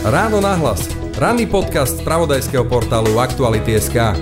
Ráno 0.00 0.40
nahlas. 0.40 0.88
Ranný 1.20 1.44
podcast 1.44 2.00
z 2.00 2.04
pravodajského 2.08 2.64
portálu 2.64 3.20
Aktuality.sk 3.20 4.16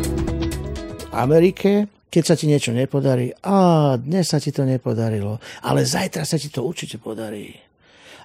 Amerike, 1.15 1.87
keď 2.11 2.23
sa 2.27 2.35
ti 2.35 2.51
niečo 2.51 2.75
nepodarí, 2.75 3.31
a 3.47 3.95
dnes 3.95 4.27
sa 4.27 4.43
ti 4.43 4.51
to 4.51 4.67
nepodarilo, 4.67 5.39
ale 5.63 5.87
zajtra 5.87 6.27
sa 6.27 6.35
ti 6.35 6.51
to 6.51 6.67
určite 6.67 6.99
podarí. 6.99 7.55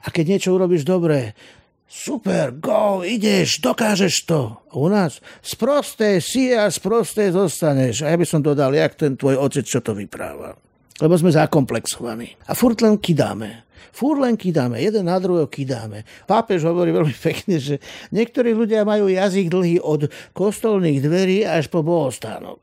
A 0.02 0.10
keď 0.10 0.34
niečo 0.34 0.58
urobíš 0.58 0.82
dobre, 0.82 1.38
super, 1.86 2.58
go, 2.58 3.06
ideš, 3.06 3.62
dokážeš 3.62 4.26
to. 4.26 4.66
U 4.74 4.90
nás 4.90 5.22
sprosté 5.46 6.18
si 6.26 6.58
a 6.58 6.74
sprosté 6.74 7.30
zostaneš. 7.30 8.02
A 8.02 8.10
ja 8.10 8.18
by 8.18 8.26
som 8.26 8.42
dodal, 8.42 8.74
jak 8.74 8.98
ten 8.98 9.14
tvoj 9.14 9.38
otec, 9.38 9.62
čo 9.62 9.78
to 9.86 9.94
vypráva. 9.94 10.58
Lebo 11.04 11.20
sme 11.20 11.36
zakomplexovaní. 11.36 12.40
A 12.48 12.56
furt 12.56 12.80
len 12.80 12.96
kidáme. 12.96 13.68
Fúr 13.92 14.24
len 14.24 14.40
kidáme, 14.40 14.80
jeden 14.80 15.06
na 15.06 15.20
druhého 15.20 15.52
kidáme. 15.52 16.08
Pápež 16.24 16.64
hovorí 16.64 16.96
veľmi 16.96 17.14
pekne, 17.14 17.60
že 17.60 17.84
niektorí 18.16 18.56
ľudia 18.56 18.88
majú 18.88 19.12
jazyk 19.12 19.52
dlhý 19.52 19.84
od 19.84 20.08
kostolných 20.32 21.04
dverí 21.04 21.44
až 21.44 21.68
po 21.68 21.84
bohostánok. 21.84 22.58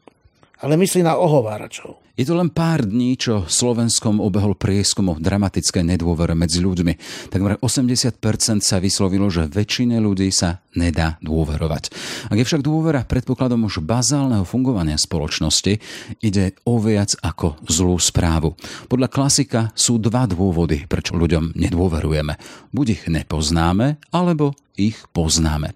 Ale 0.65 0.80
myslí 0.80 1.05
na 1.05 1.20
ohováračov. 1.20 1.99
Je 2.19 2.27
to 2.27 2.34
len 2.34 2.50
pár 2.50 2.84
dní, 2.84 3.14
čo 3.14 3.46
Slovenskom 3.46 4.18
obehol 4.18 4.59
prieskum 4.59 5.10
o 5.10 5.18
dramatické 5.18 5.87
nedôvere 5.87 6.34
medzi 6.34 6.59
ľuďmi. 6.59 6.95
Takmer 7.30 7.59
80% 7.62 8.60
sa 8.60 8.77
vyslovilo, 8.82 9.30
že 9.30 9.46
väčšine 9.46 9.96
ľudí 10.02 10.28
sa 10.34 10.62
nedá 10.74 11.18
dôverovať. 11.23 11.91
Ak 12.30 12.37
je 12.38 12.46
však 12.46 12.62
dôvera 12.62 13.06
predpokladom 13.06 13.66
už 13.66 13.82
bazálneho 13.82 14.46
fungovania 14.46 14.98
spoločnosti, 14.98 15.78
ide 16.23 16.54
o 16.66 16.78
viac 16.78 17.15
ako 17.23 17.59
zlú 17.66 17.98
správu. 17.98 18.54
Podľa 18.87 19.09
klasika 19.10 19.60
sú 19.74 19.98
dva 19.98 20.27
dôvody, 20.27 20.87
prečo 20.87 21.18
ľuďom 21.18 21.59
nedôverujeme. 21.59 22.34
Buď 22.70 22.87
ich 22.95 23.02
nepoznáme, 23.10 23.98
alebo 24.15 24.54
ich 24.79 24.98
poznáme. 25.10 25.73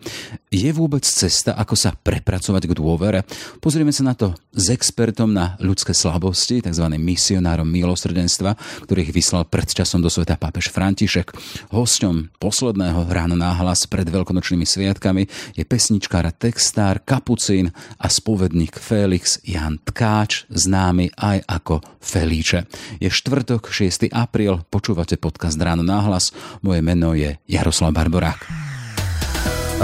Je 0.55 0.71
vôbec 0.71 1.03
cesta, 1.03 1.59
ako 1.59 1.75
sa 1.75 1.93
prepracovať 1.95 2.71
k 2.71 2.77
dôvere? 2.79 3.21
Pozrieme 3.59 3.91
sa 3.91 4.07
na 4.07 4.15
to 4.15 4.39
s 4.55 4.71
expertom 4.71 5.35
na 5.35 5.59
ľudské 5.59 5.91
slabosti, 5.91 6.63
tzv. 6.63 6.87
misionárom 6.95 7.67
milosrdenstva, 7.67 8.55
ktorých 8.87 9.11
vyslal 9.11 9.45
pred 9.51 9.67
časom 9.67 9.99
do 9.99 10.07
sveta 10.07 10.39
pápež 10.39 10.71
František. 10.71 11.35
Hosťom 11.75 12.39
posledného 12.39 13.07
rána 13.11 13.35
náhlas 13.35 13.85
pred 13.91 14.07
veľkonočnými 14.07 14.63
sviatkami 14.63 15.27
je 15.59 15.65
pesničkár, 15.67 16.31
textár, 16.39 17.03
kapucín 17.03 17.75
a 17.99 18.07
spovedník 18.07 18.79
Felix 18.79 19.43
Jan 19.43 19.83
Tkáč, 19.83 20.47
známy 20.49 21.11
aj 21.19 21.43
ako 21.51 21.83
Felíče. 21.99 22.71
Je 23.03 23.11
štvrtok, 23.11 23.69
6. 23.73 24.13
apríl, 24.15 24.63
počúvate 24.71 25.19
podcast 25.19 25.59
Ráno 25.59 25.83
náhlas. 25.83 26.31
Moje 26.63 26.81
meno 26.85 27.17
je 27.17 27.41
Jaroslav 27.49 27.91
Barborák. 27.91 28.74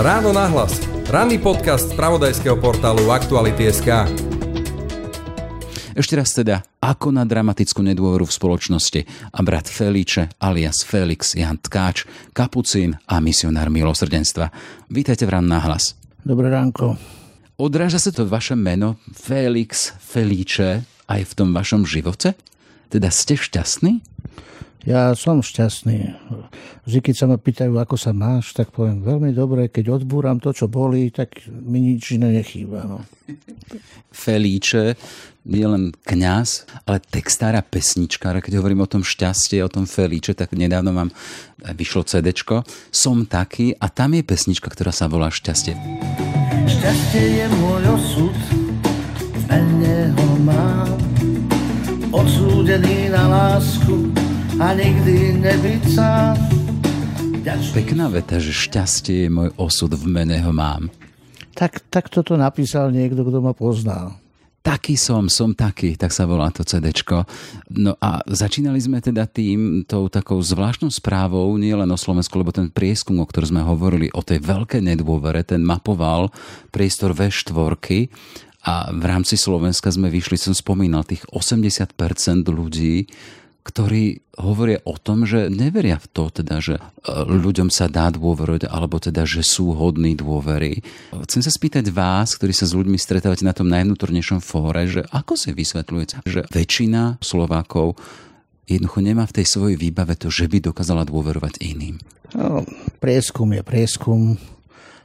Ráno 0.01 0.33
nahlas. 0.33 0.81
Ranný 1.13 1.37
podcast 1.37 1.93
z 1.93 1.97
pravodajského 2.01 2.57
portálu 2.57 3.13
Aktuality.sk 3.13 4.09
Ešte 5.93 6.15
raz 6.17 6.33
teda, 6.33 6.65
ako 6.81 7.13
na 7.13 7.29
dramatickú 7.29 7.85
nedôveru 7.85 8.25
v 8.25 8.33
spoločnosti 8.33 9.01
a 9.29 9.39
brat 9.45 9.69
Feliče 9.69 10.33
alias 10.41 10.89
Felix 10.89 11.37
Jan 11.37 11.61
Tkáč, 11.61 12.09
kapucín 12.33 12.97
a 13.05 13.21
misionár 13.21 13.69
milosrdenstva. 13.69 14.49
Vítajte 14.89 15.29
v 15.29 15.37
Ráno 15.37 15.53
nahlas. 15.53 15.93
Dobré 16.25 16.49
ránko. 16.49 16.97
Odráža 17.61 18.01
sa 18.01 18.09
to 18.09 18.25
vaše 18.25 18.57
meno 18.57 18.97
Felix 19.13 19.93
Feliče 20.01 20.81
aj 21.13 21.29
v 21.29 21.33
tom 21.37 21.53
vašom 21.53 21.85
živote? 21.85 22.33
Teda 22.89 23.13
ste 23.13 23.37
šťastní? 23.37 24.01
Ja 24.89 25.13
som 25.13 25.45
šťastný. 25.45 26.17
Vždy, 26.89 26.99
keď 27.05 27.15
sa 27.15 27.27
ma 27.29 27.37
pýtajú, 27.37 27.77
ako 27.77 28.01
sa 28.01 28.17
máš, 28.17 28.57
tak 28.57 28.73
poviem 28.73 29.05
veľmi 29.05 29.31
dobre. 29.37 29.69
Keď 29.69 30.01
odbúram 30.01 30.41
to, 30.41 30.57
čo 30.57 30.73
bolí, 30.73 31.13
tak 31.13 31.45
mi 31.49 31.85
nič 31.85 32.17
iné 32.17 32.33
nechýba. 32.41 32.89
No. 32.89 33.05
Felíče 34.09 34.97
je 35.45 35.67
len 35.69 35.93
kňaz, 36.05 36.65
ale 36.89 37.01
textára 37.01 37.61
pesničkára, 37.61 38.41
keď 38.41 38.61
hovorím 38.61 38.85
o 38.85 38.89
tom 38.89 39.05
šťastie, 39.05 39.61
o 39.61 39.73
tom 39.73 39.85
Felíče, 39.85 40.33
tak 40.33 40.57
nedávno 40.57 40.97
mám 40.97 41.13
vyšlo 41.61 42.09
CD. 42.09 42.33
Som 42.89 43.29
taký 43.29 43.77
a 43.77 43.93
tam 43.93 44.17
je 44.17 44.25
pesnička, 44.25 44.73
ktorá 44.73 44.97
sa 44.97 45.13
volá 45.13 45.29
Šťastie. 45.29 45.77
Šťastie 46.65 47.45
je 47.45 47.47
môj 47.61 47.85
osud, 48.01 48.37
mene 49.49 50.09
ho 50.17 50.29
mám, 50.41 50.97
odsúdený 52.13 53.13
na 53.13 53.25
lásku, 53.29 54.30
a 54.61 54.77
nikdy 54.77 55.41
nebyť 55.41 55.83
sám. 55.97 56.37
Pekná 57.73 58.13
veta, 58.13 58.37
že 58.37 58.53
šťastie 58.53 59.27
je 59.27 59.31
môj 59.33 59.49
osud, 59.57 59.89
v 59.97 60.05
mene 60.05 60.37
ho 60.45 60.53
mám. 60.53 60.93
Tak, 61.57 61.89
tak 61.89 62.13
toto 62.13 62.37
napísal 62.37 62.93
niekto, 62.93 63.25
kto 63.25 63.41
ma 63.41 63.57
pozná. 63.57 64.13
Taký 64.61 65.01
som, 65.01 65.33
som 65.33 65.57
taký, 65.57 65.97
tak 65.97 66.13
sa 66.13 66.29
volá 66.29 66.53
to 66.53 66.61
CD. 66.61 66.93
No 67.73 67.97
a 67.97 68.21
začínali 68.29 68.77
sme 68.77 69.01
teda 69.01 69.25
tým, 69.25 69.89
tou 69.89 70.13
takou 70.13 70.37
zvláštnou 70.37 70.93
správou, 70.93 71.49
nie 71.57 71.73
len 71.73 71.89
o 71.89 71.97
Slovensku, 71.97 72.37
lebo 72.37 72.53
ten 72.53 72.69
prieskum, 72.69 73.17
o 73.17 73.25
ktorom 73.25 73.57
sme 73.57 73.63
hovorili, 73.65 74.13
o 74.13 74.21
tej 74.21 74.45
veľkej 74.45 74.85
nedôvere, 74.85 75.41
ten 75.41 75.65
mapoval 75.65 76.29
priestor 76.69 77.17
V4 77.17 77.49
a 78.61 78.93
v 78.93 79.05
rámci 79.09 79.41
Slovenska 79.41 79.89
sme 79.89 80.13
vyšli, 80.13 80.37
som 80.37 80.53
spomínal, 80.53 81.09
tých 81.09 81.25
80% 81.33 82.45
ľudí 82.53 83.09
ktorí 83.61 84.25
hovoria 84.41 84.81
o 84.89 84.97
tom, 84.97 85.29
že 85.29 85.53
neveria 85.53 86.01
v 86.01 86.07
to, 86.09 86.33
teda, 86.33 86.65
že 86.65 86.81
e, 86.81 86.83
ľuďom 87.29 87.69
sa 87.69 87.93
dá 87.93 88.09
dôverovať, 88.09 88.73
alebo 88.73 88.97
teda, 88.97 89.29
že 89.29 89.45
sú 89.45 89.77
hodní 89.77 90.17
dôvery. 90.17 90.81
Chcem 91.29 91.45
sa 91.45 91.53
spýtať 91.53 91.93
vás, 91.93 92.41
ktorí 92.41 92.57
sa 92.57 92.65
s 92.65 92.73
ľuďmi 92.73 92.97
stretávate 92.97 93.45
na 93.45 93.53
tom 93.53 93.69
najvnútornejšom 93.69 94.41
fóre, 94.41 94.89
že 94.89 95.05
ako 95.13 95.37
si 95.37 95.53
vysvetľujete, 95.53 96.25
že 96.25 96.41
väčšina 96.49 97.21
Slovákov 97.21 98.01
jednoducho 98.65 99.01
nemá 99.05 99.29
v 99.29 99.37
tej 99.43 99.47
svojej 99.47 99.77
výbave 99.77 100.17
to, 100.17 100.33
že 100.33 100.49
by 100.49 100.63
dokázala 100.63 101.05
dôverovať 101.05 101.61
iným. 101.61 102.01
No, 102.33 102.63
prieskum 103.03 103.51
je 103.53 103.63
prieskum 103.67 104.39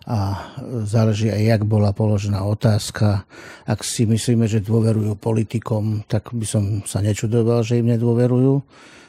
a 0.06 0.54
záleží 0.86 1.34
aj, 1.34 1.42
jak 1.42 1.62
bola 1.66 1.90
položená 1.90 2.46
otázka. 2.46 3.26
Ak 3.66 3.82
si 3.82 4.06
myslíme, 4.06 4.46
že 4.46 4.62
dôverujú 4.62 5.18
politikom, 5.18 6.06
tak 6.06 6.30
by 6.30 6.46
som 6.46 6.64
sa 6.86 7.02
nečudoval, 7.02 7.66
že 7.66 7.82
im 7.82 7.90
nedôverujú. 7.90 8.62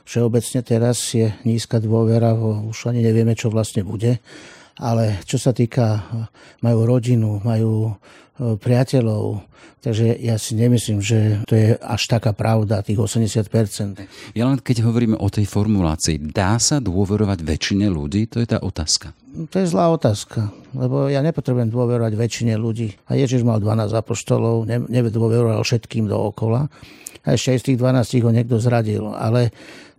Všeobecne 0.09 0.61
teraz 0.65 1.12
je 1.12 1.29
nízka 1.45 1.84
dôvera, 1.84 2.33
už 2.37 2.89
ani 2.89 3.05
nevieme, 3.05 3.37
čo 3.37 3.53
vlastne 3.53 3.84
bude. 3.84 4.25
Ale 4.77 5.21
čo 5.29 5.37
sa 5.37 5.53
týka, 5.53 6.05
majú 6.65 6.89
rodinu, 6.89 7.45
majú 7.45 7.97
priateľov, 8.39 9.45
Takže 9.87 10.19
ja 10.19 10.35
si 10.35 10.59
nemyslím, 10.59 10.99
že 10.99 11.47
to 11.47 11.55
je 11.55 11.79
až 11.79 12.03
taká 12.11 12.35
pravda, 12.35 12.83
tých 12.83 12.99
80%. 12.99 14.35
Ja 14.35 14.51
len 14.51 14.59
keď 14.59 14.83
hovoríme 14.83 15.15
o 15.15 15.31
tej 15.31 15.47
formulácii, 15.47 16.35
dá 16.35 16.59
sa 16.59 16.83
dôverovať 16.83 17.47
väčšine 17.47 17.87
ľudí? 17.87 18.27
To 18.35 18.43
je 18.43 18.51
tá 18.51 18.59
otázka. 18.59 19.15
To 19.47 19.57
je 19.63 19.71
zlá 19.71 19.95
otázka, 19.95 20.51
lebo 20.75 21.07
ja 21.07 21.23
nepotrebujem 21.23 21.71
dôverovať 21.71 22.19
väčšine 22.19 22.59
ľudí. 22.59 22.99
A 23.07 23.15
Ježiš 23.15 23.47
mal 23.47 23.63
12 23.63 23.95
apoštolov, 23.95 24.67
ne, 24.67 24.83
nedôveroval 24.91 25.63
všetkým 25.63 26.11
dookola. 26.11 26.67
A 27.23 27.39
ešte 27.39 27.55
aj 27.55 27.59
z 27.63 27.67
tých 27.71 27.79
12 27.79 28.27
ho 28.27 28.31
niekto 28.35 28.59
zradil. 28.59 29.15
Ale 29.15 29.55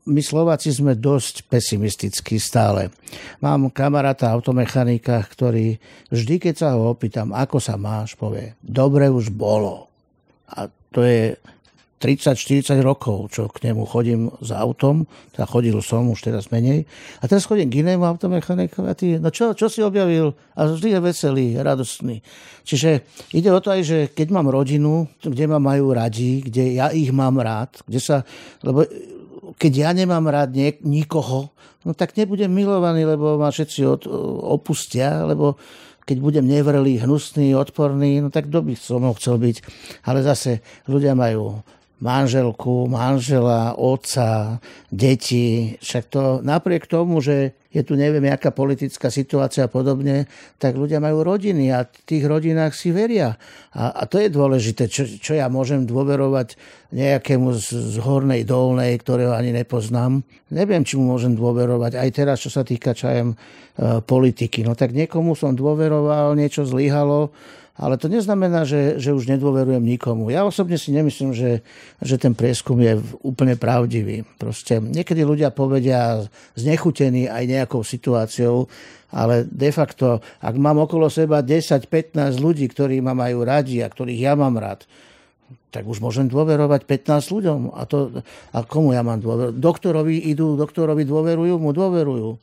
my 0.07 0.22
Slováci 0.23 0.72
sme 0.72 0.95
dosť 0.95 1.45
pesimistickí 1.51 2.40
stále. 2.40 2.90
Mám 3.44 3.75
kamaráta 3.75 4.31
automechanika, 4.31 5.19
ktorý 5.19 5.75
vždy, 6.07 6.35
keď 6.40 6.56
sa 6.56 6.68
ho 6.73 6.95
opýtam, 6.95 7.35
ako 7.35 7.59
sa 7.59 7.75
máš, 7.75 8.16
povie, 8.16 8.56
dobre 8.63 9.12
už 9.12 9.35
bolo. 9.35 9.91
A 10.47 10.72
to 10.96 11.03
je 11.03 11.35
30-40 11.97 12.78
rokov, 12.85 13.34
čo 13.34 13.50
k 13.50 13.69
nemu 13.69 13.81
chodím 13.90 14.29
s 14.38 14.53
autom, 14.53 15.09
teda 15.34 15.50
chodil 15.50 15.73
som 15.81 16.06
už 16.13 16.29
teraz 16.29 16.53
menej. 16.53 16.85
A 17.19 17.25
teraz 17.25 17.50
chodím 17.50 17.73
k 17.73 17.81
inému 17.81 18.06
automechanikovi 18.06 18.88
a 18.88 18.94
ty, 18.94 19.17
no 19.17 19.34
čo, 19.34 19.58
čo 19.58 19.66
si 19.66 19.82
objavil? 19.82 20.29
A 20.53 20.70
vždy 20.70 20.93
je 20.93 20.99
veselý, 21.02 21.46
radostný. 21.58 22.22
Čiže 22.61 23.02
ide 23.34 23.49
o 23.49 23.58
to 23.58 23.73
aj, 23.73 23.82
že 23.82 23.97
keď 24.14 24.29
mám 24.29 24.47
rodinu, 24.53 25.09
kde 25.26 25.49
ma 25.49 25.58
majú 25.58 25.90
radi, 25.90 26.46
kde 26.46 26.78
ja 26.78 26.93
ich 26.93 27.09
mám 27.09 27.41
rád, 27.41 27.82
kde 27.90 27.97
sa, 27.97 28.22
lebo 28.61 28.85
keď 29.55 29.73
ja 29.88 29.90
nemám 29.96 30.28
rád 30.28 30.52
niek- 30.52 30.84
nikoho, 30.84 31.55
no 31.88 31.96
tak 31.96 32.20
nebudem 32.20 32.52
milovaný, 32.52 33.08
lebo 33.08 33.40
ma 33.40 33.47
všetci 33.47 33.79
od, 33.88 34.02
opustia, 34.44 35.23
lebo 35.23 35.55
keď 36.08 36.17
budem 36.23 36.46
nevrlý, 36.47 37.03
hnusný, 37.03 37.52
odporný, 37.55 38.23
no 38.23 38.32
tak 38.32 38.47
kto 38.47 38.64
by 38.64 38.73
som 38.79 39.03
ho 39.03 39.11
chcel 39.16 39.40
byť. 39.40 39.58
Ale 40.08 40.23
zase 40.23 40.64
ľudia 40.88 41.16
majú 41.16 41.59
manželku, 41.99 42.88
manžela, 42.88 43.76
otca, 43.76 44.61
deti. 44.88 45.76
Však 45.84 46.03
to 46.08 46.22
napriek 46.46 46.88
tomu, 46.88 47.20
že 47.20 47.58
je 47.78 47.85
tu 47.85 47.94
neviem, 47.94 48.26
aká 48.34 48.50
politická 48.50 49.14
situácia 49.14 49.70
a 49.70 49.72
podobne, 49.72 50.26
tak 50.58 50.74
ľudia 50.74 50.97
majú 50.97 51.22
rodiny 51.22 51.70
a 51.70 51.85
v 51.85 52.02
tých 52.09 52.26
rodinách 52.26 52.74
si 52.74 52.90
veria. 52.90 53.38
A, 53.78 53.94
a 53.94 54.03
to 54.09 54.18
je 54.18 54.34
dôležité, 54.34 54.90
čo, 54.90 55.06
čo 55.06 55.38
ja 55.38 55.46
môžem 55.46 55.85
dôverovať 55.85 56.58
nejakému 56.90 57.53
z, 57.53 57.94
z 57.94 57.96
hornej 58.02 58.41
dolnej, 58.50 58.97
ktorého 58.97 59.38
ani 59.38 59.53
nepoznám. 59.53 60.26
Neviem, 60.50 60.82
či 60.82 60.97
mu 60.97 61.14
môžem 61.14 61.38
dôverovať. 61.38 62.02
Aj 62.02 62.09
teraz, 62.09 62.41
čo 62.41 62.50
sa 62.50 62.66
týka 62.66 62.97
čajem 62.97 63.35
e, 63.35 63.35
politiky. 64.02 64.66
No 64.66 64.73
tak 64.73 64.97
niekomu 64.97 65.38
som 65.38 65.53
dôveroval, 65.53 66.34
niečo 66.34 66.66
zlyhalo, 66.66 67.30
ale 67.78 68.02
to 68.02 68.09
neznamená, 68.09 68.66
že, 68.66 68.97
že 68.97 69.14
už 69.14 69.29
nedôverujem 69.29 69.85
nikomu. 69.85 70.34
Ja 70.34 70.50
osobne 70.50 70.82
si 70.82 70.90
nemyslím, 70.90 71.29
že, 71.38 71.62
že 72.02 72.18
ten 72.18 72.34
prieskum 72.34 72.82
je 72.82 72.97
úplne 73.22 73.53
pravdivý. 73.53 74.26
Proste 74.41 74.82
niekedy 74.82 75.22
ľudia 75.22 75.53
povedia 75.53 76.26
znechutení 76.58 77.29
aj 77.29 77.44
nejakou 77.46 77.85
situáciou, 77.85 78.66
ale 79.14 79.46
de 79.46 79.70
facto, 79.70 80.26
ak 80.41 80.58
mám 80.58 80.90
okolo 80.90 81.06
seba 81.08 81.46
10-15 81.46 82.41
ľudí, 82.41 82.66
ktorí 82.66 82.97
ma 82.97 83.14
majú 83.14 83.46
radi 83.46 83.85
a 83.85 83.88
ktorých 83.94 84.26
ja 84.26 84.34
mám 84.34 84.58
rád, 84.58 84.90
tak 85.70 85.85
už 85.85 86.02
môžem 86.02 86.26
dôverovať 86.26 86.90
15 86.90 87.30
ľuďom. 87.30 87.59
A, 87.78 87.85
to, 87.85 88.09
a 88.58 88.66
komu 88.66 88.97
ja 88.97 89.06
mám 89.06 89.22
dôverovať? 89.22 89.53
Doktorovi 89.62 90.34
idú, 90.34 90.58
doktorovi 90.58 91.06
dôverujú, 91.06 91.62
mu 91.62 91.72
dôverujú 91.78 92.41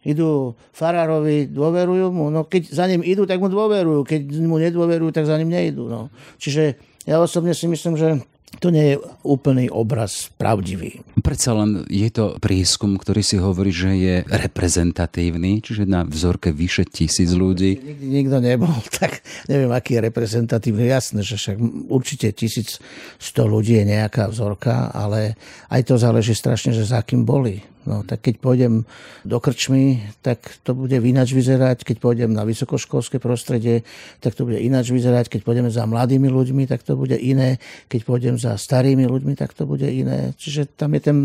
idú 0.00 0.56
farárovi, 0.72 1.50
dôverujú 1.52 2.08
mu, 2.08 2.32
no 2.32 2.48
keď 2.48 2.72
za 2.72 2.84
ním 2.88 3.04
idú, 3.04 3.28
tak 3.28 3.36
mu 3.36 3.52
dôverujú, 3.52 4.00
keď 4.08 4.20
mu 4.40 4.56
nedôverujú, 4.56 5.12
tak 5.12 5.28
za 5.28 5.36
ním 5.36 5.52
neidú. 5.52 5.92
No. 5.92 6.08
Čiže 6.40 6.80
ja 7.04 7.20
osobne 7.20 7.52
si 7.52 7.68
myslím, 7.68 8.00
že 8.00 8.24
to 8.58 8.74
nie 8.74 8.94
je 8.94 8.96
úplný 9.22 9.70
obraz 9.70 10.26
pravdivý. 10.34 11.06
Predsa 11.22 11.54
len 11.54 11.86
je 11.86 12.10
to 12.10 12.34
prieskum, 12.42 12.98
ktorý 12.98 13.22
si 13.22 13.38
hovorí, 13.38 13.70
že 13.70 13.94
je 13.94 14.16
reprezentatívny, 14.26 15.62
čiže 15.62 15.86
na 15.86 16.02
vzorke 16.02 16.50
vyše 16.50 16.82
tisíc 16.90 17.30
ľudí. 17.30 17.78
Nikdy 17.78 18.06
nikto 18.10 18.36
nebol, 18.42 18.74
tak 18.98 19.22
neviem, 19.46 19.70
aký 19.70 20.02
je 20.02 20.10
reprezentatívny. 20.10 20.90
Jasné, 20.90 21.22
že 21.22 21.38
však 21.38 21.56
určite 21.86 22.34
1100 22.34 22.82
ľudí 23.46 23.78
je 23.78 23.84
nejaká 23.86 24.26
vzorka, 24.26 24.90
ale 24.90 25.38
aj 25.70 25.86
to 25.86 25.94
záleží 25.94 26.34
strašne, 26.34 26.74
že 26.74 26.82
za 26.82 27.06
kým 27.06 27.22
boli. 27.22 27.62
No, 27.88 28.04
tak 28.04 28.28
keď 28.28 28.34
pôjdem 28.44 28.84
do 29.24 29.38
krčmy, 29.40 30.04
tak 30.20 30.44
to 30.60 30.76
bude 30.76 30.92
ináč 30.92 31.32
vyzerať. 31.32 31.80
Keď 31.88 31.96
pôjdem 31.96 32.28
na 32.28 32.44
vysokoškolské 32.44 33.16
prostredie, 33.16 33.88
tak 34.20 34.36
to 34.36 34.44
bude 34.44 34.60
ináč 34.60 34.92
vyzerať. 34.92 35.32
Keď 35.32 35.40
pôjdeme 35.40 35.72
za 35.72 35.88
mladými 35.88 36.28
ľuďmi, 36.28 36.68
tak 36.68 36.84
to 36.84 36.92
bude 36.92 37.16
iné. 37.16 37.56
Keď 37.88 38.00
pôjdem 38.04 38.36
za 38.36 38.52
starými 38.60 39.08
ľuďmi, 39.08 39.32
tak 39.32 39.56
to 39.56 39.64
bude 39.64 39.88
iné. 39.88 40.36
Čiže 40.36 40.76
tam 40.76 40.92
je 40.92 41.00
ten, 41.00 41.18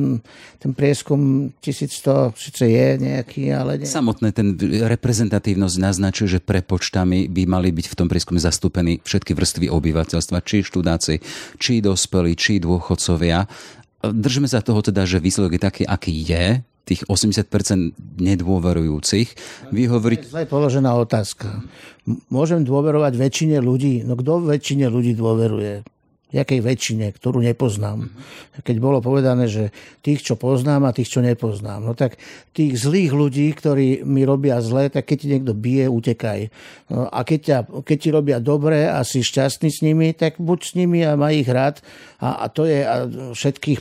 ten 0.63 0.71
prieskum 0.71 1.51
1100, 1.59 2.39
síce 2.39 2.63
je 2.63 2.87
nejaký, 3.03 3.51
ale 3.51 3.83
nie. 3.83 3.87
Samotné 3.87 4.31
ten 4.31 4.55
reprezentatívnosť 4.87 5.75
naznačuje, 5.75 6.39
že 6.39 6.39
prepočtami 6.39 7.27
by 7.27 7.43
mali 7.51 7.75
byť 7.75 7.85
v 7.91 7.97
tom 7.99 8.07
prieskume 8.07 8.39
zastúpení 8.39 9.03
všetky 9.03 9.35
vrstvy 9.35 9.67
obyvateľstva, 9.67 10.39
či 10.39 10.63
študáci, 10.63 11.19
či 11.59 11.83
dospelí, 11.83 12.31
či 12.39 12.63
dôchodcovia 12.63 13.43
držme 14.11 14.45
sa 14.49 14.59
toho 14.61 14.81
teda, 14.83 15.07
že 15.07 15.23
výsledok 15.23 15.57
je 15.57 15.61
taký, 15.61 15.83
aký 15.87 16.13
je, 16.13 16.45
tých 16.85 17.01
80% 17.09 17.97
nedôverujúcich. 18.21 19.27
Vy 19.73 19.81
hovoríte... 19.89 20.29
Zle 20.29 20.45
položená 20.45 20.93
otázka. 20.93 21.65
Môžem 22.29 22.61
dôverovať 22.61 23.17
väčšine 23.17 23.57
ľudí? 23.57 24.05
No 24.05 24.13
kto 24.13 24.45
väčšine 24.45 24.85
ľudí 24.93 25.17
dôveruje? 25.17 25.81
Jakej 26.33 26.59
väčšine, 26.59 27.13
ktorú 27.13 27.39
nepoznám. 27.39 28.09
Keď 28.65 28.75
bolo 28.81 28.99
povedané, 28.99 29.45
že 29.45 29.69
tých, 30.01 30.25
čo 30.25 30.35
poznám 30.35 30.89
a 30.89 30.95
tých, 30.95 31.13
čo 31.13 31.21
nepoznám. 31.21 31.85
No 31.85 31.93
tak 31.93 32.17
tých 32.51 32.75
zlých 32.75 33.13
ľudí, 33.13 33.47
ktorí 33.53 34.01
mi 34.03 34.25
robia 34.25 34.59
zle, 34.59 34.89
tak 34.89 35.05
keď 35.05 35.17
ti 35.21 35.27
niekto 35.31 35.53
bije, 35.53 35.85
utekaj. 35.87 36.49
No 36.89 37.07
a 37.07 37.21
keď, 37.21 37.39
ťa, 37.39 37.57
keď 37.85 37.97
ti 37.97 38.09
robia 38.09 38.37
dobre 38.41 38.89
a 38.89 39.05
si 39.05 39.21
šťastný 39.21 39.69
s 39.69 39.79
nimi, 39.85 40.11
tak 40.17 40.41
buď 40.41 40.59
s 40.65 40.71
nimi 40.73 41.05
a 41.05 41.13
maj 41.15 41.39
ich 41.39 41.47
rád. 41.47 41.79
A, 42.19 42.43
a 42.43 42.45
to 42.49 42.65
je 42.65 42.81
a 42.81 43.05
všetkých... 43.31 43.79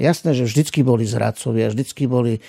Jasné, 0.00 0.32
že 0.32 0.48
vždycky 0.48 0.80
boli 0.82 1.04
zradcovia, 1.04 1.70
vždycky 1.70 2.08
boli 2.08 2.40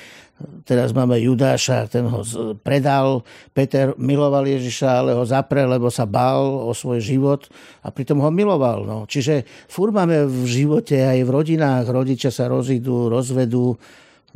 Teraz 0.67 0.91
máme 0.91 1.21
Judáša, 1.21 1.87
ten 1.87 2.09
ho 2.09 2.25
predal. 2.59 3.21
Peter 3.53 3.93
miloval 3.95 4.43
Ježiša, 4.43 4.89
ale 5.05 5.11
ho 5.15 5.23
zapre, 5.23 5.63
lebo 5.63 5.87
sa 5.93 6.03
bál 6.09 6.43
o 6.67 6.73
svoj 6.75 6.99
život 6.99 7.47
a 7.85 7.93
pritom 7.93 8.19
ho 8.19 8.33
miloval. 8.33 8.83
No. 8.83 9.05
Čiže 9.05 9.45
fur 9.69 9.93
máme 9.93 10.25
v 10.27 10.43
živote 10.49 10.99
aj 10.99 11.19
v 11.23 11.29
rodinách, 11.29 11.85
rodičia 11.87 12.33
sa 12.33 12.49
rozídu, 12.49 13.13
rozvedú, 13.13 13.77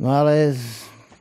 no 0.00 0.08
ale 0.08 0.54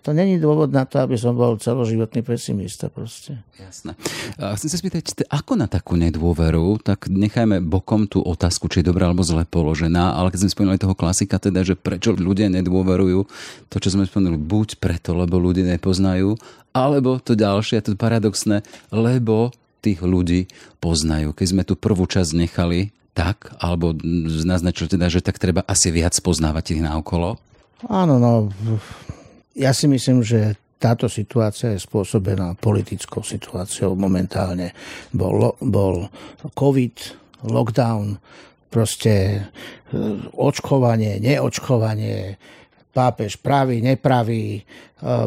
to 0.07 0.15
není 0.15 0.39
dôvod 0.39 0.71
na 0.71 0.87
to, 0.87 1.03
aby 1.03 1.19
som 1.19 1.35
bol 1.35 1.59
celoživotný 1.59 2.23
pesimista 2.23 2.87
proste. 2.87 3.43
Jasné. 3.59 3.91
A 4.39 4.55
chcem 4.55 4.71
sa 4.71 4.79
spýtať, 4.79 5.27
ako 5.27 5.59
na 5.59 5.67
takú 5.67 5.99
nedôveru, 5.99 6.79
tak 6.79 7.11
nechajme 7.11 7.59
bokom 7.59 8.07
tú 8.07 8.23
otázku, 8.23 8.71
či 8.71 8.79
je 8.79 8.87
dobrá 8.87 9.11
alebo 9.11 9.27
zle 9.27 9.43
položená, 9.43 10.15
ale 10.15 10.31
keď 10.31 10.47
sme 10.47 10.53
spomínali 10.55 10.79
toho 10.79 10.95
klasika, 10.95 11.43
teda, 11.43 11.67
že 11.67 11.75
prečo 11.75 12.15
ľudia 12.15 12.47
nedôverujú, 12.47 13.27
to, 13.67 13.75
čo 13.83 13.99
sme 13.99 14.07
spomínali, 14.07 14.39
buď 14.39 14.79
preto, 14.79 15.11
lebo 15.11 15.35
ľudia 15.43 15.75
nepoznajú, 15.75 16.39
alebo 16.71 17.19
to 17.19 17.35
ďalšie, 17.35 17.83
to 17.83 17.99
paradoxné, 17.99 18.63
lebo 18.95 19.51
tých 19.83 19.99
ľudí 19.99 20.47
poznajú. 20.79 21.35
Keď 21.35 21.47
sme 21.51 21.67
tu 21.67 21.75
prvú 21.75 22.07
časť 22.07 22.31
nechali 22.31 22.95
tak, 23.11 23.51
alebo 23.59 23.91
naznačili 24.47 24.87
teda, 24.87 25.11
že 25.11 25.19
tak 25.19 25.35
treba 25.35 25.67
asi 25.67 25.91
viac 25.91 26.15
poznávať 26.23 26.79
ich 26.79 26.81
naokolo? 26.85 27.35
Áno, 27.91 28.15
no, 28.23 28.55
ja 29.57 29.73
si 29.73 29.89
myslím, 29.89 30.21
že 30.21 30.53
táto 30.77 31.09
situácia 31.09 31.73
je 31.73 31.81
spôsobená 31.81 32.53
politickou 32.61 33.25
situáciou 33.25 33.97
momentálne. 33.97 34.77
Bol, 35.09 35.57
bol 35.57 36.05
COVID, 36.53 36.95
lockdown, 37.49 38.21
proste 38.69 39.13
e, 39.13 39.39
očkovanie, 40.37 41.17
neočkovanie, 41.17 42.37
pápež 42.93 43.41
pravý, 43.41 43.81
nepravý, 43.81 44.57
e, 44.57 44.63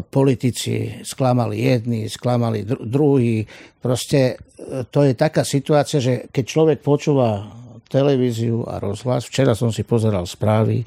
politici 0.07 1.03
sklamali 1.03 1.67
jedni, 1.67 2.07
sklamali 2.07 2.63
druhý. 2.67 3.43
Proste 3.83 4.39
e, 4.39 4.87
to 4.87 5.03
je 5.03 5.19
taká 5.19 5.43
situácia, 5.43 5.99
že 5.99 6.31
keď 6.31 6.45
človek 6.47 6.79
počúva 6.79 7.51
televíziu 7.91 8.63
a 8.71 8.79
rozhlas, 8.79 9.27
včera 9.27 9.59
som 9.59 9.75
si 9.75 9.83
pozeral 9.83 10.23
správy, 10.31 10.87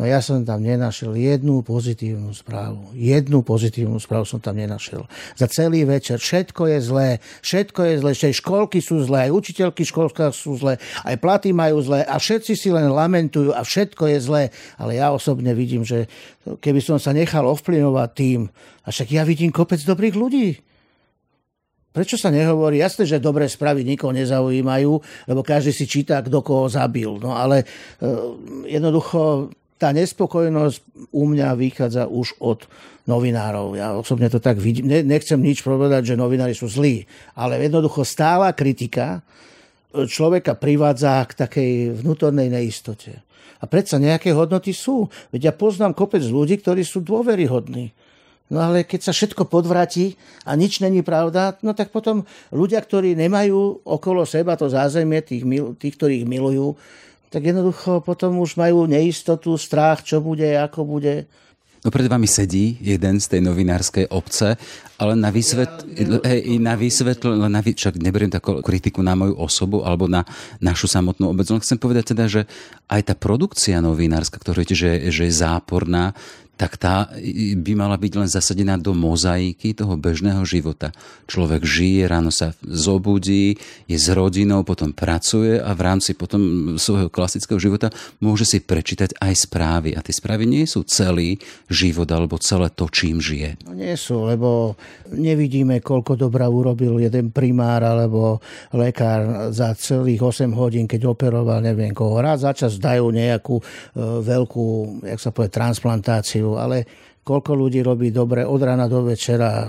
No 0.00 0.08
ja 0.08 0.24
som 0.24 0.40
tam 0.48 0.64
nenašiel 0.64 1.12
jednu 1.12 1.60
pozitívnu 1.60 2.32
správu. 2.32 2.88
Jednu 2.96 3.44
pozitívnu 3.44 4.00
správu 4.00 4.24
som 4.24 4.40
tam 4.40 4.56
nenašiel. 4.56 5.04
Za 5.36 5.44
celý 5.52 5.84
večer 5.84 6.16
všetko 6.16 6.72
je 6.72 6.78
zlé, 6.80 7.08
všetko 7.44 7.80
je 7.84 7.94
zlé, 8.00 8.10
všetky 8.16 8.36
školky 8.40 8.78
sú 8.80 9.04
zlé, 9.04 9.28
aj 9.28 9.36
učiteľky 9.36 9.84
školská 9.84 10.32
sú 10.32 10.56
zlé, 10.56 10.80
aj 11.04 11.20
platy 11.20 11.52
majú 11.52 11.84
zlé 11.84 12.08
a 12.08 12.16
všetci 12.16 12.56
si 12.56 12.72
len 12.72 12.88
lamentujú 12.88 13.52
a 13.52 13.60
všetko 13.60 14.16
je 14.16 14.18
zlé. 14.24 14.42
Ale 14.80 14.96
ja 14.96 15.12
osobne 15.12 15.52
vidím, 15.52 15.84
že 15.84 16.08
keby 16.48 16.80
som 16.80 16.96
sa 16.96 17.12
nechal 17.12 17.44
ovplyvňovať 17.44 18.10
tým, 18.16 18.48
a 18.80 18.88
však 18.88 19.12
ja 19.12 19.28
vidím 19.28 19.52
kopec 19.52 19.84
dobrých 19.84 20.16
ľudí. 20.16 20.48
Prečo 21.92 22.16
sa 22.16 22.32
nehovorí? 22.32 22.80
Jasné, 22.80 23.02
že 23.04 23.20
dobré 23.20 23.50
správy 23.50 23.82
nikoho 23.82 24.14
nezaujímajú, 24.14 24.92
lebo 25.28 25.40
každý 25.42 25.74
si 25.74 25.90
číta, 25.90 26.22
kto 26.22 26.38
koho 26.40 26.70
zabil. 26.70 27.18
No 27.18 27.34
ale 27.34 27.66
e, 27.66 27.66
jednoducho 28.70 29.50
tá 29.80 29.96
nespokojnosť 29.96 31.08
u 31.08 31.24
mňa 31.24 31.56
vychádza 31.56 32.04
už 32.04 32.36
od 32.36 32.68
novinárov. 33.08 33.80
Ja 33.80 33.96
osobne 33.96 34.28
to 34.28 34.36
tak 34.36 34.60
vidím. 34.60 34.92
Nechcem 34.92 35.40
nič 35.40 35.64
povedať, 35.64 36.12
že 36.12 36.20
novinári 36.20 36.52
sú 36.52 36.68
zlí, 36.68 37.08
ale 37.32 37.56
jednoducho 37.64 38.04
stála 38.04 38.52
kritika 38.52 39.24
človeka 39.90 40.54
privádza 40.54 41.24
k 41.26 41.32
takej 41.34 41.70
vnútornej 42.04 42.52
neistote. 42.52 43.24
A 43.60 43.64
predsa 43.68 44.00
nejaké 44.00 44.32
hodnoty 44.32 44.72
sú. 44.72 45.08
Veď 45.34 45.50
ja 45.50 45.52
poznám 45.52 45.96
kopec 45.96 46.24
ľudí, 46.24 46.60
ktorí 46.60 46.84
sú 46.84 47.04
dôveryhodní. 47.04 47.92
No 48.50 48.58
ale 48.66 48.82
keď 48.82 49.10
sa 49.10 49.12
všetko 49.14 49.46
podvratí 49.46 50.18
a 50.42 50.58
nič 50.58 50.82
není 50.82 51.06
pravda, 51.06 51.54
no 51.62 51.70
tak 51.70 51.94
potom 51.94 52.26
ľudia, 52.50 52.82
ktorí 52.82 53.14
nemajú 53.14 53.86
okolo 53.86 54.26
seba 54.26 54.58
to 54.58 54.66
zázemie 54.66 55.22
tých, 55.22 55.46
tých 55.78 55.94
ktorých 55.94 56.26
milujú, 56.26 56.74
tak 57.30 57.46
jednoducho 57.46 58.02
potom 58.02 58.42
už 58.42 58.58
majú 58.58 58.90
neistotu, 58.90 59.54
strach, 59.54 60.02
čo 60.02 60.18
bude, 60.18 60.50
ako 60.58 60.82
bude. 60.82 61.30
No 61.80 61.88
pred 61.88 62.12
vami 62.12 62.28
sedí 62.28 62.76
jeden 62.84 63.16
z 63.16 63.26
tej 63.32 63.40
novinárskej 63.40 64.12
obce, 64.12 64.60
ale 65.00 65.16
na 65.16 65.32
vysvetl... 65.32 65.88
Ja, 65.96 66.20
hej, 66.28 66.60
na 66.60 66.76
vysvetl... 66.76 67.32
Na 67.48 67.64
vy... 67.64 67.72
Však 67.72 67.96
neberiem 67.96 68.28
takú 68.28 68.60
kritiku 68.60 69.00
na 69.00 69.16
moju 69.16 69.32
osobu 69.40 69.80
alebo 69.80 70.04
na 70.04 70.28
našu 70.60 70.92
samotnú 70.92 71.32
obec. 71.32 71.48
Len 71.48 71.64
chcem 71.64 71.80
povedať 71.80 72.12
teda, 72.12 72.28
že 72.28 72.44
aj 72.84 73.00
tá 73.08 73.14
produkcia 73.16 73.80
novinárska, 73.80 74.36
ktorá 74.36 74.60
je, 74.60 74.76
že, 74.76 75.08
že 75.08 75.24
je 75.24 75.32
záporná, 75.32 76.12
tak 76.60 76.76
tá 76.76 77.08
by 77.56 77.72
mala 77.72 77.96
byť 77.96 78.12
len 78.20 78.28
zasadená 78.28 78.76
do 78.76 78.92
mozaiky 78.92 79.72
toho 79.72 79.96
bežného 79.96 80.44
života. 80.44 80.92
Človek 81.24 81.64
žije, 81.64 82.04
ráno 82.04 82.28
sa 82.28 82.52
zobudí, 82.60 83.56
je 83.88 83.96
s 83.96 84.12
rodinou, 84.12 84.60
potom 84.60 84.92
pracuje 84.92 85.56
a 85.56 85.72
v 85.72 85.80
rámci 85.80 86.12
potom 86.12 86.76
svojho 86.76 87.08
klasického 87.08 87.56
života 87.56 87.88
môže 88.20 88.44
si 88.44 88.60
prečítať 88.60 89.16
aj 89.16 89.48
správy. 89.48 89.96
A 89.96 90.04
tie 90.04 90.12
správy 90.12 90.44
nie 90.44 90.68
sú 90.68 90.84
celý 90.84 91.40
život 91.72 92.12
alebo 92.12 92.36
celé 92.36 92.68
to, 92.68 92.92
čím 92.92 93.24
žije. 93.24 93.64
No 93.64 93.72
nie 93.72 93.96
sú, 93.96 94.28
lebo 94.28 94.76
nevidíme, 95.08 95.80
koľko 95.80 96.20
dobra 96.20 96.44
urobil 96.52 97.00
jeden 97.00 97.32
primár 97.32 97.80
alebo 97.80 98.44
lekár 98.76 99.48
za 99.48 99.72
celých 99.80 100.44
8 100.44 100.52
hodín, 100.52 100.84
keď 100.84 101.08
operoval 101.08 101.64
neviem 101.64 101.96
koho. 101.96 102.20
Raz 102.20 102.44
za 102.44 102.52
čas 102.52 102.76
dajú 102.76 103.08
nejakú 103.08 103.56
e, 103.56 103.64
veľkú, 104.20 104.66
jak 105.08 105.20
sa 105.24 105.32
povie, 105.32 105.48
transplantáciu 105.48 106.49
ale 106.56 106.88
koľko 107.20 107.52
ľudí 107.52 107.84
robí 107.84 108.08
dobre 108.10 108.42
od 108.42 108.58
rána 108.58 108.88
do 108.88 109.04
večera. 109.06 109.68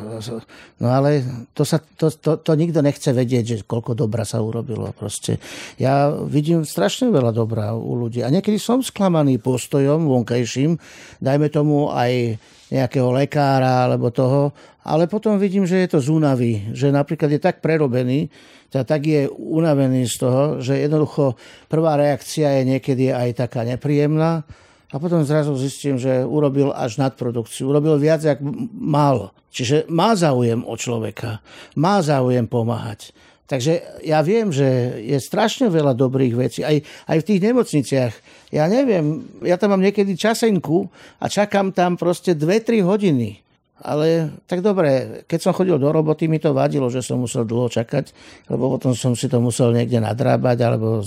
No 0.80 0.88
ale 0.88 1.22
to, 1.52 1.68
sa, 1.68 1.78
to, 1.78 2.10
to, 2.10 2.40
to 2.40 2.52
nikto 2.56 2.80
nechce 2.82 3.12
vedieť, 3.12 3.44
že 3.44 3.56
koľko 3.68 3.94
dobra 3.94 4.24
sa 4.24 4.40
urobilo. 4.42 4.90
Proste. 4.96 5.38
Ja 5.78 6.10
vidím 6.10 6.64
strašne 6.64 7.12
veľa 7.12 7.36
dobra 7.36 7.76
u 7.76 8.00
ľudí. 8.00 8.24
A 8.24 8.32
niekedy 8.32 8.58
som 8.58 8.82
sklamaný 8.82 9.38
postojom 9.38 10.08
vonkajším, 10.08 10.80
dajme 11.22 11.48
tomu 11.52 11.92
aj 11.92 12.40
nejakého 12.72 13.12
lekára 13.12 13.84
alebo 13.84 14.10
toho, 14.16 14.56
ale 14.88 15.06
potom 15.06 15.36
vidím, 15.36 15.68
že 15.68 15.84
je 15.84 15.90
to 15.92 16.00
z 16.00 16.08
únavy, 16.08 16.72
že 16.72 16.88
napríklad 16.88 17.30
je 17.36 17.42
tak 17.44 17.60
prerobený, 17.60 18.32
teda 18.72 18.88
tak 18.88 19.04
je 19.04 19.28
unavený 19.28 20.08
z 20.08 20.16
toho, 20.16 20.44
že 20.64 20.80
jednoducho 20.80 21.36
prvá 21.68 22.00
reakcia 22.00 22.64
je 22.64 22.64
niekedy 22.72 23.12
aj 23.12 23.44
taká 23.44 23.68
nepríjemná, 23.68 24.48
a 24.92 24.96
potom 25.00 25.24
zrazu 25.24 25.56
zistím, 25.56 25.96
že 25.96 26.28
urobil 26.28 26.76
až 26.76 27.00
nadprodukciu. 27.00 27.72
Urobil 27.72 27.96
viac, 27.96 28.20
jak 28.28 28.44
mal. 28.76 29.32
Čiže 29.48 29.88
má 29.88 30.12
záujem 30.20 30.68
o 30.68 30.76
človeka. 30.76 31.40
Má 31.80 32.04
záujem 32.04 32.44
pomáhať. 32.44 33.16
Takže 33.48 34.04
ja 34.08 34.24
viem, 34.24 34.48
že 34.48 34.64
je 35.04 35.20
strašne 35.20 35.68
veľa 35.68 35.92
dobrých 35.92 36.34
vecí. 36.40 36.60
Aj, 36.64 36.80
aj 37.08 37.18
v 37.20 37.28
tých 37.28 37.44
nemocniciach. 37.52 38.14
Ja 38.52 38.68
neviem, 38.72 39.28
ja 39.44 39.60
tam 39.60 39.76
mám 39.76 39.84
niekedy 39.84 40.16
časenku 40.16 40.88
a 41.20 41.28
čakám 41.28 41.76
tam 41.76 42.00
proste 42.00 42.32
2-3 42.32 42.80
hodiny. 42.80 43.44
Ale 43.82 44.38
tak 44.46 44.62
dobre, 44.62 45.26
keď 45.26 45.40
som 45.42 45.58
chodil 45.58 45.82
do 45.82 45.90
roboty, 45.90 46.30
mi 46.30 46.38
to 46.38 46.54
vadilo, 46.54 46.86
že 46.94 47.02
som 47.02 47.18
musel 47.18 47.50
dlho 47.50 47.66
čakať, 47.66 48.14
lebo 48.54 48.78
potom 48.78 48.94
som 48.94 49.18
si 49.18 49.26
to 49.26 49.42
musel 49.42 49.74
niekde 49.74 49.98
nadrábať, 49.98 50.58
alebo 50.62 51.02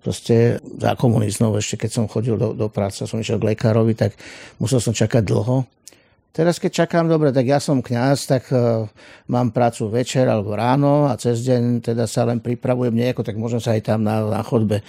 proste 0.00 0.56
za 0.80 0.96
komunizmov 0.96 1.60
ešte, 1.60 1.84
keď 1.84 1.90
som 1.92 2.04
chodil 2.08 2.40
do, 2.40 2.56
do 2.56 2.72
práce, 2.72 3.04
som 3.04 3.20
išiel 3.20 3.36
k 3.36 3.52
lekárovi, 3.52 3.92
tak 3.92 4.16
musel 4.56 4.80
som 4.80 4.96
čakať 4.96 5.20
dlho. 5.20 5.68
Teraz, 6.32 6.56
keď 6.56 6.86
čakám, 6.86 7.10
dobre, 7.10 7.28
tak 7.34 7.44
ja 7.44 7.58
som 7.58 7.82
kňaz, 7.82 8.18
tak 8.30 8.48
uh, 8.54 8.86
mám 9.28 9.52
prácu 9.52 9.90
večer 9.90 10.28
alebo 10.28 10.54
ráno 10.54 11.10
a 11.10 11.18
cez 11.18 11.44
deň 11.44 11.82
teda 11.92 12.08
sa 12.08 12.24
len 12.24 12.40
pripravujem 12.40 12.94
nejako, 12.94 13.26
tak 13.26 13.36
môžem 13.36 13.60
sa 13.60 13.76
aj 13.76 13.82
tam 13.84 14.00
na, 14.06 14.22
na 14.24 14.40
chodbe 14.40 14.80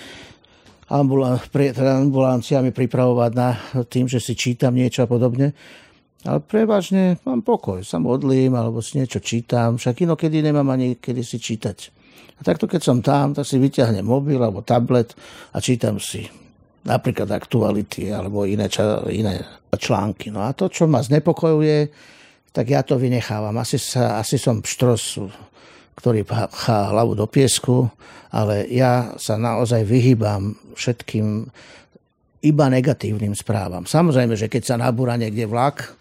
teda 0.89 2.01
ambulanciami 2.01 2.73
pripravovať 2.73 3.31
na 3.37 3.49
tým, 3.85 4.09
že 4.09 4.17
si 4.17 4.33
čítam 4.33 4.73
niečo 4.73 5.05
a 5.05 5.07
podobne. 5.09 5.53
Ale 6.27 6.43
prevažne 6.43 7.15
mám 7.23 7.39
pokoj, 7.39 7.79
sa 7.79 7.95
modlím 7.95 8.51
alebo 8.59 8.83
si 8.83 8.99
niečo 8.99 9.23
čítam, 9.23 9.79
však 9.79 10.03
inokedy 10.03 10.43
nemám 10.43 10.67
ani 10.75 10.99
kedy 10.99 11.23
si 11.23 11.39
čítať. 11.39 11.77
A 12.39 12.43
takto 12.43 12.67
keď 12.67 12.81
som 12.83 12.99
tam, 12.99 13.31
tak 13.31 13.47
si 13.47 13.55
vyťahnem 13.55 14.03
mobil 14.03 14.39
alebo 14.39 14.59
tablet 14.63 15.15
a 15.55 15.63
čítam 15.63 15.95
si 15.99 16.27
napríklad 16.83 17.27
aktuality 17.31 18.11
alebo 18.11 18.43
iné, 18.43 18.67
ča, 18.67 19.03
iné 19.11 19.43
články. 19.71 20.31
No 20.31 20.43
a 20.43 20.51
to, 20.51 20.67
čo 20.67 20.87
ma 20.87 20.99
znepokojuje, 20.99 21.91
tak 22.51 22.65
ja 22.67 22.83
to 22.83 22.99
vynechávam. 22.99 23.55
Asi, 23.59 23.79
sa, 23.79 24.19
asi 24.19 24.39
som 24.39 24.63
pštros, 24.63 25.19
ktorý 25.99 26.23
pchá 26.23 26.95
hlavu 26.95 27.15
do 27.15 27.27
piesku, 27.27 27.91
ale 28.31 28.67
ja 28.71 29.15
sa 29.19 29.35
naozaj 29.35 29.83
vyhýbam 29.83 30.55
všetkým 30.75 31.47
iba 32.39 32.65
negatívnym 32.71 33.35
správam. 33.35 33.83
Samozrejme, 33.83 34.39
že 34.39 34.47
keď 34.47 34.63
sa 34.63 34.75
nabúra 34.79 35.19
niekde 35.19 35.43
vlak, 35.43 35.98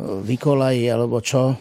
vykolají 0.00 0.88
alebo 0.88 1.20
čo, 1.20 1.56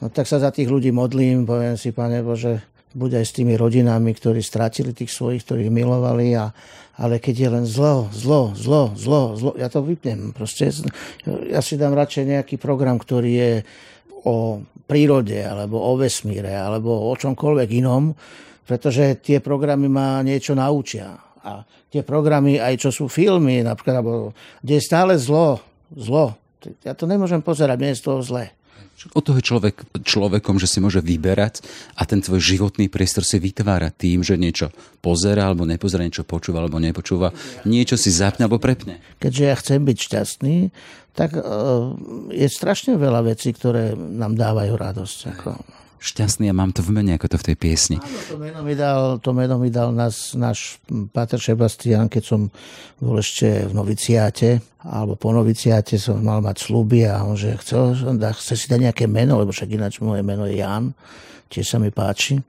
no 0.00 0.06
tak 0.12 0.28
sa 0.28 0.40
za 0.40 0.52
tých 0.52 0.68
ľudí 0.68 0.92
modlím, 0.92 1.48
poviem 1.48 1.76
si, 1.80 1.96
Pane 1.96 2.20
Bože, 2.20 2.70
buď 2.90 3.22
aj 3.22 3.24
s 3.26 3.36
tými 3.36 3.54
rodinami, 3.54 4.10
ktorí 4.10 4.42
stratili 4.42 4.90
tých 4.90 5.14
svojich, 5.14 5.46
ktorých 5.46 5.70
milovali, 5.70 6.34
a, 6.34 6.50
ale 6.98 7.22
keď 7.22 7.34
je 7.38 7.48
len 7.48 7.64
zlo, 7.64 8.10
zlo, 8.10 8.50
zlo, 8.58 8.92
zlo, 8.98 9.38
zlo, 9.38 9.52
ja 9.54 9.70
to 9.70 9.80
vypnem. 9.86 10.34
Proste, 10.34 10.74
ja 11.46 11.62
si 11.62 11.78
dám 11.78 11.94
radšej 11.94 12.24
nejaký 12.26 12.56
program, 12.58 12.98
ktorý 12.98 13.30
je 13.30 13.52
o 14.26 14.60
prírode, 14.90 15.38
alebo 15.38 15.78
o 15.78 15.94
vesmíre, 15.94 16.50
alebo 16.50 17.08
o 17.08 17.12
čomkoľvek 17.14 17.68
inom, 17.78 18.10
pretože 18.66 19.22
tie 19.22 19.38
programy 19.38 19.86
ma 19.86 20.18
niečo 20.26 20.58
naučia. 20.58 21.14
A 21.40 21.62
tie 21.88 22.02
programy, 22.02 22.58
aj 22.58 22.74
čo 22.84 22.90
sú 22.90 23.06
filmy, 23.06 23.62
napríklad, 23.62 24.02
alebo, 24.02 24.34
kde 24.60 24.76
je 24.76 24.82
stále 24.82 25.14
zlo, 25.14 25.62
zlo, 25.94 26.39
ja 26.84 26.92
to 26.92 27.08
nemôžem 27.08 27.40
pozerať, 27.40 27.76
mne 27.80 27.90
je 27.94 28.00
z 28.00 28.04
toho 28.04 28.20
zle. 28.20 28.44
O 29.16 29.24
toho 29.24 29.40
je 29.40 29.48
človek 29.48 29.80
človekom, 30.04 30.60
že 30.60 30.68
si 30.68 30.76
môže 30.76 31.00
vyberať 31.00 31.64
a 31.96 32.04
ten 32.04 32.20
tvoj 32.20 32.36
životný 32.36 32.92
priestor 32.92 33.24
si 33.24 33.40
vytvára 33.40 33.88
tým, 33.88 34.20
že 34.20 34.36
niečo 34.36 34.68
pozera 35.00 35.48
alebo 35.48 35.64
nepozera, 35.64 36.04
niečo 36.04 36.28
počúva 36.28 36.60
alebo 36.60 36.76
nepočúva, 36.76 37.32
niečo 37.64 37.96
si 37.96 38.12
zapne 38.12 38.44
alebo 38.44 38.60
prepne. 38.60 39.00
Keďže 39.16 39.44
ja 39.48 39.54
chcem 39.56 39.80
byť 39.88 39.96
šťastný, 39.96 40.56
tak 41.16 41.32
uh, 41.32 41.96
je 42.28 42.48
strašne 42.52 43.00
veľa 43.00 43.32
vecí, 43.32 43.56
ktoré 43.56 43.96
nám 43.96 44.36
dávajú 44.36 44.76
radosť. 44.76 45.18
Ako 45.32 45.50
šťastný 46.00 46.48
a 46.48 46.56
mám 46.56 46.72
to 46.72 46.80
v 46.80 46.96
mene, 46.96 47.12
ako 47.14 47.36
to 47.36 47.36
v 47.36 47.46
tej 47.52 47.56
piesni. 47.60 47.96
Áno, 48.00 48.20
to 48.24 48.36
meno 48.40 48.60
mi 48.64 48.72
dal, 48.72 49.20
to 49.20 49.30
meno 49.36 49.60
mi 49.60 49.68
dal 49.68 49.92
nás, 49.92 50.32
náš 50.32 50.80
Pater 51.12 51.36
Sebastian, 51.36 52.08
keď 52.08 52.22
som 52.24 52.40
bol 52.96 53.20
ešte 53.20 53.68
v 53.68 53.72
noviciáte, 53.76 54.64
alebo 54.80 55.20
po 55.20 55.30
noviciáte 55.36 56.00
som 56.00 56.24
mal 56.24 56.40
mať 56.40 56.72
sluby 56.72 57.04
a 57.04 57.20
on, 57.20 57.36
že 57.36 57.52
chcel, 57.60 57.92
chce 58.16 58.54
si 58.56 58.66
dať 58.72 58.90
nejaké 58.90 59.04
meno, 59.04 59.36
lebo 59.36 59.52
však 59.52 59.76
ináč 59.76 60.00
moje 60.00 60.24
meno 60.24 60.48
je 60.48 60.64
Jan, 60.64 60.96
tiež 61.52 61.68
sa 61.68 61.76
mi 61.76 61.92
páči. 61.92 62.40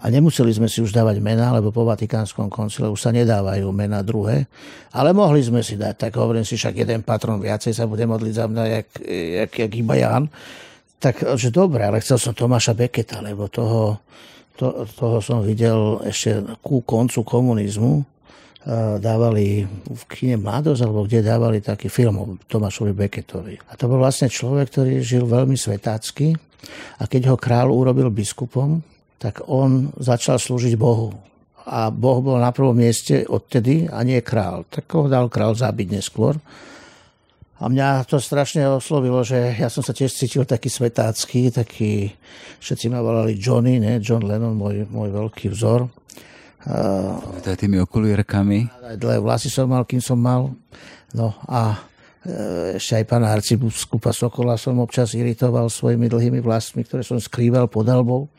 A 0.00 0.08
nemuseli 0.08 0.48
sme 0.48 0.64
si 0.64 0.80
už 0.80 0.96
dávať 0.96 1.20
mená, 1.20 1.52
lebo 1.52 1.68
po 1.68 1.84
Vatikánskom 1.84 2.48
koncile 2.48 2.88
už 2.88 2.96
sa 2.96 3.12
nedávajú 3.12 3.68
mená 3.68 4.00
druhé. 4.00 4.48
Ale 4.96 5.12
mohli 5.12 5.44
sme 5.44 5.60
si 5.60 5.76
dať, 5.76 6.08
tak 6.08 6.16
hovorím 6.16 6.40
si, 6.40 6.56
však 6.56 6.88
jeden 6.88 7.04
patron 7.04 7.36
viacej 7.36 7.76
sa 7.76 7.84
bude 7.84 8.08
modliť 8.08 8.32
za 8.32 8.48
mňa, 8.48 8.64
jak, 8.64 8.88
jak, 9.04 9.52
jak 9.60 9.72
iba 9.76 9.94
Jan. 10.00 10.24
Tak, 11.00 11.40
že 11.40 11.48
dobre, 11.48 11.80
ale 11.88 12.04
chcel 12.04 12.20
som 12.20 12.36
Tomáša 12.36 12.76
Beketa, 12.76 13.24
lebo 13.24 13.48
toho, 13.48 14.04
to, 14.60 14.84
toho 14.84 15.24
som 15.24 15.40
videl 15.40 16.04
ešte 16.04 16.60
ku 16.60 16.84
koncu 16.84 17.24
komunizmu. 17.24 18.04
Dávali 19.00 19.64
v 19.88 20.02
kine 20.04 20.36
Mladosť, 20.36 20.84
alebo 20.84 21.08
kde 21.08 21.24
dávali 21.24 21.64
taký 21.64 21.88
film 21.88 22.14
o 22.20 22.24
Tomášovi 22.44 22.92
Beketovi. 22.92 23.56
A 23.56 23.72
to 23.80 23.88
bol 23.88 23.96
vlastne 23.96 24.28
človek, 24.28 24.68
ktorý 24.68 25.00
žil 25.00 25.24
veľmi 25.24 25.56
svetácky 25.56 26.36
a 27.00 27.08
keď 27.08 27.32
ho 27.32 27.40
král 27.40 27.72
urobil 27.72 28.12
biskupom, 28.12 28.84
tak 29.16 29.48
on 29.48 29.88
začal 29.96 30.36
slúžiť 30.36 30.76
Bohu. 30.76 31.16
A 31.64 31.88
Boh 31.88 32.20
bol 32.20 32.36
na 32.36 32.52
prvom 32.52 32.76
mieste 32.76 33.24
odtedy 33.24 33.88
a 33.88 34.04
nie 34.04 34.20
král. 34.20 34.68
Tak 34.68 34.84
ho 34.92 35.08
dal 35.08 35.32
král 35.32 35.56
zabiť 35.56 35.96
neskôr. 35.96 36.36
A 37.60 37.68
mňa 37.68 38.08
to 38.08 38.16
strašne 38.16 38.64
oslovilo, 38.64 39.20
že 39.20 39.52
ja 39.60 39.68
som 39.68 39.84
sa 39.84 39.92
tiež 39.92 40.16
cítil 40.16 40.48
taký 40.48 40.72
svetácky, 40.72 41.52
taký, 41.52 42.08
všetci 42.56 42.88
ma 42.88 43.04
volali 43.04 43.36
Johnny, 43.36 43.76
ne? 43.76 44.00
John 44.00 44.24
Lennon, 44.24 44.56
môj, 44.56 44.88
môj 44.88 45.12
veľký 45.12 45.52
vzor. 45.52 45.92
Uh, 46.64 47.20
je 47.44 47.60
tými 47.60 47.76
okulierkami. 47.84 48.68
Dlhé 48.96 49.20
vlasy 49.20 49.52
som 49.52 49.68
mal, 49.68 49.84
kým 49.84 50.00
som 50.00 50.16
mal. 50.16 50.56
No 51.12 51.36
a 51.50 51.74
e, 52.22 52.78
ešte 52.78 53.02
aj 53.02 53.04
pána 53.10 53.34
arcibuskupa 53.34 54.14
Sokola 54.14 54.54
som 54.54 54.78
občas 54.78 55.16
iritoval 55.18 55.66
svojimi 55.66 56.06
dlhými 56.06 56.38
vlasmi, 56.38 56.86
ktoré 56.86 57.02
som 57.02 57.18
skrýval 57.18 57.66
pod 57.66 57.88
albou 57.90 58.30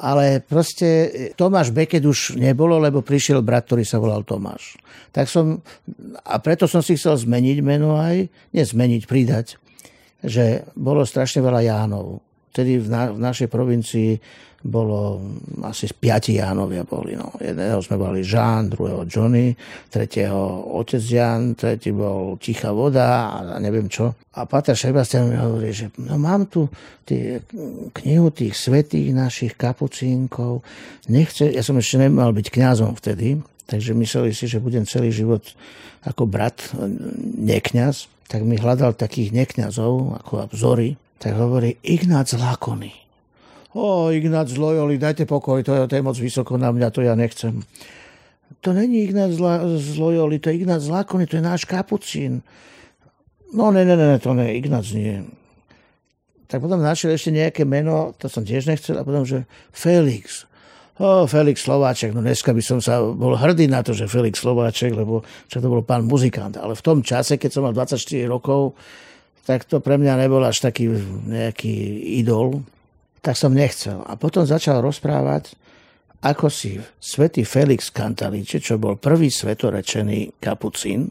ale 0.00 0.42
proste 0.42 1.10
Tomáš 1.38 1.70
Beket 1.70 2.02
už 2.02 2.34
nebolo, 2.34 2.82
lebo 2.82 3.04
prišiel 3.04 3.44
brat, 3.44 3.70
ktorý 3.70 3.86
sa 3.86 4.02
volal 4.02 4.26
Tomáš. 4.26 4.74
Tak 5.14 5.30
som, 5.30 5.62
a 6.26 6.34
preto 6.42 6.66
som 6.66 6.82
si 6.82 6.98
chcel 6.98 7.14
zmeniť 7.14 7.58
meno 7.62 7.94
aj, 7.94 8.26
nezmeniť, 8.50 9.02
pridať, 9.06 9.54
že 10.24 10.66
bolo 10.74 11.06
strašne 11.06 11.44
veľa 11.44 11.62
Jánov. 11.62 12.24
Vtedy 12.50 12.82
v, 12.82 12.86
na, 12.90 13.10
v 13.10 13.20
našej 13.22 13.48
provincii 13.50 14.18
bolo 14.64 15.20
asi 15.60 15.92
piati 15.92 16.40
Jánovia 16.40 16.88
boli. 16.88 17.12
No. 17.12 17.36
Jedného 17.36 17.84
sme 17.84 18.00
boli 18.00 18.24
Žán, 18.24 18.72
druhého 18.72 19.04
Johnny, 19.04 19.52
tretieho 19.92 20.72
otec 20.72 21.04
Jan, 21.04 21.52
tretí 21.52 21.92
bol 21.92 22.40
Tichá 22.40 22.72
voda 22.72 23.28
a 23.28 23.60
neviem 23.60 23.92
čo. 23.92 24.16
A 24.40 24.48
Pater 24.48 24.72
Sebastian 24.72 25.28
mi 25.28 25.36
hovorí, 25.36 25.68
že 25.68 25.92
no 26.00 26.16
mám 26.16 26.48
tu 26.48 26.72
tie, 27.04 27.44
knihu 27.92 28.32
tých 28.32 28.56
svetých 28.56 29.12
našich 29.12 29.52
kapucínkov. 29.52 30.64
Nechce, 31.12 31.52
ja 31.52 31.60
som 31.60 31.76
ešte 31.76 32.00
nemal 32.00 32.32
byť 32.32 32.48
kňazom 32.48 32.96
vtedy, 32.96 33.44
takže 33.68 33.92
mysleli 33.92 34.32
si, 34.32 34.48
že 34.48 34.64
budem 34.64 34.88
celý 34.88 35.12
život 35.12 35.44
ako 36.08 36.24
brat, 36.24 36.72
nekňaz. 37.36 38.08
tak 38.32 38.40
mi 38.48 38.56
hľadal 38.56 38.96
takých 38.96 39.36
nekňazov, 39.36 40.24
ako 40.24 40.48
vzory, 40.56 40.96
tak 41.20 41.36
hovorí 41.36 41.76
Ignác 41.84 42.32
Lákony. 42.32 43.03
O, 43.74 44.14
Ignác 44.14 44.46
z 44.46 44.56
Loyoli, 44.56 45.02
dajte 45.02 45.26
pokoj, 45.26 45.58
to 45.66 45.74
je, 45.74 45.80
to 45.90 45.94
je 45.98 46.02
moc 46.06 46.14
vysoko 46.14 46.54
na 46.54 46.70
mňa, 46.70 46.94
to 46.94 47.02
ja 47.02 47.18
nechcem. 47.18 47.66
To 48.62 48.70
není 48.70 49.02
Ignác 49.02 49.34
z 49.34 49.98
Loyoli, 49.98 50.38
to 50.38 50.48
je 50.50 50.62
Ignác 50.62 50.86
z 50.86 50.94
Lákony, 50.94 51.26
to 51.26 51.36
je 51.36 51.42
náš 51.42 51.66
kapucín. 51.66 52.46
No, 53.50 53.74
ne, 53.74 53.82
ne, 53.82 53.98
ne, 53.98 54.18
to 54.22 54.30
ne, 54.30 54.54
Ignác 54.54 54.94
nie. 54.94 55.26
Tak 56.46 56.62
potom 56.62 56.78
našiel 56.78 57.18
ešte 57.18 57.34
nejaké 57.34 57.66
meno, 57.66 58.14
to 58.14 58.30
som 58.30 58.46
tiež 58.46 58.70
nechcel, 58.70 58.94
a 58.94 59.02
potom, 59.02 59.26
že 59.26 59.42
Felix. 59.74 60.46
O, 61.02 61.26
Felix 61.26 61.66
Slováček, 61.66 62.14
no 62.14 62.22
dneska 62.22 62.54
by 62.54 62.62
som 62.62 62.78
sa 62.78 63.02
bol 63.02 63.34
hrdý 63.34 63.66
na 63.66 63.82
to, 63.82 63.90
že 63.90 64.06
Felix 64.06 64.38
Slováček, 64.38 64.94
lebo 64.94 65.26
čo 65.50 65.58
to 65.58 65.66
bol 65.66 65.82
pán 65.82 66.06
muzikant. 66.06 66.54
Ale 66.54 66.78
v 66.78 66.82
tom 66.86 67.02
čase, 67.02 67.42
keď 67.42 67.50
som 67.50 67.66
mal 67.66 67.74
24 67.74 67.98
rokov, 68.30 68.78
tak 69.42 69.66
to 69.66 69.82
pre 69.82 69.98
mňa 69.98 70.14
nebol 70.22 70.38
až 70.46 70.62
taký 70.62 70.94
nejaký 71.26 71.74
idol. 72.22 72.62
Tak 73.24 73.40
som 73.40 73.56
nechcel. 73.56 74.04
A 74.04 74.20
potom 74.20 74.44
začal 74.44 74.84
rozprávať, 74.84 75.56
ako 76.20 76.52
si 76.52 76.76
svätý 77.00 77.48
Felix 77.48 77.88
Kantaliče, 77.88 78.60
čo 78.60 78.76
bol 78.76 79.00
prvý 79.00 79.32
svetorečený 79.32 80.36
kapucín, 80.40 81.08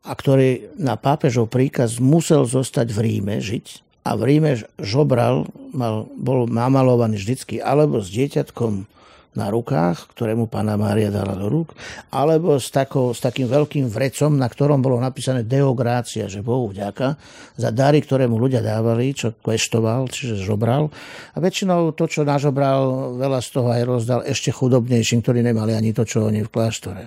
a 0.00 0.12
ktorý 0.16 0.76
na 0.80 0.96
pápežov 0.96 1.52
príkaz 1.52 2.00
musel 2.00 2.48
zostať 2.48 2.88
v 2.92 2.98
Ríme 3.04 3.36
žiť, 3.40 3.90
a 4.00 4.16
v 4.16 4.22
Ríme 4.24 4.52
žobral, 4.80 5.44
mal, 5.76 6.08
bol 6.16 6.48
namalovaný 6.48 7.20
vždycky 7.20 7.60
alebo 7.60 8.00
s 8.00 8.08
dieťatkom 8.08 8.88
na 9.30 9.46
rukách, 9.46 10.10
ktorému 10.10 10.50
pána 10.50 10.74
Mária 10.74 11.06
dala 11.06 11.38
do 11.38 11.46
rúk, 11.46 11.70
alebo 12.10 12.58
s, 12.58 12.74
takou, 12.74 13.14
s 13.14 13.22
takým 13.22 13.46
veľkým 13.46 13.86
vrecom, 13.86 14.34
na 14.34 14.50
ktorom 14.50 14.82
bolo 14.82 14.98
napísané 14.98 15.46
deográcia, 15.46 16.26
že 16.26 16.42
Bohu 16.42 16.66
vďaka, 16.74 17.14
za 17.54 17.70
dary, 17.70 18.02
ktoré 18.02 18.26
mu 18.26 18.42
ľudia 18.42 18.58
dávali, 18.58 19.14
čo 19.14 19.30
kveštoval, 19.38 20.10
čiže 20.10 20.42
žobral. 20.42 20.90
A 21.34 21.38
väčšinou 21.38 21.94
to, 21.94 22.10
čo 22.10 22.26
nažobral, 22.26 23.14
veľa 23.14 23.38
z 23.38 23.48
toho 23.54 23.68
aj 23.70 23.82
rozdal 23.86 24.20
ešte 24.26 24.50
chudobnejším, 24.50 25.22
ktorí 25.22 25.46
nemali 25.46 25.78
ani 25.78 25.94
to, 25.94 26.02
čo 26.02 26.26
oni 26.26 26.42
v 26.42 26.50
kláštore. 26.50 27.06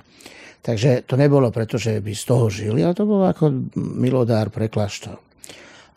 Takže 0.63 1.03
to 1.03 1.19
nebolo 1.19 1.51
preto, 1.51 1.75
že 1.75 1.99
by 1.99 2.15
z 2.15 2.23
toho 2.23 2.47
žili, 2.47 2.87
ale 2.87 2.95
to 2.95 3.03
bolo 3.03 3.27
ako 3.27 3.51
milodár 3.75 4.47
pre 4.47 4.71
kláštor. 4.71 5.19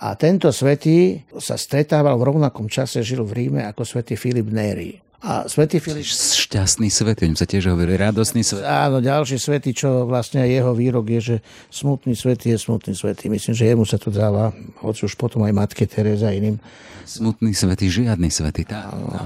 A 0.02 0.12
tento 0.18 0.50
svetý 0.50 1.23
sa 1.38 1.54
stretával 1.56 2.18
v 2.21 2.26
rovnakom 2.35 2.66
čase, 2.68 3.00
žil 3.00 3.25
v 3.25 3.33
Ríme 3.33 3.62
ako 3.64 3.87
svätý 3.87 4.18
Filip 4.18 4.50
Neri. 4.50 5.05
A 5.25 5.49
svätý 5.49 5.80
Filip... 5.80 6.04
Šťastný 6.04 6.92
svet, 6.92 7.25
im 7.25 7.32
sa 7.32 7.49
tiež 7.49 7.73
hovorí, 7.73 7.96
radosný 7.96 8.44
svet. 8.44 8.68
Áno, 8.68 9.00
ďalší 9.00 9.40
svetý, 9.40 9.73
čo 9.73 10.04
vlastne 10.04 10.44
jeho 10.44 10.76
výrok 10.76 11.08
je, 11.08 11.20
že 11.20 11.37
smutný 11.73 12.12
svetý 12.12 12.52
je 12.52 12.58
smutný 12.61 12.92
svetý. 12.92 13.32
Myslím, 13.32 13.56
že 13.56 13.64
jemu 13.64 13.85
sa 13.88 13.96
to 13.96 14.12
dáva, 14.12 14.52
hoci 14.85 15.08
už 15.08 15.16
potom 15.16 15.40
aj 15.49 15.56
matke 15.56 15.88
Tereza 15.88 16.28
iným. 16.28 16.61
Smutný 17.08 17.56
svetý, 17.56 17.88
žiadny 17.88 18.28
svetý. 18.28 18.68
Tá, 18.68 18.92
tá. 18.92 19.25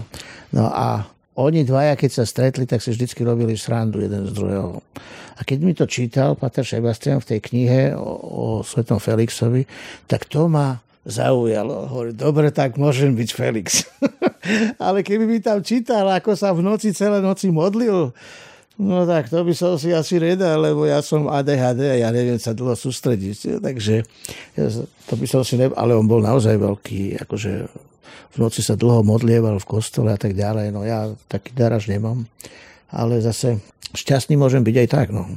No 0.55 0.71
a 0.71 1.11
oni 1.41 1.67
dvaja, 1.67 1.97
keď 1.97 2.11
sa 2.23 2.25
stretli, 2.29 2.69
tak 2.69 2.85
si 2.85 2.93
vždycky 2.93 3.25
robili 3.25 3.57
srandu 3.57 3.99
jeden 3.99 4.29
z 4.29 4.33
druhého. 4.37 4.85
A 5.39 5.41
keď 5.41 5.59
mi 5.65 5.73
to 5.73 5.89
čítal 5.89 6.37
Pater 6.37 6.69
Sebastian 6.69 7.25
v 7.25 7.29
tej 7.35 7.41
knihe 7.41 7.81
o, 7.97 8.11
o 8.21 8.45
Svetom 8.61 9.01
Felixovi, 9.01 9.65
tak 10.05 10.29
to 10.29 10.53
ma 10.53 10.85
zaujalo. 11.09 11.89
Hovorí, 11.89 12.13
dobre, 12.13 12.53
tak 12.53 12.77
môžem 12.77 13.17
byť 13.17 13.31
Felix. 13.33 13.89
Ale 14.87 15.05
keby 15.05 15.25
mi 15.27 15.39
tam 15.39 15.61
čítal, 15.61 16.07
ako 16.11 16.35
sa 16.39 16.55
v 16.55 16.65
noci 16.65 16.95
celé 16.95 17.23
noci 17.23 17.49
modlil, 17.53 18.15
No 18.81 19.05
tak 19.05 19.29
to 19.29 19.45
by 19.45 19.53
som 19.53 19.77
si 19.77 19.93
asi 19.93 20.17
nedal, 20.17 20.57
lebo 20.57 20.89
ja 20.89 21.05
som 21.05 21.29
ADHD 21.29 21.85
a 21.85 21.97
ja 22.01 22.09
neviem 22.09 22.41
sa 22.41 22.57
dlho 22.57 22.73
sústrediť. 22.73 23.61
Takže 23.61 24.09
to 25.05 25.15
by 25.21 25.27
som 25.29 25.45
si 25.45 25.61
ne... 25.61 25.69
Ale 25.77 25.93
on 25.93 26.09
bol 26.09 26.25
naozaj 26.25 26.57
veľký, 26.57 27.21
akože 27.29 27.53
v 28.33 28.37
noci 28.41 28.65
sa 28.65 28.81
dlho 28.81 29.05
modlieval 29.05 29.61
v 29.61 29.69
kostole 29.69 30.09
a 30.09 30.17
tak 30.17 30.33
ďalej. 30.33 30.73
No 30.73 30.89
ja 30.89 31.13
taký 31.29 31.53
daraž 31.53 31.93
nemám, 31.93 32.25
ale 32.89 33.21
zase 33.21 33.61
šťastný 33.93 34.41
môžem 34.41 34.65
byť 34.65 34.77
aj 34.81 34.89
tak. 34.89 35.09
No. 35.13 35.29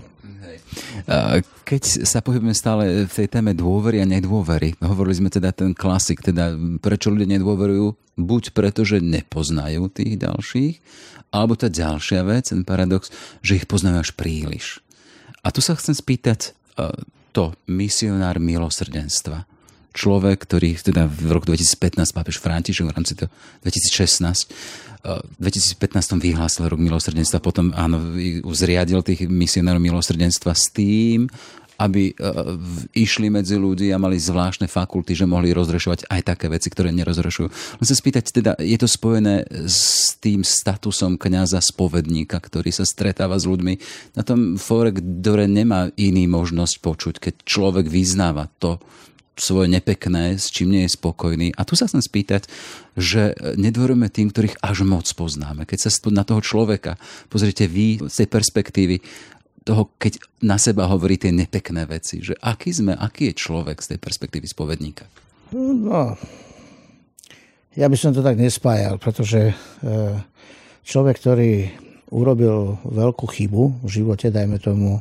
Keď 1.63 2.05
sa 2.05 2.19
pohybujeme 2.19 2.55
stále 2.55 3.07
v 3.07 3.13
tej 3.13 3.27
téme 3.27 3.55
dôvery 3.57 4.03
a 4.03 4.07
nedôvery, 4.07 4.77
hovorili 4.83 5.19
sme 5.19 5.29
teda 5.33 5.55
ten 5.55 5.71
klasik, 5.73 6.21
teda 6.21 6.53
prečo 6.79 7.09
ľudia 7.09 7.39
nedôverujú, 7.39 8.17
buď 8.19 8.43
preto, 8.53 8.85
že 8.85 9.01
nepoznajú 9.01 9.89
tých 9.89 10.21
ďalších, 10.21 10.75
alebo 11.33 11.57
tá 11.57 11.71
ďalšia 11.71 12.21
vec, 12.29 12.53
ten 12.53 12.62
paradox, 12.62 13.09
že 13.41 13.57
ich 13.57 13.65
poznajú 13.65 14.05
až 14.05 14.12
príliš. 14.13 14.85
A 15.41 15.50
tu 15.50 15.59
sa 15.65 15.73
chcem 15.73 15.97
spýtať 15.97 16.53
to, 17.33 17.57
misionár 17.65 18.38
milosrdenstva. 18.38 19.50
Človek, 19.93 20.45
ktorý 20.50 20.73
teda 20.77 21.05
v 21.05 21.38
roku 21.38 21.50
2015 21.50 22.17
pápež 22.17 22.41
František 22.41 22.89
v 22.89 22.95
rámci 22.97 23.13
toho 23.13 23.29
2016 23.62 24.50
v 25.03 25.36
2015 25.39 26.15
vyhlásil 26.24 26.63
rok 26.71 26.80
milosrdenstva, 26.80 27.43
potom 27.43 27.75
áno, 27.75 27.99
zriadil 28.56 29.04
tých 29.04 29.28
misionárov 29.28 29.84
milosrdenstva 29.84 30.56
s 30.56 30.71
tým, 30.71 31.28
aby 31.73 32.13
išli 32.95 33.28
medzi 33.34 33.58
ľudí 33.60 33.91
a 33.91 33.99
mali 33.99 34.15
zvláštne 34.15 34.69
fakulty, 34.69 35.17
že 35.17 35.28
mohli 35.28 35.51
rozrešovať 35.51 36.08
aj 36.08 36.21
také 36.23 36.47
veci, 36.47 36.69
ktoré 36.69 36.93
nerozrešujú. 36.95 37.47
Len 37.51 37.88
sa 37.89 37.97
spýtať, 37.97 38.23
teda, 38.30 38.51
je 38.62 38.78
to 38.80 38.88
spojené 38.88 39.43
s 39.67 40.13
tým 40.21 40.45
statusom 40.45 41.19
kňaza 41.19 41.60
spovedníka, 41.60 42.39
ktorý 42.39 42.71
sa 42.71 42.88
stretáva 42.88 43.36
s 43.36 43.49
ľuďmi 43.49 43.73
na 44.15 44.23
tom 44.23 44.56
fóre, 44.56 44.93
ktoré 44.95 45.49
nemá 45.49 45.89
iný 45.99 46.30
možnosť 46.30 46.75
počuť, 46.80 47.15
keď 47.19 47.34
človek 47.43 47.89
vyznáva 47.89 48.47
to, 48.62 48.80
svoje 49.34 49.65
nepekné, 49.65 50.38
s 50.38 50.54
čím 50.54 50.74
nie 50.74 50.86
je 50.86 50.93
spokojný. 50.93 51.58
A 51.58 51.65
tu 51.65 51.74
sa 51.74 51.89
chcem 51.89 52.06
spýtať, 52.06 52.46
že 52.93 53.34
nedvorujeme 53.58 54.06
tým, 54.10 54.30
ktorých 54.30 54.62
až 54.62 54.86
moc 54.86 55.10
poznáme. 55.10 55.65
Keď 55.65 55.80
sa 55.80 55.89
na 56.13 56.22
toho 56.22 56.41
človeka 56.41 57.02
pozrite 57.34 57.65
vy 57.65 57.98
z 58.06 58.15
tej 58.24 58.30
perspektívy, 58.30 59.02
toho, 59.63 59.96
keď 59.96 60.19
na 60.43 60.60
seba 60.60 60.91
hovorí 60.91 61.15
tie 61.15 61.32
nepekné 61.32 61.88
veci, 61.88 62.19
že 62.19 62.36
aký 62.43 62.76
sme, 62.76 62.93
aký 63.00 63.32
je 63.32 63.39
človek 63.39 63.80
z 63.80 63.96
tej 63.96 64.00
perspektívy 64.04 64.46
spovedníka? 64.46 65.08
No, 65.56 66.19
ja 67.74 67.88
by 67.88 67.96
som 67.98 68.12
to 68.12 68.19
tak 68.19 68.36
nespájal, 68.36 69.00
pretože 69.00 69.50
e, 69.50 69.54
človek, 70.84 71.15
ktorý 71.15 71.72
urobil 72.12 72.78
veľkú 72.86 73.26
chybu 73.26 73.88
v 73.88 73.89
živote, 73.89 74.30
dajme 74.30 74.60
tomu, 74.60 75.00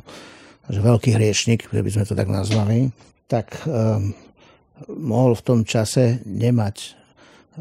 že 0.71 0.79
veľký 0.79 1.11
hriešnik, 1.13 1.67
by 1.69 1.91
sme 1.91 2.07
to 2.07 2.15
tak 2.15 2.31
nazvali, 2.31 2.89
tak 3.33 3.65
um, 3.65 4.13
mohol 4.93 5.33
v 5.33 5.41
tom 5.41 5.59
čase 5.65 6.21
nemať 6.21 6.93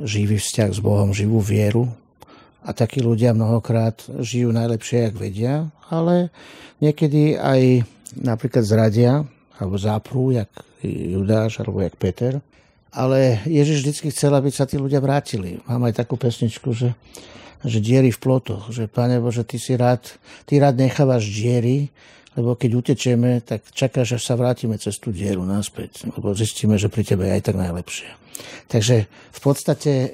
živý 0.05 0.37
vzťah 0.37 0.69
s 0.69 0.81
Bohom, 0.85 1.17
živú 1.17 1.41
vieru. 1.41 1.89
A 2.61 2.77
takí 2.77 3.01
ľudia 3.01 3.33
mnohokrát 3.33 4.05
žijú 4.21 4.53
najlepšie, 4.53 5.09
jak 5.09 5.15
vedia, 5.17 5.55
ale 5.89 6.29
niekedy 6.79 7.41
aj 7.41 7.89
napríklad 8.21 8.63
zradia, 8.69 9.25
alebo 9.57 9.81
záprú, 9.81 10.31
jak 10.37 10.53
Judáš, 10.85 11.65
alebo 11.65 11.81
jak 11.81 11.97
Peter. 11.97 12.45
Ale 12.93 13.41
Ježiš 13.49 13.83
vždy 13.83 14.13
chcel, 14.13 14.37
aby 14.37 14.53
sa 14.53 14.69
tí 14.69 14.77
ľudia 14.77 15.01
vrátili. 15.01 15.59
Mám 15.65 15.89
aj 15.89 16.05
takú 16.05 16.21
pesničku, 16.21 16.77
že, 16.77 16.93
že 17.65 17.81
diery 17.81 18.13
v 18.13 18.21
plotoch, 18.21 18.69
že 18.69 18.93
Pane 18.93 19.17
Bože, 19.19 19.43
ty 19.49 19.57
si 19.57 19.73
rád, 19.75 20.05
ty 20.45 20.61
rád 20.61 20.77
nechávaš 20.77 21.25
diery, 21.33 21.89
lebo 22.33 22.57
keď 22.57 22.71
utečeme, 22.73 23.45
tak 23.45 23.69
čakáš, 23.77 24.17
až 24.17 24.23
sa 24.25 24.35
vrátime 24.41 24.81
cez 24.81 24.97
tú 24.97 25.13
dieru 25.13 25.45
naspäť, 25.45 26.09
lebo 26.09 26.33
zistíme, 26.33 26.81
že 26.81 26.89
pri 26.89 27.05
tebe 27.05 27.29
je 27.29 27.37
aj 27.37 27.43
tak 27.53 27.57
najlepšie. 27.61 28.09
Takže 28.73 29.05
v 29.09 29.41
podstate 29.45 29.93
e, 29.93 30.11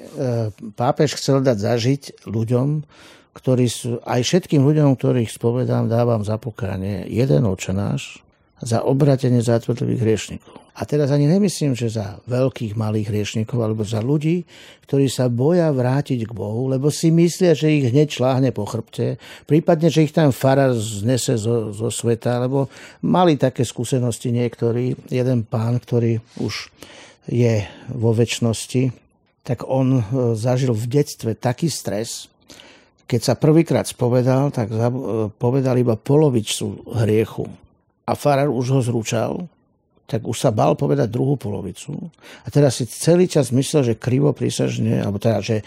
pápež 0.75 1.15
chcel 1.15 1.39
dať 1.39 1.57
zažiť 1.57 2.03
ľuďom, 2.27 2.83
ktorí 3.31 3.65
sú, 3.71 4.03
aj 4.03 4.19
všetkým 4.25 4.59
ľuďom, 4.59 4.99
ktorých 4.99 5.31
spovedám, 5.31 5.87
dávam 5.87 6.27
za 6.27 6.35
pokánie 6.35 7.07
jeden 7.07 7.47
očenáš 7.47 8.19
za 8.59 8.83
obratenie 8.83 9.39
zátvrdlivých 9.39 10.03
hriešnikov. 10.03 10.68
A 10.79 10.87
teraz 10.87 11.11
ani 11.11 11.27
nemyslím, 11.27 11.75
že 11.75 11.91
za 11.91 12.23
veľkých 12.23 12.79
malých 12.79 13.11
hriešnikov, 13.11 13.59
alebo 13.59 13.83
za 13.83 13.99
ľudí, 13.99 14.47
ktorí 14.87 15.11
sa 15.11 15.27
boja 15.27 15.67
vrátiť 15.75 16.23
k 16.23 16.31
Bohu, 16.31 16.71
lebo 16.71 16.87
si 16.87 17.11
myslia, 17.11 17.51
že 17.51 17.67
ich 17.67 17.91
hneď 17.91 18.15
šláhne 18.15 18.55
po 18.55 18.63
chrbte, 18.63 19.19
prípadne, 19.43 19.91
že 19.91 20.07
ich 20.07 20.15
tam 20.15 20.31
farár 20.31 20.71
znese 20.79 21.35
zo, 21.35 21.75
zo 21.75 21.91
sveta, 21.91 22.39
lebo 22.47 22.71
mali 23.03 23.35
také 23.35 23.67
skúsenosti 23.67 24.31
niektorí. 24.31 24.95
Jeden 25.11 25.43
pán, 25.43 25.83
ktorý 25.83 26.23
už 26.39 26.71
je 27.27 27.67
vo 27.91 28.15
väčšnosti, 28.15 28.95
tak 29.43 29.67
on 29.67 29.99
e, 29.99 30.01
zažil 30.39 30.71
v 30.71 30.85
detstve 30.87 31.35
taký 31.35 31.67
stres, 31.67 32.31
keď 33.03 33.19
sa 33.19 33.33
prvýkrát 33.35 33.83
spovedal, 33.83 34.47
tak 34.55 34.71
e, 34.71 34.79
povedal 35.35 35.75
iba 35.75 35.99
polovičku 35.99 36.87
hriechu. 37.03 37.51
A 38.07 38.15
farár 38.15 38.47
už 38.47 38.79
ho 38.79 38.81
zrúčal, 38.81 39.43
tak 40.09 40.25
už 40.25 40.33
sa 40.41 40.49
bal 40.49 40.73
povedať 40.73 41.13
druhú 41.13 41.37
polovicu. 41.37 42.09
A 42.41 42.49
teraz 42.49 42.81
si 42.81 42.89
celý 42.89 43.29
čas 43.29 43.53
myslel, 43.53 43.93
že 43.93 44.01
krivo 44.01 44.33
prísažne, 44.33 45.05
alebo 45.05 45.21
teda, 45.21 45.45
že 45.45 45.61
e, 45.61 45.63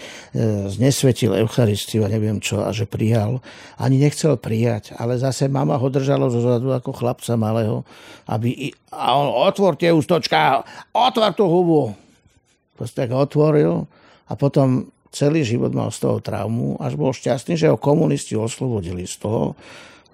znesvetil 0.67 1.39
Eucharistiu 1.39 2.03
a 2.03 2.11
neviem 2.11 2.43
čo, 2.43 2.59
a 2.67 2.75
že 2.75 2.91
prijal. 2.91 3.39
Ani 3.79 4.03
nechcel 4.03 4.35
prijať, 4.35 4.99
ale 4.99 5.15
zase 5.23 5.47
mama 5.47 5.79
ho 5.79 5.87
držala 5.87 6.27
zo 6.27 6.43
zadu 6.43 6.75
ako 6.75 6.91
chlapca 6.91 7.39
malého, 7.39 7.87
aby... 8.27 8.75
A 8.91 9.15
on, 9.15 9.31
otvorte 9.47 9.87
ústočka, 9.95 10.67
otvor 10.91 11.33
tú 11.39 11.47
hubu. 11.47 11.95
Proste 12.75 13.07
tak 13.07 13.15
otvoril 13.15 13.87
a 14.27 14.33
potom 14.35 14.91
celý 15.15 15.47
život 15.47 15.71
mal 15.71 15.95
z 15.95 16.03
toho 16.03 16.19
traumu, 16.19 16.81
až 16.83 16.99
bol 16.99 17.15
šťastný, 17.15 17.55
že 17.55 17.71
ho 17.71 17.79
komunisti 17.79 18.35
oslobodili 18.35 19.07
z 19.07 19.23
toho, 19.23 19.55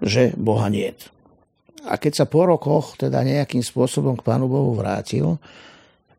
že 0.04 0.36
Boha 0.36 0.68
niet. 0.68 1.08
A 1.88 1.96
keď 1.96 2.24
sa 2.24 2.26
po 2.28 2.44
rokoch 2.44 3.00
teda 3.00 3.24
nejakým 3.24 3.64
spôsobom 3.64 4.20
k 4.20 4.26
Pánu 4.26 4.44
Bohu 4.44 4.76
vrátil, 4.76 5.40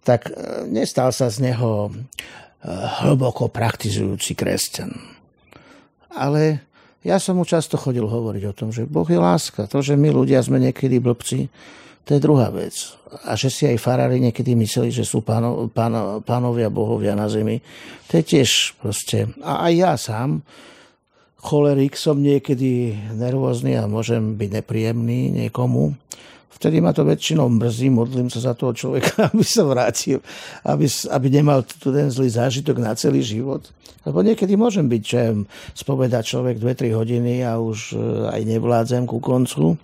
tak 0.01 0.33
e, 0.33 0.65
nestal 0.65 1.13
sa 1.13 1.29
z 1.29 1.53
neho 1.53 1.87
e, 1.87 1.91
hlboko 3.05 3.53
praktizujúci 3.53 4.33
kresťan. 4.33 4.89
Ale 6.17 6.65
ja 7.05 7.21
som 7.21 7.37
mu 7.37 7.45
často 7.45 7.77
chodil 7.77 8.03
hovoriť 8.03 8.43
o 8.49 8.57
tom, 8.57 8.69
že 8.73 8.89
Boh 8.89 9.05
je 9.05 9.21
láska. 9.21 9.69
To, 9.69 9.79
že 9.79 9.93
my 9.93 10.09
ľudia 10.09 10.41
sme 10.41 10.57
niekedy 10.57 10.97
blbci, 10.97 11.47
to 12.03 12.17
je 12.17 12.19
druhá 12.19 12.49
vec. 12.49 12.73
A 13.29 13.37
že 13.37 13.53
si 13.53 13.69
aj 13.69 13.77
farári 13.77 14.17
niekedy 14.17 14.57
mysleli, 14.57 14.89
že 14.89 15.05
sú 15.05 15.21
páno, 15.21 15.69
páno, 15.69 16.25
pánovia 16.25 16.73
bohovia 16.73 17.13
na 17.13 17.29
zemi, 17.29 17.61
to 18.09 18.17
je 18.17 18.23
tiež 18.25 18.81
proste... 18.81 19.29
A 19.45 19.69
aj 19.69 19.73
ja 19.77 19.93
sám 19.93 20.41
cholerik 21.39 21.95
som 21.95 22.19
niekedy 22.19 22.95
nervózny 23.15 23.79
a 23.79 23.87
môžem 23.87 24.35
byť 24.35 24.49
nepríjemný 24.61 25.31
niekomu. 25.31 25.95
Vtedy 26.59 26.83
ma 26.83 26.91
to 26.91 27.07
väčšinou 27.07 27.47
mrzí, 27.47 27.87
modlím 27.87 28.27
sa 28.27 28.51
za 28.51 28.53
toho 28.53 28.75
človeka, 28.75 29.23
aby 29.31 29.43
sa 29.47 29.63
vrátil, 29.63 30.19
aby, 30.67 30.85
aby 30.87 31.27
nemal 31.31 31.63
ten 31.63 32.11
zlý 32.11 32.27
zážitok 32.27 32.83
na 32.83 32.91
celý 32.99 33.23
život. 33.23 33.63
Lebo 34.03 34.23
niekedy 34.23 34.59
môžem 34.59 34.87
byť, 34.87 35.03
že 35.03 35.21
spovedať 35.75 36.23
človek 36.35 36.55
2-3 36.59 36.95
hodiny 36.95 37.43
a 37.43 37.59
už 37.59 37.95
e, 37.95 37.97
aj 38.31 38.41
nevládzem 38.47 39.03
ku 39.07 39.19
koncu. 39.23 39.75
E, 39.75 39.77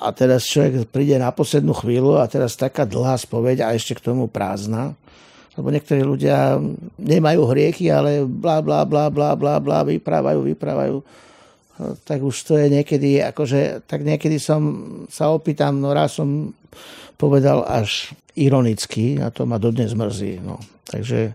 a 0.00 0.08
teraz 0.16 0.48
človek 0.48 0.88
príde 0.88 1.16
na 1.20 1.32
poslednú 1.32 1.76
chvíľu 1.76 2.20
a 2.20 2.28
teraz 2.28 2.56
taká 2.56 2.88
dlhá 2.88 3.16
spoveď 3.20 3.64
a 3.64 3.76
ešte 3.76 3.96
k 3.96 4.04
tomu 4.04 4.28
prázdna 4.28 4.96
lebo 5.56 5.68
niektorí 5.68 6.00
ľudia 6.00 6.56
nemajú 6.96 7.40
hriechy, 7.52 7.92
ale 7.92 8.24
bla 8.24 8.64
bla 8.64 8.88
bla 8.88 9.12
bla 9.12 9.36
bla 9.36 9.60
bla 9.60 9.78
vyprávajú, 9.84 10.40
vyprávajú. 10.48 10.96
No, 11.80 11.96
tak 12.04 12.20
už 12.20 12.36
to 12.44 12.60
je 12.60 12.68
niekedy, 12.68 13.24
akože, 13.24 13.88
tak 13.88 14.04
niekedy 14.04 14.36
som 14.36 14.60
sa 15.08 15.32
opýtam, 15.32 15.80
no 15.80 15.96
raz 15.96 16.20
som 16.20 16.52
povedal 17.16 17.64
až 17.64 18.12
ironicky 18.36 19.16
a 19.16 19.32
to 19.32 19.48
ma 19.48 19.56
dodnes 19.56 19.96
mrzí. 19.96 20.44
No. 20.44 20.60
Takže, 20.84 21.32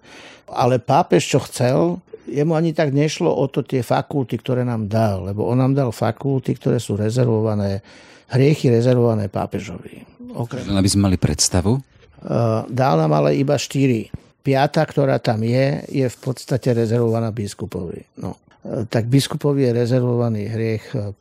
ale 0.49 0.77
pápež, 0.77 1.25
čo 1.25 1.39
chcel, 1.41 1.97
jemu 2.29 2.53
ani 2.53 2.75
tak 2.77 2.93
nešlo 2.93 3.33
o 3.33 3.45
to 3.49 3.65
tie 3.65 3.81
fakulty, 3.81 4.37
ktoré 4.37 4.61
nám 4.61 4.85
dal, 4.85 5.25
lebo 5.25 5.47
on 5.47 5.57
nám 5.57 5.73
dal 5.73 5.89
fakulty, 5.89 6.53
ktoré 6.59 6.77
sú 6.77 6.99
rezervované, 6.99 7.81
hriechy 8.29 8.69
rezervované 8.69 9.31
pápežovi. 9.31 10.05
Okrem... 10.37 10.69
Aby 10.69 10.91
sme 10.91 11.09
mali 11.09 11.17
predstavu? 11.17 11.79
Eh, 12.27 12.61
dal 12.67 12.99
nám 12.99 13.23
ale 13.23 13.39
iba 13.39 13.55
štyri. 13.55 14.11
Piata, 14.43 14.83
ktorá 14.83 15.19
tam 15.23 15.47
je, 15.47 15.87
je 15.87 16.07
v 16.07 16.17
podstate 16.19 16.75
rezervovaná 16.75 17.31
biskupovi. 17.31 18.03
No. 18.19 18.35
Eh, 18.67 18.83
tak 18.91 19.07
biskupovi 19.07 19.63
je 19.63 19.71
rezervovaný 19.71 20.51
hriech 20.51 20.85
eh, 20.91 21.15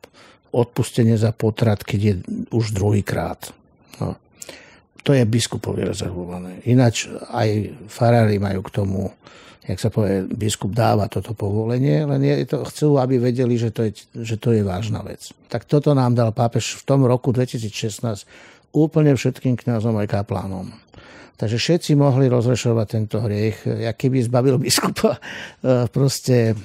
odpustenie 0.50 1.14
za 1.14 1.30
potrat, 1.30 1.86
keď 1.86 2.00
je 2.02 2.14
už 2.50 2.74
druhýkrát. 2.74 3.38
No. 4.02 4.18
To 5.06 5.14
je 5.14 5.22
biskupovi 5.22 5.86
rezervované. 5.86 6.58
Ináč 6.66 7.06
aj 7.30 7.70
farári 7.86 8.42
majú 8.42 8.66
k 8.66 8.74
tomu, 8.82 9.06
jak 9.62 9.78
sa 9.78 9.94
povie, 9.94 10.26
biskup 10.26 10.74
dáva 10.74 11.06
toto 11.06 11.38
povolenie, 11.38 12.02
len 12.02 12.18
je 12.26 12.50
to, 12.50 12.66
chcú, 12.66 12.98
aby 12.98 13.22
vedeli, 13.22 13.54
že 13.54 13.70
to, 13.70 13.86
je, 13.86 13.94
že 14.26 14.42
to 14.42 14.50
je 14.50 14.66
vážna 14.66 15.06
vec. 15.06 15.30
Tak 15.46 15.70
toto 15.70 15.94
nám 15.94 16.18
dal 16.18 16.34
pápež 16.34 16.82
v 16.82 16.82
tom 16.82 17.06
roku 17.06 17.30
2016 17.30 18.26
úplne 18.74 19.14
všetkým 19.14 19.54
kňazom 19.54 19.94
aj 20.02 20.10
kaplánom. 20.10 20.68
Takže 21.36 21.56
všetci 21.60 21.92
mohli 22.00 22.32
rozrešovať 22.32 22.86
tento 22.88 23.20
hriech, 23.20 23.68
aký 23.84 24.08
by 24.08 24.24
zbavil 24.24 24.56
biskupa 24.56 25.16
e, 25.16 25.20
proste 25.92 26.56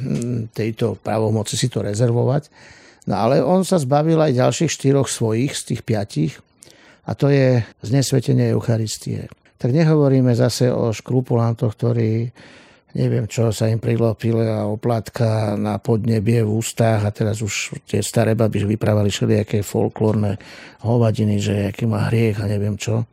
tejto 0.56 0.96
pravomoci 0.96 1.60
si 1.60 1.68
to 1.68 1.84
rezervovať. 1.84 2.48
No 3.12 3.20
ale 3.20 3.44
on 3.44 3.68
sa 3.68 3.82
zbavil 3.82 4.16
aj 4.16 4.40
ďalších 4.40 4.72
štyroch 4.72 5.12
svojich 5.12 5.52
z 5.52 5.62
tých 5.76 5.82
piatich 5.84 6.34
a 7.04 7.12
to 7.18 7.28
je 7.28 7.60
znesvetenie 7.84 8.56
Eucharistie. 8.56 9.28
Tak 9.60 9.76
nehovoríme 9.76 10.32
zase 10.34 10.72
o 10.72 10.96
škrupulantoch, 10.96 11.76
ktorí 11.76 12.32
neviem 12.96 13.28
čo, 13.28 13.52
sa 13.56 13.72
im 13.72 13.80
prilopile 13.80 14.52
a 14.52 14.68
oplátka 14.68 15.56
na 15.56 15.80
podnebie 15.80 16.44
v 16.44 16.52
ústach 16.60 17.08
a 17.08 17.12
teraz 17.12 17.40
už 17.40 17.80
tie 17.88 18.04
staré 18.04 18.36
baby 18.36 18.64
vyprávali 18.68 19.08
všelijaké 19.08 19.64
folklórne 19.64 20.36
hovadiny, 20.84 21.40
že 21.40 21.72
aký 21.72 21.88
má 21.88 22.12
hriech 22.12 22.40
a 22.44 22.50
neviem 22.52 22.76
čo. 22.76 23.08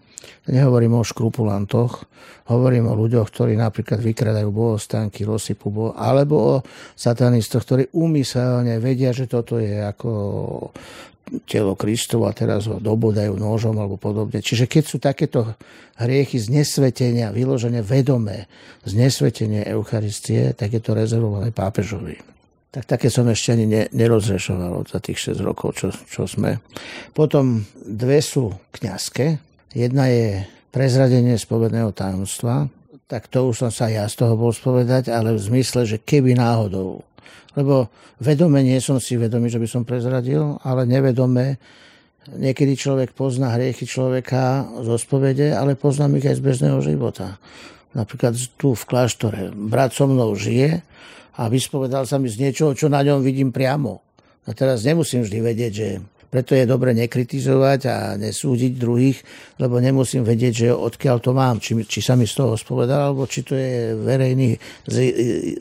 Nehovorím 0.48 0.98
o 0.98 1.06
škrupulantoch, 1.06 2.08
hovorím 2.48 2.88
o 2.88 2.96
ľuďoch, 2.96 3.28
ktorí 3.28 3.54
napríklad 3.54 4.00
vykradajú 4.00 4.48
bohostánky, 4.48 5.28
rozsypu 5.28 5.68
boh, 5.68 5.92
alebo 5.92 6.34
o 6.36 6.54
satanistoch, 6.96 7.62
ktorí 7.62 7.92
úmyselne 7.92 8.80
vedia, 8.80 9.12
že 9.12 9.28
toto 9.28 9.60
je 9.60 9.84
ako 9.84 10.10
telo 11.44 11.76
Kristovo 11.76 12.24
a 12.24 12.32
teraz 12.32 12.64
ho 12.72 12.80
dobodajú 12.80 13.36
nožom 13.36 13.76
alebo 13.76 14.00
podobne. 14.00 14.40
Čiže 14.40 14.64
keď 14.64 14.84
sú 14.88 14.96
takéto 14.96 15.60
hriechy 16.00 16.40
znesvetenia, 16.40 17.34
vyložené 17.36 17.84
vedomé, 17.84 18.48
znesvetenie 18.88 19.68
Eucharistie, 19.68 20.56
tak 20.56 20.72
je 20.72 20.80
to 20.80 20.96
rezervované 20.96 21.52
pápežovi. 21.52 22.16
Tak 22.68 22.84
také 22.84 23.08
som 23.08 23.24
ešte 23.28 23.56
ani 23.56 23.64
ne, 23.64 23.82
nerozrešoval 23.92 24.88
za 24.88 25.00
tých 25.00 25.32
6 25.32 25.40
rokov, 25.40 25.80
čo, 25.80 25.88
čo 25.92 26.28
sme. 26.28 26.60
Potom 27.16 27.64
dve 27.80 28.20
sú 28.20 28.52
kňazské, 28.76 29.47
Jedna 29.76 30.08
je 30.08 30.48
prezradenie 30.72 31.36
spovedného 31.36 31.92
tajomstva, 31.92 32.72
tak 33.08 33.28
to 33.28 33.48
už 33.48 33.68
som 33.68 33.70
sa 33.72 33.88
ja 33.88 34.04
z 34.08 34.20
toho 34.20 34.36
bol 34.36 34.52
spovedať, 34.52 35.08
ale 35.08 35.32
v 35.32 35.40
zmysle, 35.40 35.88
že 35.88 36.00
keby 36.00 36.36
náhodou. 36.36 37.04
Lebo 37.56 37.88
vedome 38.20 38.60
nie 38.60 38.80
som 38.84 39.00
si 39.00 39.16
vedomý, 39.16 39.48
že 39.48 39.60
by 39.60 39.68
som 39.68 39.88
prezradil, 39.88 40.60
ale 40.60 40.84
nevedome 40.84 41.56
niekedy 42.36 42.76
človek 42.76 43.16
pozná 43.16 43.56
hriechy 43.56 43.88
človeka 43.88 44.68
zo 44.84 45.00
spovede, 45.00 45.56
ale 45.56 45.76
poznám 45.76 46.20
ich 46.20 46.28
aj 46.28 46.36
z 46.36 46.44
bežného 46.44 46.78
života. 46.84 47.40
Napríklad 47.96 48.36
tu 48.60 48.76
v 48.76 48.84
kláštore. 48.84 49.48
Brat 49.56 49.96
so 49.96 50.04
mnou 50.04 50.36
žije 50.36 50.84
a 51.40 51.48
vyspovedal 51.48 52.04
sa 52.04 52.20
mi 52.20 52.28
z 52.28 52.44
niečoho, 52.44 52.76
čo 52.76 52.92
na 52.92 53.00
ňom 53.00 53.24
vidím 53.24 53.48
priamo. 53.48 54.04
A 54.44 54.52
teraz 54.52 54.84
nemusím 54.84 55.24
vždy 55.24 55.38
vedieť, 55.40 55.72
že 55.72 55.88
preto 56.28 56.52
je 56.52 56.68
dobre 56.68 56.92
nekritizovať 56.92 57.80
a 57.88 57.96
nesúdiť 58.20 58.72
druhých, 58.76 59.18
lebo 59.56 59.80
nemusím 59.80 60.24
vedieť, 60.24 60.52
že 60.54 60.68
odkiaľ 60.70 61.16
to 61.24 61.32
mám, 61.32 61.56
či, 61.60 61.76
či 61.88 62.04
sa 62.04 62.14
mi 62.14 62.28
z 62.28 62.36
toho 62.36 62.54
spovedal, 62.54 63.12
alebo 63.12 63.24
či 63.24 63.40
to 63.44 63.56
je 63.56 63.96
verejný, 63.96 64.60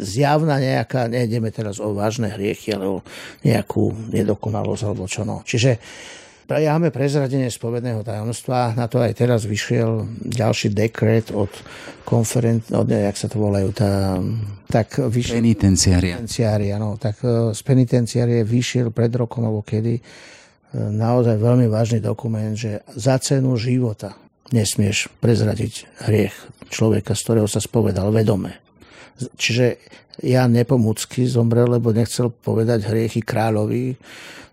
zjavná 0.03 0.59
nejaká, 0.59 1.07
nejdeme 1.07 1.49
teraz 1.55 1.79
o 1.79 1.95
vážne 1.95 2.35
hriechy, 2.35 2.75
ale 2.75 2.99
o 2.99 3.05
nejakú 3.47 4.11
nedokonalosť 4.11 4.83
alebo 4.83 5.07
čo 5.07 5.23
no. 5.23 5.41
Čiže 5.47 5.79
Máme 6.47 6.95
prezradenie 6.95 7.51
spovedného 7.51 8.07
tajomstva, 8.07 8.71
na 8.71 8.87
to 8.87 9.03
aj 9.03 9.19
teraz 9.19 9.43
vyšiel 9.43 10.07
ďalší 10.23 10.71
dekret 10.71 11.35
od 11.35 11.51
konferent, 12.07 12.63
od, 12.71 12.87
jak 12.87 13.19
sa 13.19 13.27
to 13.27 13.35
volajú, 13.35 13.75
tá, 13.75 14.15
tak 14.71 14.95
vyšiel... 14.95 15.43
Penitenciária. 15.43 16.15
Penitenciária, 16.15 16.79
no, 16.79 16.95
tak 16.95 17.19
e, 17.19 17.51
z 17.51 17.61
penitenciárie 17.67 18.47
vyšiel 18.47 18.95
pred 18.95 19.11
rokom, 19.19 19.43
alebo 19.43 19.59
kedy, 19.59 19.99
naozaj 20.75 21.39
veľmi 21.39 21.67
vážny 21.71 21.99
dokument, 22.03 22.53
že 22.55 22.83
za 22.91 23.15
cenu 23.21 23.55
života 23.55 24.15
nesmieš 24.51 25.11
prezradiť 25.19 25.87
hriech 26.07 26.35
človeka, 26.67 27.15
z 27.15 27.23
ktorého 27.23 27.47
sa 27.47 27.63
spovedal 27.63 28.11
vedome. 28.11 28.59
Čiže 29.17 29.79
ja 30.23 30.45
nepomúcky 30.45 31.25
zomrel, 31.29 31.77
lebo 31.77 31.93
nechcel 31.93 32.29
povedať 32.29 32.85
hriechy 32.89 33.21
kráľovi, 33.21 33.97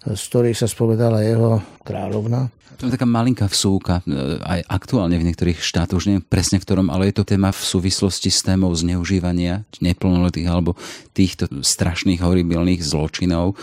z 0.04 0.22
ktorých 0.28 0.58
sa 0.58 0.68
spovedala 0.68 1.24
jeho 1.24 1.60
kráľovna. 1.80 2.52
To 2.82 2.90
je 2.90 2.94
taká 2.98 3.06
malinká 3.06 3.46
vsúka, 3.46 4.02
e, 4.02 4.36
aj 4.42 4.60
aktuálne 4.66 5.14
v 5.14 5.30
niektorých 5.30 5.62
štátoch, 5.62 6.02
už 6.02 6.10
neviem 6.10 6.26
presne 6.26 6.58
v 6.58 6.66
ktorom, 6.66 6.90
ale 6.90 7.08
je 7.08 7.22
to 7.22 7.24
téma 7.24 7.54
v 7.54 7.62
súvislosti 7.62 8.34
s 8.34 8.42
témou 8.42 8.74
zneužívania 8.74 9.62
neplnoletých 9.78 10.48
alebo 10.50 10.74
týchto 11.14 11.46
strašných 11.62 12.18
horibilných 12.18 12.82
zločinov 12.82 13.54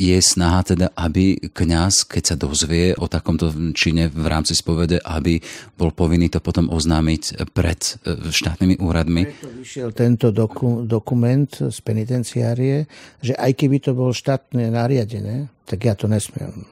je 0.00 0.18
snaha 0.18 0.66
teda, 0.66 0.86
aby 0.98 1.38
kňaz, 1.52 2.08
keď 2.08 2.22
sa 2.22 2.36
dozvie 2.36 2.96
o 2.98 3.06
takomto 3.06 3.52
čine 3.76 4.10
v 4.10 4.26
rámci 4.26 4.56
spovede, 4.58 4.98
aby 4.98 5.38
bol 5.78 5.94
povinný 5.94 6.32
to 6.32 6.42
potom 6.42 6.72
oznámiť 6.72 7.46
pred 7.54 7.80
e, 8.02 8.28
štátnymi 8.32 8.82
úradmi. 8.82 9.28
Preto 9.28 9.52
vyšiel 9.52 9.90
tento 9.94 10.34
doku, 10.34 10.82
dokument 10.88 11.48
z 11.48 11.78
penitenciárie, 11.84 12.90
že 13.22 13.36
aj 13.38 13.52
keby 13.54 13.78
to 13.78 13.92
bol 13.94 14.10
štátne 14.10 14.72
nariadené, 14.72 15.46
tak 15.68 15.86
ja 15.86 15.94
to 15.94 16.10
nesmiem. 16.10 16.66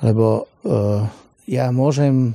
Lebo 0.00 0.48
uh, 0.64 1.04
ja 1.44 1.68
môžem 1.68 2.32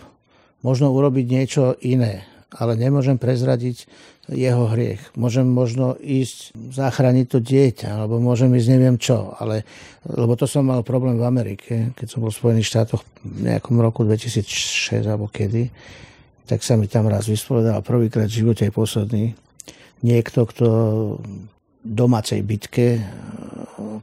možno 0.61 0.93
urobiť 0.93 1.25
niečo 1.25 1.63
iné, 1.81 2.25
ale 2.53 2.77
nemôžem 2.77 3.17
prezradiť 3.17 3.89
jeho 4.31 4.65
hriech. 4.73 5.13
Môžem 5.13 5.45
možno 5.45 5.93
ísť 6.01 6.57
zachrániť 6.73 7.25
to 7.29 7.39
dieťa, 7.41 8.01
alebo 8.01 8.17
môžem 8.17 8.49
ísť 8.57 8.69
neviem 8.73 8.97
čo, 8.97 9.37
ale, 9.37 9.61
lebo 10.09 10.33
to 10.33 10.49
som 10.49 10.65
mal 10.65 10.81
problém 10.81 11.21
v 11.21 11.27
Amerike, 11.29 11.73
keď 11.93 12.07
som 12.09 12.25
bol 12.25 12.33
v 12.33 12.39
Spojených 12.41 12.69
štátoch 12.73 13.05
v 13.21 13.53
nejakom 13.53 13.77
roku 13.77 14.01
2006 14.01 15.05
alebo 15.05 15.29
kedy, 15.29 15.69
tak 16.49 16.65
sa 16.65 16.73
mi 16.77 16.89
tam 16.89 17.05
raz 17.05 17.29
vyspovedal 17.29 17.85
prvýkrát 17.85 18.29
v 18.29 18.37
živote 18.41 18.65
aj 18.65 18.73
posledný 18.73 19.37
niekto, 20.05 20.45
kto 20.45 20.67
v 21.17 21.37
domácej 21.85 22.41
bitke 22.45 23.01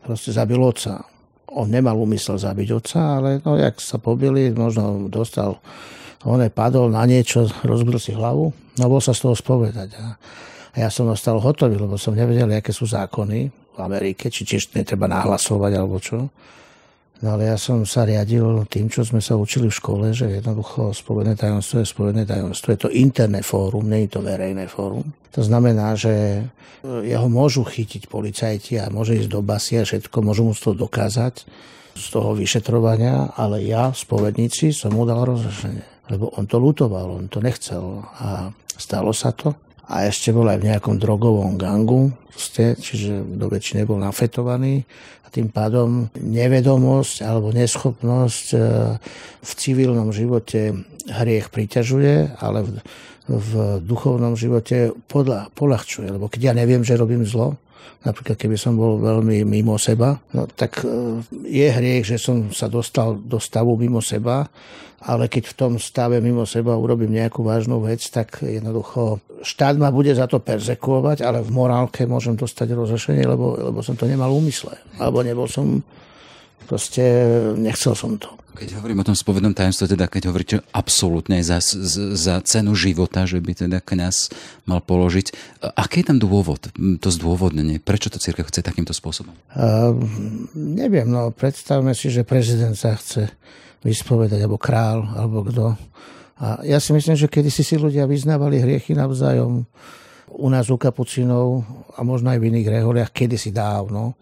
proste 0.03 0.35
zabil 0.35 0.59
otca. 0.59 1.07
On 1.53 1.69
nemal 1.69 1.99
úmysel 1.99 2.41
zabiť 2.41 2.69
otca, 2.73 2.99
ale 3.21 3.31
no, 3.45 3.55
jak 3.55 3.79
sa 3.79 4.01
pobili, 4.03 4.51
možno 4.55 5.07
dostal 5.07 5.61
on 6.25 6.39
padol 6.55 6.87
na 6.91 7.03
niečo, 7.03 7.51
rozbil 7.67 7.99
si 7.99 8.15
hlavu, 8.15 8.55
no 8.79 8.85
bol 8.87 9.03
sa 9.03 9.11
z 9.11 9.27
toho 9.27 9.35
spovedať. 9.35 9.91
A, 9.99 10.07
ja 10.73 10.89
som 10.89 11.11
ostal 11.13 11.37
hotový, 11.37 11.77
lebo 11.77 12.01
som 12.01 12.17
nevedel, 12.17 12.49
aké 12.49 12.73
sú 12.73 12.89
zákony 12.89 13.41
v 13.77 13.79
Amerike, 13.81 14.33
či 14.33 14.49
tiež 14.49 14.73
netreba 14.73 15.05
nahlasovať 15.05 15.73
alebo 15.77 16.01
čo. 16.01 16.33
No 17.23 17.39
ale 17.39 17.55
ja 17.55 17.57
som 17.61 17.87
sa 17.87 18.03
riadil 18.03 18.67
tým, 18.67 18.91
čo 18.91 19.07
sme 19.07 19.23
sa 19.23 19.39
učili 19.39 19.71
v 19.71 19.79
škole, 19.79 20.11
že 20.11 20.43
jednoducho 20.43 20.91
spovedné 20.91 21.39
tajomstvo 21.39 21.85
je 21.85 21.87
spovedné 21.87 22.27
tajomstvo. 22.27 22.75
Je 22.75 22.81
to 22.83 22.91
interné 22.91 23.47
fórum, 23.47 23.87
nie 23.87 24.11
je 24.11 24.19
to 24.19 24.21
verejné 24.27 24.67
fórum. 24.67 25.07
To 25.31 25.43
znamená, 25.45 25.95
že 25.95 26.43
jeho 26.83 27.29
môžu 27.31 27.63
chytiť 27.63 28.11
policajti 28.11 28.83
a 28.83 28.91
môže 28.91 29.15
ísť 29.15 29.31
do 29.31 29.39
basy 29.39 29.79
a 29.79 29.87
všetko, 29.87 30.19
môžu 30.19 30.51
mu 30.51 30.53
to 30.57 30.75
dokázať 30.75 31.47
z 31.95 32.05
toho 32.11 32.35
vyšetrovania, 32.35 33.31
ale 33.39 33.63
ja, 33.63 33.95
spovedníci, 33.95 34.75
som 34.75 34.91
mu 34.91 35.07
dal 35.07 35.23
rozrešenie 35.23 35.93
lebo 36.11 36.35
on 36.35 36.49
to 36.51 36.59
lutoval, 36.59 37.15
on 37.15 37.31
to 37.31 37.39
nechcel 37.39 38.03
a 38.19 38.51
stalo 38.75 39.15
sa 39.15 39.31
to. 39.31 39.55
A 39.93 40.09
ešte 40.09 40.33
bol 40.33 40.49
aj 40.49 40.63
v 40.63 40.69
nejakom 40.73 40.97
drogovom 40.97 41.61
gangu, 41.61 42.15
čiže 42.33 43.23
do 43.37 43.47
väčšiny 43.51 43.85
bol 43.85 44.01
nafetovaný 44.01 44.89
a 45.23 45.29
tým 45.29 45.53
pádom 45.53 46.09
nevedomosť 46.17 47.27
alebo 47.27 47.53
neschopnosť 47.53 48.47
e, 48.55 48.59
v 49.43 49.51
civilnom 49.53 50.09
živote 50.15 50.87
hriech 51.13 51.53
priťažuje, 51.53 52.41
ale 52.41 52.65
v, 52.65 52.71
v 53.29 53.51
duchovnom 53.85 54.39
živote 54.39 54.97
podľa, 55.11 55.53
polahčuje. 55.53 56.09
Lebo 56.09 56.31
keď 56.31 56.41
ja 56.41 56.55
neviem, 56.57 56.87
že 56.87 56.97
robím 56.97 57.27
zlo, 57.29 57.61
napríklad 58.03 58.37
keby 58.37 58.57
som 58.59 58.75
bol 58.75 58.99
veľmi 58.99 59.47
mimo 59.47 59.79
seba, 59.79 60.19
no 60.35 60.47
tak 60.51 60.83
e, 60.83 61.23
je 61.47 61.67
hriech, 61.71 62.05
že 62.05 62.19
som 62.19 62.51
sa 62.51 62.67
dostal 62.67 63.19
do 63.19 63.39
stavu 63.39 63.79
mimo 63.79 64.03
seba, 64.03 64.47
ale 65.03 65.27
keď 65.27 65.51
v 65.51 65.57
tom 65.59 65.73
stave 65.83 66.23
mimo 66.23 66.47
seba 66.47 66.79
urobím 66.79 67.19
nejakú 67.19 67.43
vážnu 67.43 67.83
vec, 67.83 68.03
tak 68.07 68.39
jednoducho 68.43 69.19
štát 69.43 69.75
ma 69.75 69.91
bude 69.91 70.15
za 70.15 70.31
to 70.31 70.39
persekuovať, 70.39 71.27
ale 71.27 71.43
v 71.43 71.51
morálke 71.51 72.07
môžem 72.07 72.39
dostať 72.39 72.71
rozrešenie, 72.71 73.27
lebo, 73.27 73.59
lebo 73.59 73.83
som 73.83 73.99
to 73.99 74.07
nemal 74.07 74.31
úmysle. 74.31 74.79
Alebo 75.03 75.27
nebol 75.27 75.51
som, 75.51 75.83
proste 76.67 77.03
nechcel 77.59 77.95
som 77.97 78.17
to. 78.17 78.31
Keď 78.53 78.77
hovorím 78.77 79.01
o 79.01 79.09
tom 79.09 79.17
spovednom 79.17 79.57
tajomstve, 79.57 79.97
teda 79.97 80.13
keď 80.13 80.23
hovoríte 80.29 80.57
absolútne 80.77 81.41
za, 81.41 81.65
za 82.13 82.37
cenu 82.45 82.77
života, 82.77 83.25
že 83.25 83.41
by 83.41 83.65
teda 83.65 83.81
kňaz 83.81 84.29
mal 84.69 84.85
položiť, 84.85 85.33
aký 85.73 86.05
je 86.05 86.07
tam 86.13 86.19
dôvod, 86.21 86.69
to 86.77 87.09
zdôvodnenie? 87.09 87.81
Prečo 87.81 88.13
to 88.13 88.21
církev 88.21 88.45
chce 88.45 88.61
takýmto 88.61 88.93
spôsobom? 88.93 89.33
Uh, 89.57 89.97
neviem, 90.53 91.09
no 91.09 91.33
predstavme 91.33 91.97
si, 91.97 92.13
že 92.13 92.29
prezident 92.29 92.77
sa 92.77 92.93
chce 92.93 93.33
vyspovedať, 93.81 94.45
alebo 94.45 94.61
král, 94.61 95.09
alebo 95.17 95.49
kto. 95.49 95.73
A 96.45 96.61
ja 96.61 96.77
si 96.77 96.93
myslím, 96.93 97.17
že 97.17 97.33
kedy 97.33 97.49
si 97.49 97.65
si 97.65 97.81
ľudia 97.81 98.05
vyznávali 98.05 98.61
hriechy 98.61 98.93
navzájom, 98.93 99.65
u 100.33 100.49
nás 100.53 100.69
u 100.69 100.77
kapucinov 100.77 101.65
a 101.97 102.05
možno 102.05 102.33
aj 102.33 102.39
v 102.41 102.53
iných 102.53 102.69
reholiach, 102.69 103.11
kedysi 103.17 103.49
dávno, 103.49 104.13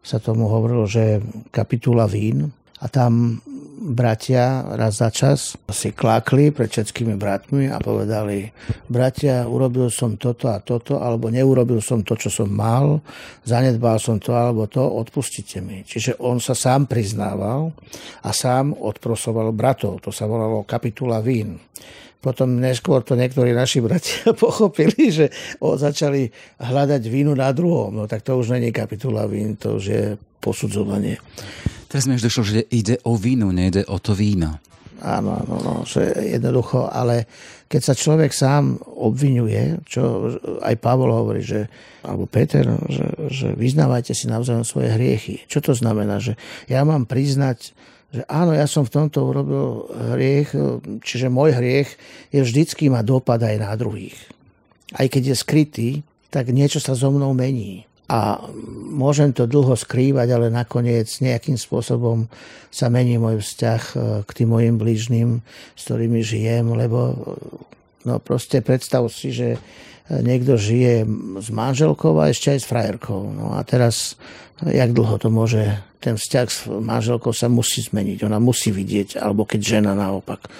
sa 0.00 0.18
tomu 0.18 0.48
hovorilo, 0.48 0.88
že 0.88 1.20
kapitula 1.52 2.08
vín 2.08 2.52
a 2.80 2.88
tam 2.88 3.44
bratia 3.80 4.60
raz 4.76 5.00
za 5.00 5.08
čas 5.08 5.56
si 5.72 5.96
klákli 5.96 6.52
pred 6.52 6.68
všetkými 6.68 7.16
bratmi 7.16 7.72
a 7.72 7.80
povedali, 7.80 8.52
bratia, 8.92 9.48
urobil 9.48 9.88
som 9.88 10.20
toto 10.20 10.52
a 10.52 10.60
toto, 10.60 11.00
alebo 11.00 11.32
neurobil 11.32 11.80
som 11.80 12.04
to, 12.04 12.12
čo 12.12 12.28
som 12.28 12.52
mal, 12.52 13.00
zanedbal 13.48 13.96
som 13.96 14.20
to 14.20 14.36
alebo 14.36 14.68
to, 14.68 14.84
odpustite 14.84 15.64
mi. 15.64 15.80
Čiže 15.80 16.20
on 16.20 16.44
sa 16.44 16.52
sám 16.52 16.84
priznával 16.92 17.72
a 18.20 18.30
sám 18.36 18.76
odprosoval 18.76 19.56
bratov. 19.56 20.04
To 20.04 20.12
sa 20.12 20.28
volalo 20.28 20.68
kapitula 20.68 21.24
vín. 21.24 21.56
Potom 22.20 22.60
neskôr 22.60 23.00
to 23.00 23.16
niektorí 23.16 23.56
naši 23.56 23.80
bratia 23.80 24.36
pochopili, 24.44 25.08
že 25.08 25.32
o, 25.56 25.80
začali 25.80 26.28
hľadať 26.60 27.02
vínu 27.08 27.32
na 27.32 27.48
druhom. 27.56 27.96
No 27.96 28.04
tak 28.04 28.20
to 28.20 28.36
už 28.36 28.52
není 28.52 28.68
kapitula 28.70 29.24
vín, 29.24 29.56
to 29.56 29.80
už 29.80 29.84
je 29.84 30.04
posudzovanie. 30.40 31.16
Teraz 31.88 32.04
mi 32.04 32.20
už 32.20 32.28
došlo, 32.28 32.42
že 32.44 32.68
ide 32.70 33.00
o 33.08 33.16
vínu, 33.16 33.50
nejde 33.50 33.88
o 33.88 33.96
to 33.98 34.12
víno. 34.12 34.60
Áno, 35.00 35.32
áno, 35.32 35.56
no, 35.64 35.74
že 35.88 36.12
jednoducho, 36.36 36.84
ale 36.92 37.24
keď 37.72 37.80
sa 37.80 37.94
človek 37.96 38.36
sám 38.36 38.76
obvinuje, 38.84 39.80
čo 39.88 40.28
aj 40.60 40.76
Pavol 40.76 41.08
hovorí, 41.08 41.40
že, 41.40 41.72
alebo 42.04 42.28
Peter, 42.28 42.68
že, 42.92 43.08
že 43.32 43.48
vyznávajte 43.56 44.12
si 44.12 44.28
navzájom 44.28 44.68
svoje 44.68 44.92
hriechy. 44.92 45.40
Čo 45.48 45.64
to 45.64 45.72
znamená? 45.72 46.20
Že 46.20 46.36
ja 46.68 46.84
mám 46.84 47.08
priznať, 47.08 47.72
že 48.10 48.26
áno, 48.26 48.50
ja 48.50 48.66
som 48.66 48.82
v 48.82 48.94
tomto 48.94 49.22
urobil 49.22 49.86
hriech, 50.14 50.50
čiže 51.06 51.30
môj 51.30 51.54
hriech 51.54 51.94
je 52.34 52.42
vždycky 52.42 52.90
ma 52.90 53.06
dopad 53.06 53.38
aj 53.38 53.56
na 53.62 53.70
druhých. 53.78 54.18
Aj 54.98 55.06
keď 55.06 55.30
je 55.30 55.36
skrytý, 55.38 55.90
tak 56.34 56.50
niečo 56.50 56.82
sa 56.82 56.98
so 56.98 57.14
mnou 57.14 57.30
mení 57.30 57.86
a 58.10 58.42
môžem 58.90 59.30
to 59.30 59.46
dlho 59.46 59.78
skrývať, 59.78 60.34
ale 60.34 60.50
nakoniec 60.50 61.06
nejakým 61.06 61.54
spôsobom 61.54 62.26
sa 62.66 62.90
mení 62.90 63.22
môj 63.22 63.38
vzťah 63.38 63.82
e, 63.86 63.94
k 64.26 64.30
tým 64.34 64.50
mojim 64.50 64.74
blížnym, 64.82 65.46
s 65.78 65.80
ktorými 65.86 66.18
žijem, 66.18 66.74
lebo 66.74 67.14
no 68.04 68.20
proste 68.22 68.64
predstav 68.64 69.06
si, 69.12 69.32
že 69.32 69.60
niekto 70.10 70.58
žije 70.58 71.06
s 71.38 71.48
manželkou 71.54 72.18
a 72.18 72.34
ešte 72.34 72.54
aj 72.54 72.60
s 72.60 72.66
frajerkou. 72.66 73.30
No 73.30 73.54
a 73.54 73.62
teraz, 73.62 74.18
jak 74.58 74.90
dlho 74.90 75.22
to 75.22 75.30
môže, 75.30 75.62
ten 76.02 76.18
vzťah 76.18 76.46
s 76.50 76.66
manželkou 76.66 77.30
sa 77.30 77.46
musí 77.46 77.84
zmeniť, 77.86 78.26
ona 78.26 78.42
musí 78.42 78.74
vidieť, 78.74 79.22
alebo 79.22 79.46
keď 79.46 79.60
žena 79.78 79.92
naopak 79.94 80.50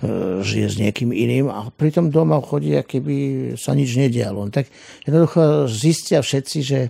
E, 0.00 0.40
žije 0.40 0.66
s 0.72 0.76
niekým 0.80 1.12
iným 1.12 1.52
a 1.52 1.68
pritom 1.68 2.08
doma 2.08 2.40
chodí, 2.40 2.72
keby 2.72 3.16
sa 3.60 3.76
nič 3.76 4.00
nedialo. 4.00 4.48
Tak 4.48 4.64
jednoducho 5.04 5.68
zistia 5.68 6.24
všetci, 6.24 6.58
že 6.64 6.88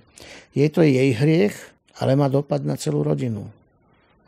je 0.54 0.66
to 0.70 0.86
jej 0.86 1.10
hriech, 1.18 1.54
ale 1.98 2.14
má 2.14 2.30
dopad 2.30 2.62
na 2.62 2.78
celú 2.78 3.02
rodinu. 3.02 3.50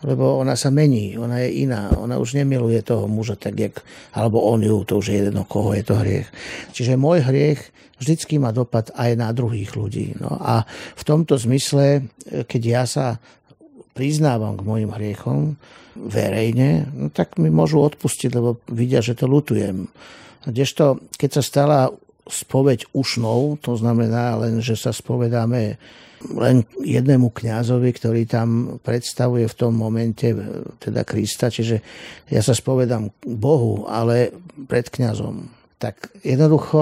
Lebo 0.03 0.43
ona 0.43 0.59
sa 0.59 0.75
mení, 0.75 1.15
ona 1.15 1.47
je 1.47 1.63
iná, 1.63 1.95
ona 1.95 2.19
už 2.19 2.35
nemiluje 2.35 2.83
toho 2.83 3.07
muža 3.07 3.39
tak, 3.39 3.55
jak, 3.55 3.75
alebo 4.19 4.43
on 4.43 4.59
ju, 4.59 4.83
to 4.83 4.99
už 4.99 5.07
je 5.09 5.19
jedno, 5.31 5.47
koho 5.47 5.79
je 5.79 5.87
to 5.87 5.95
hriech. 5.95 6.29
Čiže 6.75 6.99
môj 6.99 7.23
hriech 7.23 7.63
vždycky 8.03 8.43
má 8.43 8.51
dopad 8.51 8.91
aj 8.99 9.15
na 9.15 9.31
druhých 9.31 9.79
ľudí. 9.79 10.19
No 10.19 10.35
a 10.43 10.67
v 10.99 11.03
tomto 11.07 11.39
zmysle, 11.39 12.11
keď 12.27 12.63
ja 12.67 12.83
sa 12.83 13.07
priznávam 13.95 14.59
k 14.59 14.67
mojim 14.67 14.91
hriechom, 14.91 15.55
verejne, 15.95 16.91
no 16.91 17.07
tak 17.15 17.39
mi 17.39 17.53
môžu 17.53 17.85
odpustiť, 17.85 18.31
lebo 18.35 18.59
vidia, 18.73 19.05
že 19.05 19.15
to 19.15 19.31
lutujem. 19.31 19.87
Kdežto, 20.43 20.99
keď 21.15 21.31
sa 21.39 21.43
stala 21.45 21.81
spoveď 22.27 22.91
ušnou, 22.97 23.61
to 23.63 23.79
znamená 23.79 24.35
len, 24.41 24.59
že 24.65 24.75
sa 24.75 24.91
spovedáme 24.91 25.79
len 26.31 26.63
jednému 26.79 27.35
kňazovi, 27.35 27.91
ktorý 27.91 28.23
tam 28.31 28.79
predstavuje 28.79 29.47
v 29.51 29.59
tom 29.59 29.75
momente 29.75 30.31
teda 30.79 31.03
Krista, 31.03 31.51
čiže 31.51 31.83
ja 32.31 32.41
sa 32.41 32.55
spovedám 32.55 33.11
Bohu, 33.27 33.87
ale 33.91 34.31
pred 34.71 34.87
kňazom. 34.87 35.51
Tak 35.83 36.23
jednoducho, 36.23 36.81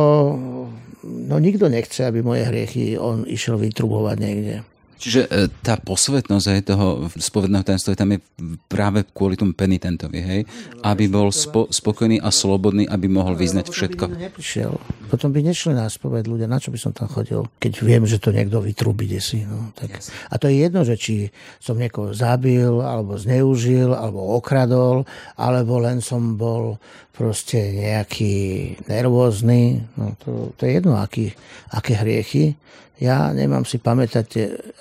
no 1.05 1.35
nikto 1.41 1.73
nechce, 1.73 2.05
aby 2.05 2.21
moje 2.21 2.45
hriechy 2.45 3.01
on 3.01 3.25
išiel 3.25 3.57
vytrubovať 3.57 4.17
niekde. 4.21 4.57
Čiže 5.01 5.21
e, 5.33 5.49
tá 5.65 5.81
posvetnosť 5.81 6.47
aj 6.47 6.61
toho 6.69 7.09
spovedného 7.17 7.65
tajomstva 7.65 7.97
tam 7.97 8.13
je 8.13 8.21
práve 8.69 9.09
kvôli 9.17 9.33
tomu 9.41 9.57
penitentovi, 9.57 10.21
hej? 10.21 10.41
Aby 10.85 11.09
bol 11.09 11.33
spo, 11.33 11.73
spokojný 11.73 12.21
a 12.21 12.29
slobodný, 12.29 12.85
aby 12.85 13.09
mohol 13.09 13.33
vyznať 13.33 13.73
všetko. 13.73 14.05
By 14.13 14.29
neprišiel. 14.29 14.77
Potom 15.09 15.33
by 15.33 15.41
nešli 15.41 15.73
na 15.73 15.89
spoved 15.89 16.29
ľudia. 16.29 16.45
Na 16.45 16.61
čo 16.61 16.69
by 16.69 16.77
som 16.77 16.93
tam 16.93 17.09
chodil? 17.09 17.49
Keď 17.65 17.73
viem, 17.81 18.05
že 18.05 18.21
to 18.21 18.29
niekto 18.29 18.61
vytrubí 18.61 19.09
desi. 19.09 19.49
No, 19.49 19.73
tak. 19.73 20.05
A 20.29 20.37
to 20.37 20.53
je 20.53 20.69
jedno, 20.69 20.85
že 20.85 21.01
či 21.01 21.33
som 21.57 21.81
niekoho 21.81 22.13
zabil, 22.13 22.85
alebo 22.85 23.17
zneužil, 23.17 23.97
alebo 23.97 24.37
okradol, 24.37 25.09
alebo 25.41 25.81
len 25.81 26.05
som 26.05 26.37
bol 26.37 26.77
proste 27.17 27.73
nejaký 27.73 28.77
nervózny. 28.85 29.81
No, 29.97 30.13
to, 30.21 30.53
to 30.61 30.69
je 30.69 30.77
jedno, 30.77 31.01
aký, 31.01 31.33
aké 31.73 31.97
hriechy 31.97 32.61
ja 33.01 33.33
nemám 33.33 33.65
si 33.65 33.81
pamätať, 33.81 34.27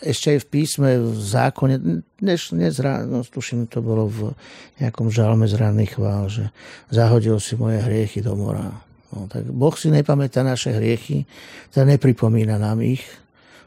ešte 0.04 0.36
aj 0.36 0.40
v 0.44 0.48
písme, 0.52 0.90
v 1.00 1.16
zákone, 1.16 1.76
dnes, 2.20 2.52
dnes 2.52 2.76
ráno, 2.84 3.24
tuším, 3.24 3.72
to 3.72 3.80
bolo 3.80 4.12
v 4.12 4.20
nejakom 4.84 5.08
žalme 5.08 5.48
z 5.48 5.56
chvál, 5.88 6.28
že 6.28 6.52
zahodil 6.92 7.40
si 7.40 7.56
moje 7.56 7.80
hriechy 7.80 8.20
do 8.20 8.36
mora. 8.36 8.84
No, 9.16 9.26
tak 9.32 9.48
Boh 9.48 9.74
si 9.74 9.88
nepamätá 9.90 10.44
naše 10.44 10.76
hriechy, 10.76 11.24
teda 11.72 11.96
nepripomína 11.96 12.60
nám 12.60 12.84
ich, 12.84 13.08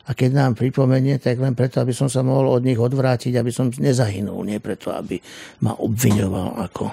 a 0.02 0.10
keď 0.18 0.30
nám 0.34 0.52
pripomenie, 0.58 1.22
tak 1.22 1.38
len 1.38 1.54
preto, 1.54 1.78
aby 1.78 1.94
som 1.94 2.10
sa 2.10 2.26
mohol 2.26 2.58
od 2.58 2.62
nich 2.66 2.78
odvrátiť, 2.78 3.38
aby 3.38 3.54
som 3.54 3.70
nezahynul, 3.70 4.42
nie 4.42 4.58
preto, 4.58 4.90
aby 4.90 5.22
ma 5.62 5.78
obviňoval 5.78 6.58
ako 6.70 6.84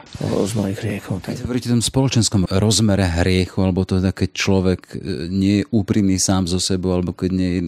z 0.46 0.54
mojich 0.54 0.80
hriechov. 0.86 1.26
Keď 1.26 1.42
hovoríte 1.42 1.74
o 1.74 1.76
tom 1.78 1.86
spoločenskom 1.86 2.46
rozmere 2.54 3.10
hriechu, 3.10 3.66
alebo 3.66 3.82
to 3.82 3.98
keď 3.98 4.30
človek 4.30 4.80
e, 4.94 5.26
nie 5.26 5.66
je 5.66 5.70
úprimný 5.74 6.22
sám 6.22 6.46
zo 6.46 6.62
sebou, 6.62 6.94
alebo 6.94 7.18
keď 7.18 7.30
nie 7.34 7.50
je 7.58 7.62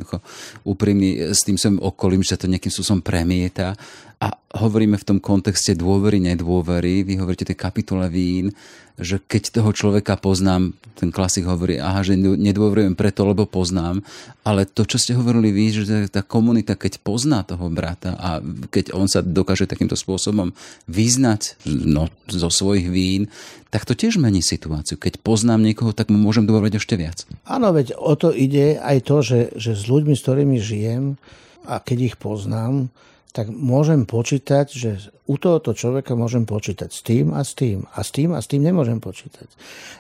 úprimný 0.62 1.34
s 1.34 1.42
tým 1.42 1.58
svojim 1.58 1.82
okolím, 1.82 2.22
že 2.22 2.38
to 2.38 2.46
nejakým 2.46 2.70
spôsobom 2.70 3.02
premieta, 3.02 3.74
a 4.22 4.38
hovoríme 4.54 5.02
v 5.02 5.08
tom 5.08 5.18
kontexte 5.18 5.74
dôvery, 5.74 6.22
nedôvery. 6.22 7.02
Vy 7.02 7.18
hovoríte 7.18 7.50
tej 7.50 7.58
kapitole 7.58 8.06
vín, 8.06 8.54
že 9.02 9.18
keď 9.18 9.50
toho 9.50 9.74
človeka 9.74 10.14
poznám, 10.14 10.78
ten 10.94 11.10
klasik 11.10 11.50
hovorí, 11.50 11.82
aha, 11.82 12.06
že 12.06 12.14
nedôverujem 12.22 12.94
preto, 12.94 13.26
lebo 13.26 13.50
poznám, 13.50 14.06
ale 14.46 14.70
to, 14.70 14.86
čo 14.86 15.02
ste 15.02 15.18
hovorili 15.18 15.50
vy, 15.50 15.66
že 15.74 16.06
tá 16.14 16.22
komunita, 16.22 16.78
keď 16.78 17.02
pozná 17.02 17.42
toho 17.42 17.66
brata 17.74 18.14
a 18.14 18.38
keď 18.70 18.94
on 18.94 19.10
sa 19.10 19.26
dokáže 19.26 19.66
takýmto 19.66 19.98
spôsobom 19.98 20.54
vyznať 20.86 21.58
no, 21.66 22.06
zo 22.30 22.54
svojich 22.54 22.94
vín, 22.94 23.26
tak 23.74 23.90
to 23.90 23.98
tiež 23.98 24.22
mení 24.22 24.46
situáciu. 24.46 25.02
Keď 25.02 25.26
poznám 25.26 25.66
niekoho, 25.66 25.98
tak 25.98 26.14
mu 26.14 26.22
môžem 26.22 26.46
dôveriť 26.46 26.78
ešte 26.78 26.94
viac. 26.94 27.26
Áno, 27.50 27.74
veď 27.74 27.98
o 27.98 28.14
to 28.14 28.30
ide 28.30 28.78
aj 28.78 28.98
to, 29.02 29.26
že, 29.26 29.40
že 29.58 29.74
s 29.74 29.90
ľuďmi, 29.90 30.14
s 30.14 30.22
ktorými 30.22 30.62
žijem 30.62 31.18
a 31.66 31.82
keď 31.82 32.14
ich 32.14 32.16
poznám, 32.22 32.94
tak 33.32 33.48
môžem 33.48 34.04
počítať, 34.04 34.68
že 34.68 34.92
u 35.24 35.40
tohoto 35.40 35.72
človeka 35.72 36.20
môžem 36.20 36.44
počítať 36.44 36.92
s 36.92 37.00
tým 37.00 37.32
a 37.32 37.48
s 37.48 37.56
tým 37.56 37.88
a 37.88 38.04
s 38.04 38.12
tým 38.12 38.36
a 38.36 38.40
s 38.44 38.52
tým 38.52 38.68
nemôžem 38.68 39.00
počítať. 39.00 39.48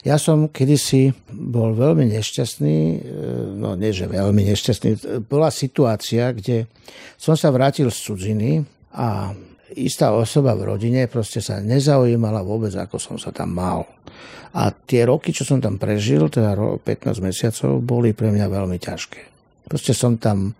Ja 0.03 0.19
som 0.19 0.51
kedysi 0.51 1.15
bol 1.31 1.71
veľmi 1.71 2.11
nešťastný, 2.11 2.77
e, 2.77 2.97
no 3.55 3.79
nie, 3.79 3.95
že 3.95 4.11
veľmi 4.11 4.43
nešťastný, 4.51 5.23
bola 5.31 5.47
situácia, 5.47 6.35
kde 6.35 6.67
som 7.15 7.39
sa 7.39 7.55
vrátil 7.55 7.87
z 7.87 7.99
cudziny 8.03 8.51
a 8.91 9.31
istá 9.79 10.11
osoba 10.11 10.51
v 10.51 10.75
rodine 10.75 11.07
proste 11.07 11.39
sa 11.39 11.63
nezaujímala 11.63 12.43
vôbec, 12.43 12.75
ako 12.75 12.99
som 12.99 13.15
sa 13.15 13.31
tam 13.31 13.55
mal. 13.55 13.87
A 14.51 14.75
tie 14.75 15.07
roky, 15.07 15.31
čo 15.31 15.47
som 15.47 15.63
tam 15.63 15.79
prežil, 15.79 16.27
teda 16.27 16.59
15 16.83 17.23
mesiacov, 17.23 17.79
boli 17.79 18.11
pre 18.11 18.35
mňa 18.35 18.51
veľmi 18.51 18.75
ťažké. 18.75 19.30
Proste 19.67 19.95
som 19.95 20.19
tam 20.19 20.57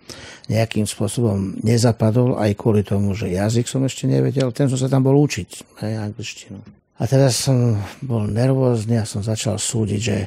nejakým 0.48 0.88
spôsobom 0.88 1.60
nezapadol 1.64 2.40
aj 2.40 2.56
kvôli 2.56 2.84
tomu, 2.86 3.12
že 3.18 3.32
jazyk 3.32 3.68
som 3.68 3.84
ešte 3.84 4.08
nevedel, 4.08 4.52
ten 4.56 4.68
som 4.72 4.80
sa 4.80 4.88
tam 4.88 5.04
bol 5.04 5.18
učiť, 5.20 5.80
aj 5.84 5.92
angličtinu. 6.12 6.60
A 7.02 7.10
teraz 7.10 7.50
som 7.50 7.82
bol 8.06 8.30
nervózny 8.30 9.02
a 9.02 9.10
som 9.10 9.26
začal 9.26 9.58
súdiť, 9.58 10.02
že 10.02 10.18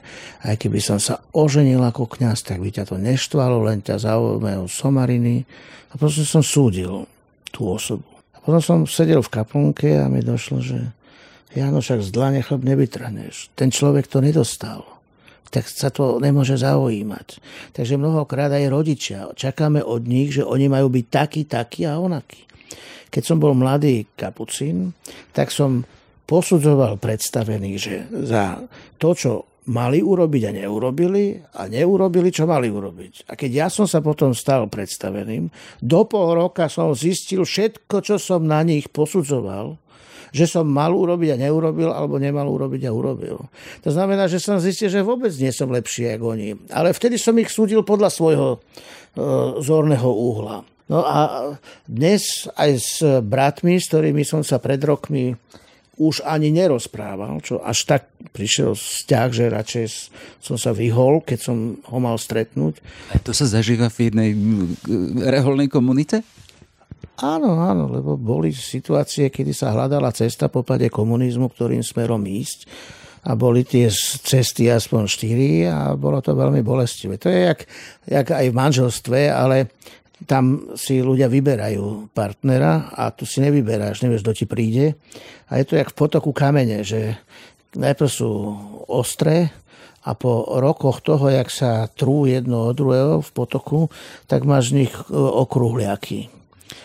aj 0.42 0.58
keby 0.58 0.82
som 0.82 0.98
sa 0.98 1.22
oženil 1.30 1.78
ako 1.78 2.18
kňaz, 2.18 2.42
tak 2.42 2.58
by 2.58 2.74
ťa 2.74 2.90
to 2.90 2.98
neštvalo, 2.98 3.62
len 3.62 3.78
ťa 3.78 4.02
zaujímajú 4.02 4.66
somariny. 4.66 5.46
A 5.90 5.94
proste 5.94 6.26
som 6.26 6.42
súdil 6.42 7.06
tú 7.54 7.70
osobu. 7.70 8.02
A 8.34 8.42
potom 8.42 8.58
som 8.58 8.78
sedel 8.90 9.22
v 9.22 9.30
kaplnke 9.30 10.02
a 10.02 10.10
mi 10.10 10.18
došlo, 10.18 10.58
že 10.58 10.82
Jano, 11.54 11.78
však 11.78 12.02
z 12.02 12.10
dlane 12.10 12.42
chleb 12.42 12.66
nevytrhneš. 12.66 13.54
Ten 13.54 13.70
človek 13.70 14.10
to 14.10 14.18
nedostal 14.18 14.93
tak 15.50 15.70
sa 15.70 15.88
to 15.92 16.18
nemôže 16.18 16.60
zaujímať. 16.60 17.40
Takže 17.76 17.94
mnohokrát 18.00 18.50
aj 18.52 18.72
rodičia, 18.72 19.30
čakáme 19.34 19.84
od 19.84 20.04
nich, 20.04 20.34
že 20.34 20.42
oni 20.42 20.66
majú 20.66 20.90
byť 20.90 21.06
takí, 21.10 21.42
takí 21.46 21.86
a 21.88 22.00
onakí. 22.00 22.44
Keď 23.10 23.22
som 23.22 23.38
bol 23.38 23.54
mladý 23.54 24.10
kapucín, 24.18 24.90
tak 25.30 25.54
som 25.54 25.86
posudzoval 26.24 26.98
predstavených, 26.98 27.78
že 27.78 27.94
za 28.26 28.58
to, 28.98 29.14
čo 29.14 29.32
mali 29.64 30.04
urobiť 30.04 30.42
a 30.44 30.52
neurobili 30.52 31.40
a 31.56 31.64
neurobili, 31.70 32.28
čo 32.28 32.44
mali 32.44 32.68
urobiť. 32.68 33.30
A 33.30 33.38
keď 33.38 33.50
ja 33.64 33.68
som 33.72 33.88
sa 33.88 34.04
potom 34.04 34.36
stal 34.36 34.68
predstaveným, 34.68 35.48
do 35.80 36.00
pol 36.04 36.36
roka 36.36 36.68
som 36.68 36.92
zistil 36.92 37.48
všetko, 37.48 38.04
čo 38.04 38.16
som 38.20 38.44
na 38.44 38.60
nich 38.60 38.92
posudzoval 38.92 39.80
že 40.34 40.50
som 40.50 40.66
mal 40.66 40.90
urobiť 40.90 41.38
a 41.38 41.40
neurobil, 41.46 41.94
alebo 41.94 42.18
nemal 42.18 42.50
urobiť 42.50 42.90
a 42.90 42.90
urobil. 42.90 43.38
To 43.86 43.90
znamená, 43.94 44.26
že 44.26 44.42
som 44.42 44.58
zistil, 44.58 44.90
že 44.90 45.06
vôbec 45.06 45.30
nie 45.38 45.54
som 45.54 45.70
lepší 45.70 46.18
ako 46.18 46.34
oni. 46.34 46.58
Ale 46.74 46.90
vtedy 46.90 47.22
som 47.22 47.38
ich 47.38 47.54
súdil 47.54 47.86
podľa 47.86 48.10
svojho 48.10 48.48
e, 48.58 48.58
zorného 49.62 50.10
úhla. 50.10 50.66
No 50.90 51.06
a 51.06 51.54
dnes 51.86 52.50
aj 52.58 52.70
s 52.74 52.98
bratmi, 53.22 53.78
s 53.78 53.88
ktorými 53.88 54.26
som 54.26 54.42
sa 54.42 54.58
pred 54.58 54.82
rokmi 54.82 55.38
už 55.94 56.26
ani 56.26 56.50
nerozprával, 56.50 57.38
čo 57.38 57.62
až 57.62 57.86
tak 57.86 58.02
prišiel 58.34 58.74
vzťah, 58.74 59.28
že 59.30 59.54
radšej 59.54 59.86
som 60.42 60.58
sa 60.58 60.74
vyhol, 60.74 61.22
keď 61.22 61.38
som 61.38 61.78
ho 61.78 61.98
mal 62.02 62.18
stretnúť. 62.18 62.82
A 63.14 63.22
to 63.22 63.30
sa 63.30 63.46
zažíva 63.46 63.86
v 63.86 64.10
jednej 64.10 64.30
reholnej 65.22 65.70
komunite? 65.70 66.26
Áno, 67.20 67.60
áno, 67.60 67.88
lebo 67.88 68.16
boli 68.18 68.50
situácie, 68.52 69.28
kedy 69.28 69.52
sa 69.52 69.72
hľadala 69.72 70.10
cesta 70.14 70.50
po 70.50 70.66
pade 70.66 70.88
komunizmu, 70.90 71.52
ktorým 71.52 71.84
smerom 71.84 72.22
ísť 72.24 72.68
a 73.24 73.32
boli 73.32 73.64
tie 73.64 73.88
cesty 74.20 74.68
aspoň 74.68 75.02
štyri 75.08 75.64
a 75.64 75.96
bolo 75.96 76.20
to 76.20 76.36
veľmi 76.36 76.60
bolestivé. 76.60 77.16
To 77.16 77.32
je 77.32 77.40
jak, 77.48 77.60
jak 78.04 78.26
aj 78.28 78.46
v 78.52 78.58
manželstve, 78.58 79.20
ale 79.32 79.72
tam 80.28 80.76
si 80.76 81.00
ľudia 81.00 81.28
vyberajú 81.32 82.12
partnera 82.12 82.92
a 82.92 83.12
tu 83.12 83.24
si 83.24 83.40
nevyberáš, 83.40 84.04
nevieš, 84.04 84.22
kto 84.24 84.32
ti 84.36 84.44
príde. 84.44 84.86
A 85.48 85.60
je 85.60 85.64
to 85.64 85.74
jak 85.80 85.92
v 85.92 85.98
potoku 85.98 86.36
kamene, 86.36 86.84
že 86.84 87.16
najprv 87.72 88.10
sú 88.12 88.30
ostré 88.88 89.52
a 90.04 90.12
po 90.12 90.44
rokoch 90.60 91.00
toho, 91.00 91.32
jak 91.32 91.48
sa 91.48 91.88
trú 91.88 92.28
jedno 92.28 92.68
od 92.68 92.76
druhého 92.76 93.24
v 93.24 93.30
potoku, 93.32 93.88
tak 94.28 94.44
máš 94.44 94.76
z 94.76 94.84
nich 94.84 94.92
e, 94.92 95.16
okruhliaky. 95.16 96.28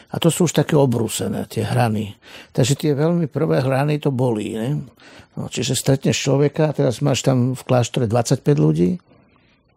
A 0.10 0.16
to 0.18 0.34
sú 0.34 0.50
už 0.50 0.58
také 0.58 0.74
obrúsené, 0.74 1.46
tie 1.46 1.62
hrany. 1.62 2.18
Takže 2.52 2.74
tie 2.74 2.92
veľmi 2.98 3.30
prvé 3.30 3.62
hrany 3.62 4.02
to 4.02 4.10
bolí. 4.10 4.58
Ne? 4.58 4.90
No, 5.38 5.48
čiže 5.48 5.78
stretneš 5.78 6.18
človeka, 6.18 6.74
teraz 6.74 7.00
máš 7.06 7.22
tam 7.22 7.54
v 7.54 7.62
kláštore 7.62 8.10
25 8.10 8.42
ľudí, 8.58 8.98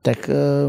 tak 0.03 0.27
e, 0.27 0.67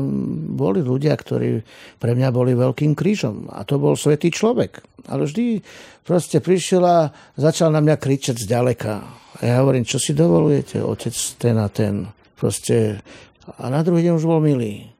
boli 0.53 0.85
ľudia, 0.85 1.17
ktorí 1.17 1.65
pre 1.97 2.13
mňa 2.13 2.29
boli 2.29 2.53
veľkým 2.53 2.93
krížom. 2.93 3.49
A 3.49 3.65
to 3.65 3.81
bol 3.81 3.97
svetý 3.97 4.29
človek. 4.29 4.85
Ale 5.09 5.25
vždy 5.25 5.63
proste 6.05 6.37
prišiel 6.37 6.83
a 6.85 7.09
začal 7.33 7.73
na 7.73 7.81
mňa 7.81 7.97
kričať 7.97 8.45
zďaleka. 8.45 8.93
A 9.33 9.41
ja 9.41 9.65
hovorím, 9.65 9.89
čo 9.89 9.97
si 9.97 10.13
dovolujete, 10.13 10.85
otec 10.85 11.15
ten 11.41 11.57
a 11.57 11.67
ten. 11.73 12.05
Proste, 12.37 13.01
a 13.57 13.73
na 13.73 13.81
druhý 13.81 14.05
deň 14.05 14.13
už 14.21 14.29
bol 14.29 14.37
milý 14.37 14.92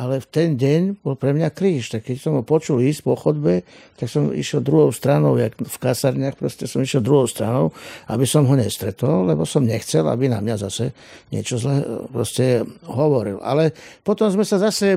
ale 0.00 0.24
v 0.24 0.26
ten 0.32 0.48
deň 0.56 1.04
bol 1.04 1.20
pre 1.20 1.36
mňa 1.36 1.52
kríž. 1.52 1.92
Tak 1.92 2.08
keď 2.08 2.16
som 2.16 2.32
ho 2.40 2.42
počul 2.42 2.80
ísť 2.80 3.00
po 3.04 3.12
chodbe, 3.12 3.60
tak 4.00 4.08
som 4.08 4.32
išiel 4.32 4.64
druhou 4.64 4.88
stranou, 4.88 5.36
jak 5.36 5.52
v 5.52 5.76
kasarniach, 5.76 6.40
proste 6.40 6.64
som 6.64 6.80
išiel 6.80 7.04
druhou 7.04 7.28
stranou, 7.28 7.76
aby 8.08 8.24
som 8.24 8.48
ho 8.48 8.54
nestretol, 8.56 9.28
lebo 9.28 9.44
som 9.44 9.60
nechcel, 9.60 10.08
aby 10.08 10.32
na 10.32 10.40
mňa 10.40 10.56
zase 10.64 10.96
niečo 11.28 11.60
zle 11.60 12.08
proste 12.08 12.64
hovoril. 12.88 13.36
Ale 13.44 13.76
potom 14.00 14.32
sme 14.32 14.48
sa 14.48 14.56
zase, 14.56 14.96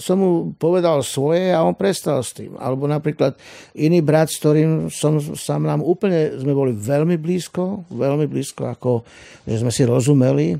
som 0.00 0.16
mu 0.16 0.56
povedal 0.56 1.04
svoje 1.04 1.52
a 1.52 1.60
on 1.60 1.76
prestal 1.76 2.24
s 2.24 2.32
tým. 2.32 2.56
Alebo 2.56 2.88
napríklad 2.88 3.36
iný 3.76 4.00
brat, 4.00 4.32
s 4.32 4.40
ktorým 4.40 4.88
som 4.88 5.20
sám 5.20 5.68
nám 5.68 5.84
úplne, 5.84 6.32
sme 6.40 6.56
boli 6.56 6.72
veľmi 6.72 7.20
blízko, 7.20 7.92
veľmi 7.92 8.24
blízko, 8.24 8.72
ako 8.72 9.04
že 9.44 9.60
sme 9.60 9.72
si 9.72 9.84
rozumeli 9.84 10.56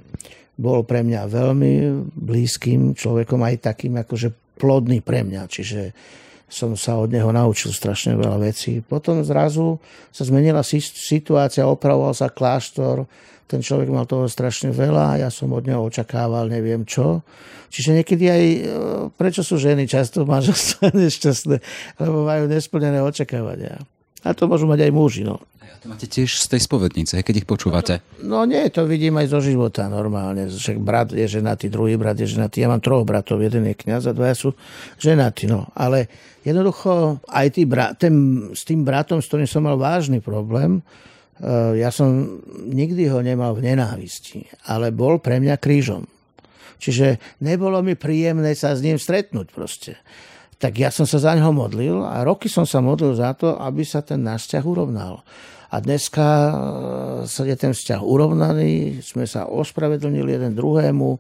bol 0.61 0.85
pre 0.85 1.01
mňa 1.01 1.25
veľmi 1.25 1.73
blízkym 2.13 2.93
človekom, 2.93 3.41
aj 3.41 3.73
takým 3.73 3.97
akože 3.97 4.61
plodný 4.61 5.01
pre 5.01 5.25
mňa. 5.25 5.49
Čiže 5.49 5.81
som 6.51 6.77
sa 6.77 7.01
od 7.01 7.09
neho 7.09 7.33
naučil 7.33 7.73
strašne 7.73 8.19
veľa 8.21 8.37
vecí. 8.45 8.85
Potom 8.85 9.25
zrazu 9.25 9.81
sa 10.13 10.29
zmenila 10.29 10.61
situácia, 10.67 11.65
opravoval 11.65 12.13
sa 12.13 12.29
kláštor, 12.29 13.09
ten 13.51 13.67
človek 13.67 13.91
mal 13.91 14.07
toho 14.07 14.31
strašne 14.31 14.71
veľa 14.71 15.27
ja 15.27 15.29
som 15.31 15.51
od 15.51 15.67
neho 15.67 15.83
očakával 15.83 16.47
neviem 16.47 16.87
čo. 16.87 17.27
Čiže 17.71 18.03
niekedy 18.03 18.25
aj, 18.31 18.45
e, 18.47 18.61
prečo 19.15 19.43
sú 19.43 19.59
ženy 19.59 19.91
často 19.91 20.23
manželstva 20.23 20.95
nešťastné, 21.03 21.57
lebo 21.99 22.27
majú 22.27 22.47
nesplnené 22.47 23.03
očakávania. 23.03 23.83
A 24.25 24.37
to 24.37 24.45
môžu 24.51 24.69
mať 24.69 24.89
aj 24.89 24.93
muži. 24.93 25.23
No. 25.25 25.41
To 25.81 25.89
máte 25.89 26.05
tiež 26.05 26.45
z 26.45 26.47
tej 26.53 26.61
spovednice, 26.69 27.25
keď 27.25 27.35
ich 27.41 27.49
počúvate. 27.49 28.05
No, 28.21 28.45
no 28.45 28.53
nie, 28.53 28.69
to 28.69 28.85
vidím 28.85 29.17
aj 29.17 29.33
zo 29.33 29.41
života 29.41 29.89
normálne. 29.89 30.53
Však 30.53 30.77
brat 30.77 31.09
je 31.17 31.25
ženatý, 31.25 31.73
druhý 31.73 31.97
brat 31.97 32.21
je 32.21 32.29
ženatý. 32.29 32.61
Ja 32.61 32.69
mám 32.69 32.85
troch 32.85 33.09
bratov, 33.09 33.41
jeden 33.41 33.65
je 33.65 33.73
kniaz 33.73 34.05
a 34.05 34.13
dvaja 34.13 34.37
sú 34.37 34.53
ženatí. 35.01 35.49
No. 35.49 35.73
Ale 35.73 36.13
jednoducho 36.45 37.25
aj 37.25 37.47
tý 37.57 37.65
brat, 37.65 37.97
ten, 37.97 38.13
s 38.53 38.69
tým 38.69 38.85
bratom, 38.85 39.25
s 39.25 39.33
ktorým 39.33 39.49
som 39.49 39.65
mal 39.65 39.81
vážny 39.81 40.21
problém, 40.21 40.85
eh, 41.41 41.81
ja 41.81 41.89
som 41.89 42.29
nikdy 42.69 43.09
ho 43.09 43.25
nemal 43.25 43.57
v 43.57 43.73
nenávisti, 43.73 44.45
ale 44.69 44.93
bol 44.93 45.17
pre 45.17 45.41
mňa 45.41 45.57
krížom. 45.57 46.05
Čiže 46.77 47.41
nebolo 47.41 47.81
mi 47.81 47.97
príjemné 47.97 48.53
sa 48.53 48.77
s 48.77 48.85
ním 48.85 49.01
stretnúť 49.01 49.49
proste 49.53 49.97
tak 50.61 50.77
ja 50.77 50.93
som 50.93 51.09
sa 51.09 51.17
za 51.17 51.33
ňoho 51.33 51.57
modlil 51.57 52.05
a 52.05 52.21
roky 52.21 52.53
som 52.53 52.69
sa 52.69 52.85
modlil 52.85 53.17
za 53.17 53.33
to, 53.33 53.57
aby 53.57 53.81
sa 53.81 54.05
ten 54.05 54.21
náš 54.21 54.45
vzťah 54.45 54.65
urovnal. 54.69 55.25
A 55.73 55.81
dneska 55.81 56.27
e, 56.29 56.53
sa 57.25 57.43
je 57.49 57.57
ten 57.57 57.73
vzťah 57.73 58.05
urovnaný, 58.05 59.01
sme 59.01 59.25
sa 59.25 59.49
ospravedlnili 59.49 60.37
jeden 60.37 60.53
druhému, 60.53 61.09
e, 61.17 61.19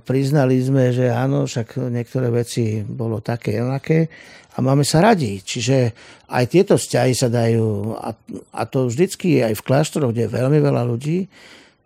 priznali 0.00 0.56
sme, 0.64 0.88
že 0.88 1.12
áno, 1.12 1.44
však 1.44 1.84
niektoré 1.92 2.32
veci 2.32 2.80
bolo 2.80 3.20
také, 3.20 3.60
onaké 3.60 4.08
a 4.56 4.64
máme 4.64 4.88
sa 4.88 5.04
radi. 5.04 5.44
Čiže 5.44 5.92
aj 6.32 6.44
tieto 6.48 6.80
vzťahy 6.80 7.12
sa 7.12 7.28
dajú, 7.28 7.92
a, 7.92 8.62
to 8.64 8.88
vždycky 8.88 9.44
aj 9.44 9.52
v 9.52 9.66
kláštoroch, 9.68 10.16
kde 10.16 10.32
je 10.32 10.36
veľmi 10.40 10.58
veľa 10.64 10.82
ľudí, 10.88 11.28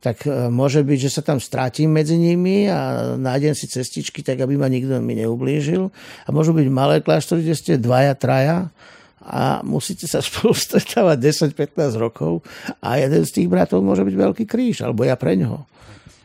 tak 0.01 0.25
e, 0.25 0.49
môže 0.49 0.81
byť, 0.81 0.99
že 0.99 1.11
sa 1.13 1.23
tam 1.23 1.37
strátim 1.37 1.93
medzi 1.93 2.17
nimi 2.17 2.65
a 2.67 3.13
nájdem 3.21 3.53
si 3.53 3.69
cestičky, 3.69 4.25
tak 4.25 4.41
aby 4.41 4.57
ma 4.57 4.67
nikto 4.67 4.97
mi 5.05 5.13
neublížil. 5.21 5.93
A 6.25 6.29
môžu 6.33 6.57
byť 6.57 6.67
malé 6.73 7.05
kláštory, 7.05 7.45
kde 7.45 7.57
ste 7.57 7.73
dvaja, 7.77 8.17
traja 8.17 8.73
a 9.21 9.61
musíte 9.61 10.09
sa 10.09 10.25
spolu 10.27 10.57
stretávať 10.57 11.53
10-15 11.53 12.01
rokov 12.01 12.41
a 12.81 12.97
jeden 12.97 13.23
z 13.29 13.31
tých 13.31 13.49
bratov 13.53 13.85
môže 13.85 14.03
byť 14.03 14.17
veľký 14.17 14.45
kríž, 14.49 14.81
alebo 14.83 15.05
ja 15.05 15.15
pre 15.21 15.37
ňoho. 15.37 15.69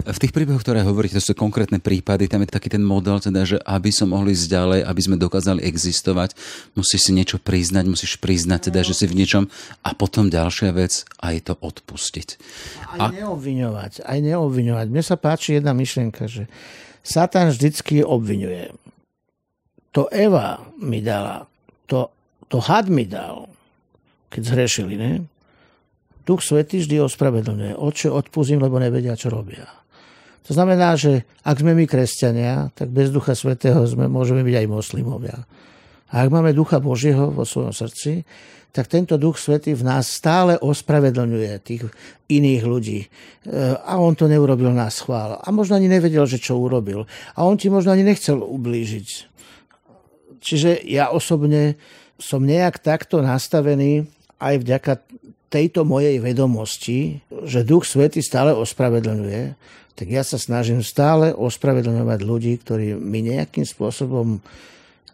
V 0.03 0.19
tých 0.19 0.35
príbehoch, 0.35 0.59
ktoré 0.59 0.83
hovoríte, 0.83 1.15
to 1.15 1.23
sú 1.23 1.39
konkrétne 1.39 1.79
prípady, 1.79 2.27
tam 2.27 2.43
je 2.43 2.51
taký 2.51 2.67
ten 2.67 2.83
model, 2.83 3.23
teda, 3.23 3.47
že 3.47 3.57
aby 3.63 3.95
som 3.95 4.11
mohli 4.11 4.35
ísť 4.35 4.51
ďalej, 4.51 4.79
aby 4.83 5.01
sme 5.01 5.15
dokázali 5.15 5.63
existovať, 5.63 6.35
musíš 6.75 7.07
si 7.07 7.11
niečo 7.15 7.39
priznať, 7.39 7.87
musíš 7.87 8.19
priznať, 8.19 8.69
teda, 8.69 8.83
že 8.83 8.91
si 8.91 9.07
v 9.07 9.15
niečom 9.23 9.47
a 9.87 9.89
potom 9.95 10.27
ďalšia 10.27 10.75
vec, 10.75 11.07
aj 11.23 11.35
to 11.47 11.53
odpustiť. 11.55 12.27
Aj 12.99 13.07
a... 13.07 13.23
neobviňovať, 13.23 14.03
aj 14.03 14.19
neobviňovať. 14.19 14.85
Mne 14.91 15.03
sa 15.03 15.15
páči 15.15 15.63
jedna 15.63 15.71
myšlienka, 15.71 16.27
že 16.27 16.51
Satan 16.99 17.55
vždycky 17.55 18.03
obviňuje. 18.03 18.75
To 19.95 20.11
Eva 20.11 20.59
mi 20.75 20.99
dala, 20.99 21.47
to, 21.87 22.11
to 22.51 22.59
had 22.59 22.91
mi 22.91 23.07
dal, 23.07 23.47
keď 24.27 24.41
zhrešili, 24.43 24.99
ne? 24.99 25.23
Duch 26.25 26.41
Svetý 26.41 26.81
vždy 26.81 27.05
ospravedlňuje. 27.05 27.77
Oče, 27.77 28.09
odpúzim, 28.09 28.57
lebo 28.57 28.81
nevedia, 28.81 29.13
čo 29.13 29.29
robia. 29.29 29.84
To 30.45 30.51
znamená, 30.53 30.93
že 30.93 31.25
ak 31.41 31.61
sme 31.61 31.73
my 31.73 31.89
kresťania, 31.89 32.69
tak 32.77 32.93
bez 32.93 33.09
Ducha 33.09 33.33
Svetého 33.33 33.81
sme, 33.89 34.05
môžeme 34.05 34.45
byť 34.45 34.55
aj 34.61 34.67
moslimovia. 34.69 35.37
A 36.13 36.21
ak 36.21 36.29
máme 36.29 36.53
Ducha 36.53 36.77
Božieho 36.77 37.33
vo 37.33 37.43
svojom 37.43 37.73
srdci, 37.73 38.21
tak 38.69 38.91
tento 38.91 39.15
Duch 39.15 39.39
Svetý 39.39 39.71
v 39.71 39.87
nás 39.87 40.11
stále 40.11 40.59
ospravedlňuje 40.59 41.51
tých 41.63 41.87
iných 42.27 42.63
ľudí. 42.67 42.99
E, 43.01 43.07
a 43.79 43.95
on 43.97 44.19
to 44.19 44.27
neurobil 44.27 44.69
na 44.75 44.91
schvál. 44.91 45.39
A 45.39 45.47
možno 45.49 45.79
ani 45.79 45.87
nevedel, 45.87 46.27
že 46.27 46.43
čo 46.43 46.59
urobil. 46.59 47.07
A 47.39 47.47
on 47.47 47.55
ti 47.55 47.71
možno 47.71 47.95
ani 47.95 48.03
nechcel 48.03 48.35
ublížiť. 48.35 49.07
Čiže 50.43 50.83
ja 50.91 51.09
osobne 51.09 51.79
som 52.19 52.43
nejak 52.43 52.83
takto 52.83 53.23
nastavený 53.23 54.11
aj 54.43 54.55
vďaka 54.61 54.93
tejto 55.47 55.87
mojej 55.87 56.19
vedomosti, 56.19 57.23
že 57.47 57.63
Duch 57.63 57.87
Svetý 57.87 58.19
stále 58.19 58.51
ospravedlňuje, 58.51 59.55
tak 59.95 60.11
ja 60.11 60.27
sa 60.27 60.35
snažím 60.35 60.83
stále 60.83 61.31
ospravedlňovať 61.31 62.19
ľudí, 62.21 62.53
ktorí 62.59 62.99
mi 62.99 63.23
nejakým 63.23 63.63
spôsobom 63.63 64.43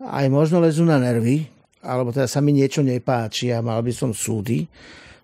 aj 0.01 0.25
možno 0.33 0.57
lezú 0.57 0.81
na 0.81 0.97
nervy, 0.97 1.45
alebo 1.85 2.09
teda 2.09 2.25
sa 2.25 2.41
mi 2.41 2.53
niečo 2.53 2.81
nepáči 2.81 3.53
a 3.53 3.61
mal 3.61 3.81
by 3.85 3.93
som 3.93 4.09
súdy, 4.13 4.65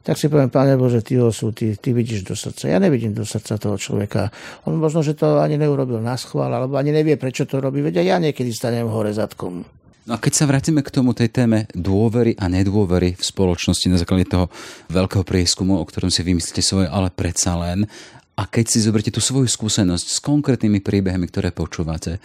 tak 0.06 0.16
si 0.16 0.32
poviem, 0.32 0.48
Pane 0.48 0.80
Bože, 0.80 1.04
ty 1.04 1.20
ho 1.20 1.36
sú, 1.36 1.52
ty, 1.52 1.76
ty 1.76 1.92
vidíš 1.92 2.24
do 2.24 2.32
srdca. 2.32 2.72
Ja 2.72 2.80
nevidím 2.80 3.12
do 3.12 3.28
srdca 3.28 3.60
toho 3.60 3.76
človeka. 3.76 4.32
On 4.64 4.72
možno, 4.80 5.04
že 5.04 5.20
to 5.20 5.44
ani 5.44 5.60
neurobil 5.60 6.00
na 6.00 6.16
schvál, 6.16 6.48
alebo 6.48 6.80
ani 6.80 6.96
nevie, 6.96 7.20
prečo 7.20 7.44
to 7.44 7.60
robí. 7.60 7.84
Veď 7.84 8.08
ja 8.08 8.16
niekedy 8.16 8.48
stanem 8.56 8.88
hore 8.88 9.12
zadkom. 9.12 9.68
No 10.08 10.16
a 10.16 10.24
keď 10.24 10.34
sa 10.40 10.48
vrátime 10.48 10.80
k 10.80 10.96
tomu 10.96 11.12
tej 11.12 11.28
téme 11.28 11.68
dôvery 11.76 12.40
a 12.40 12.48
nedôvery 12.48 13.20
v 13.20 13.24
spoločnosti 13.28 13.92
na 13.92 14.00
základe 14.00 14.32
toho 14.32 14.48
veľkého 14.88 15.28
prieskumu, 15.28 15.76
o 15.76 15.84
ktorom 15.84 16.08
si 16.08 16.24
vymyslíte 16.24 16.64
svoje, 16.64 16.88
ale 16.88 17.12
predsa 17.12 17.60
len, 17.60 17.84
a 18.38 18.44
keď 18.46 18.66
si 18.70 18.86
zoberiete 18.86 19.10
tú 19.10 19.18
svoju 19.18 19.50
skúsenosť 19.50 20.06
s 20.06 20.18
konkrétnymi 20.22 20.78
príbehmi, 20.80 21.26
ktoré 21.26 21.50
počúvate, 21.50 22.22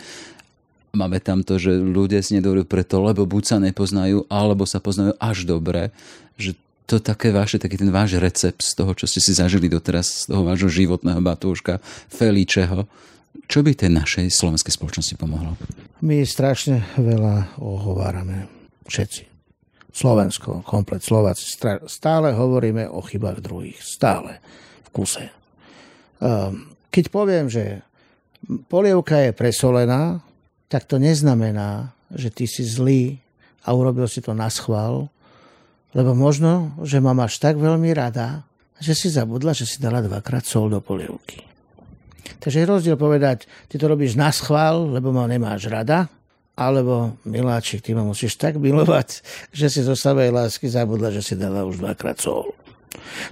máme 0.92 1.18
tam 1.24 1.40
to, 1.40 1.56
že 1.56 1.72
ľudia 1.72 2.20
si 2.20 2.36
nedovolujú 2.36 2.68
preto, 2.68 3.00
lebo 3.00 3.24
buď 3.24 3.42
sa 3.48 3.56
nepoznajú, 3.56 4.28
alebo 4.28 4.68
sa 4.68 4.76
poznajú 4.78 5.16
až 5.16 5.48
dobre, 5.48 5.88
že 6.36 6.52
to 6.84 7.00
také 7.00 7.32
vaše, 7.32 7.56
taký 7.56 7.80
ten 7.80 7.88
váš 7.88 8.20
recept 8.20 8.60
z 8.60 8.76
toho, 8.76 8.92
čo 8.92 9.08
ste 9.08 9.24
si 9.24 9.32
zažili 9.32 9.72
doteraz, 9.72 10.28
z 10.28 10.36
toho 10.36 10.44
vášho 10.44 10.68
životného 10.68 11.24
batúška, 11.24 11.80
Feličeho, 12.12 12.84
čo 13.48 13.64
by 13.64 13.72
tej 13.72 13.96
našej 13.96 14.28
slovenskej 14.28 14.76
spoločnosti 14.76 15.16
pomohlo? 15.16 15.56
My 16.04 16.20
strašne 16.28 16.84
veľa 17.00 17.56
ohovárame. 17.56 18.52
Všetci. 18.84 19.24
Slovensko, 19.92 20.64
komplet 20.64 21.04
Slováci. 21.04 21.48
Stále 21.88 22.36
hovoríme 22.36 22.88
o 22.88 23.00
chybách 23.00 23.40
druhých. 23.44 23.80
Stále. 23.80 24.40
V 24.84 24.88
kuse. 24.92 25.41
Ehm, 26.22 26.70
keď 26.94 27.04
poviem, 27.10 27.50
že 27.50 27.82
polievka 28.70 29.18
je 29.26 29.32
presolená, 29.34 30.22
tak 30.70 30.86
to 30.86 31.02
neznamená, 31.02 31.90
že 32.14 32.30
ty 32.30 32.46
si 32.46 32.62
zlý 32.62 33.18
a 33.66 33.74
urobil 33.74 34.06
si 34.06 34.22
to 34.22 34.30
na 34.30 34.46
schvál, 34.46 35.10
lebo 35.92 36.14
možno, 36.14 36.72
že 36.86 37.02
ma 37.02 37.12
máš 37.12 37.42
tak 37.42 37.58
veľmi 37.58 37.90
rada, 37.92 38.46
že 38.78 38.94
si 38.94 39.10
zabudla, 39.10 39.52
že 39.52 39.66
si 39.66 39.82
dala 39.82 40.00
dvakrát 40.00 40.46
sol 40.46 40.70
do 40.70 40.78
polievky. 40.78 41.42
Takže 42.38 42.62
je 42.62 42.70
rozdiel 42.70 42.96
povedať, 42.98 43.46
ty 43.66 43.78
to 43.78 43.86
robíš 43.90 44.14
na 44.18 44.30
schvál, 44.30 44.94
lebo 44.94 45.10
ma 45.10 45.26
nemáš 45.26 45.66
rada, 45.70 46.10
alebo 46.54 47.18
miláčik, 47.26 47.82
ty 47.82 47.94
ma 47.94 48.06
musíš 48.06 48.38
tak 48.38 48.62
milovať, 48.62 49.22
že 49.58 49.66
si 49.66 49.80
zo 49.82 49.98
samej 49.98 50.30
lásky 50.30 50.70
zabudla, 50.70 51.10
že 51.10 51.22
si 51.22 51.34
dala 51.34 51.66
už 51.66 51.82
dvakrát 51.82 52.18
sol. 52.18 52.54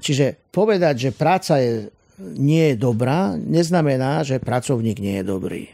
Čiže 0.01 0.51
povedať, 0.51 1.09
že 1.09 1.11
práca 1.13 1.61
je 1.61 1.93
nie 2.37 2.73
je 2.73 2.77
dobrá, 2.77 3.35
neznamená, 3.37 4.23
že 4.23 4.43
pracovník 4.43 5.01
nie 5.01 5.21
je 5.21 5.25
dobrý. 5.25 5.65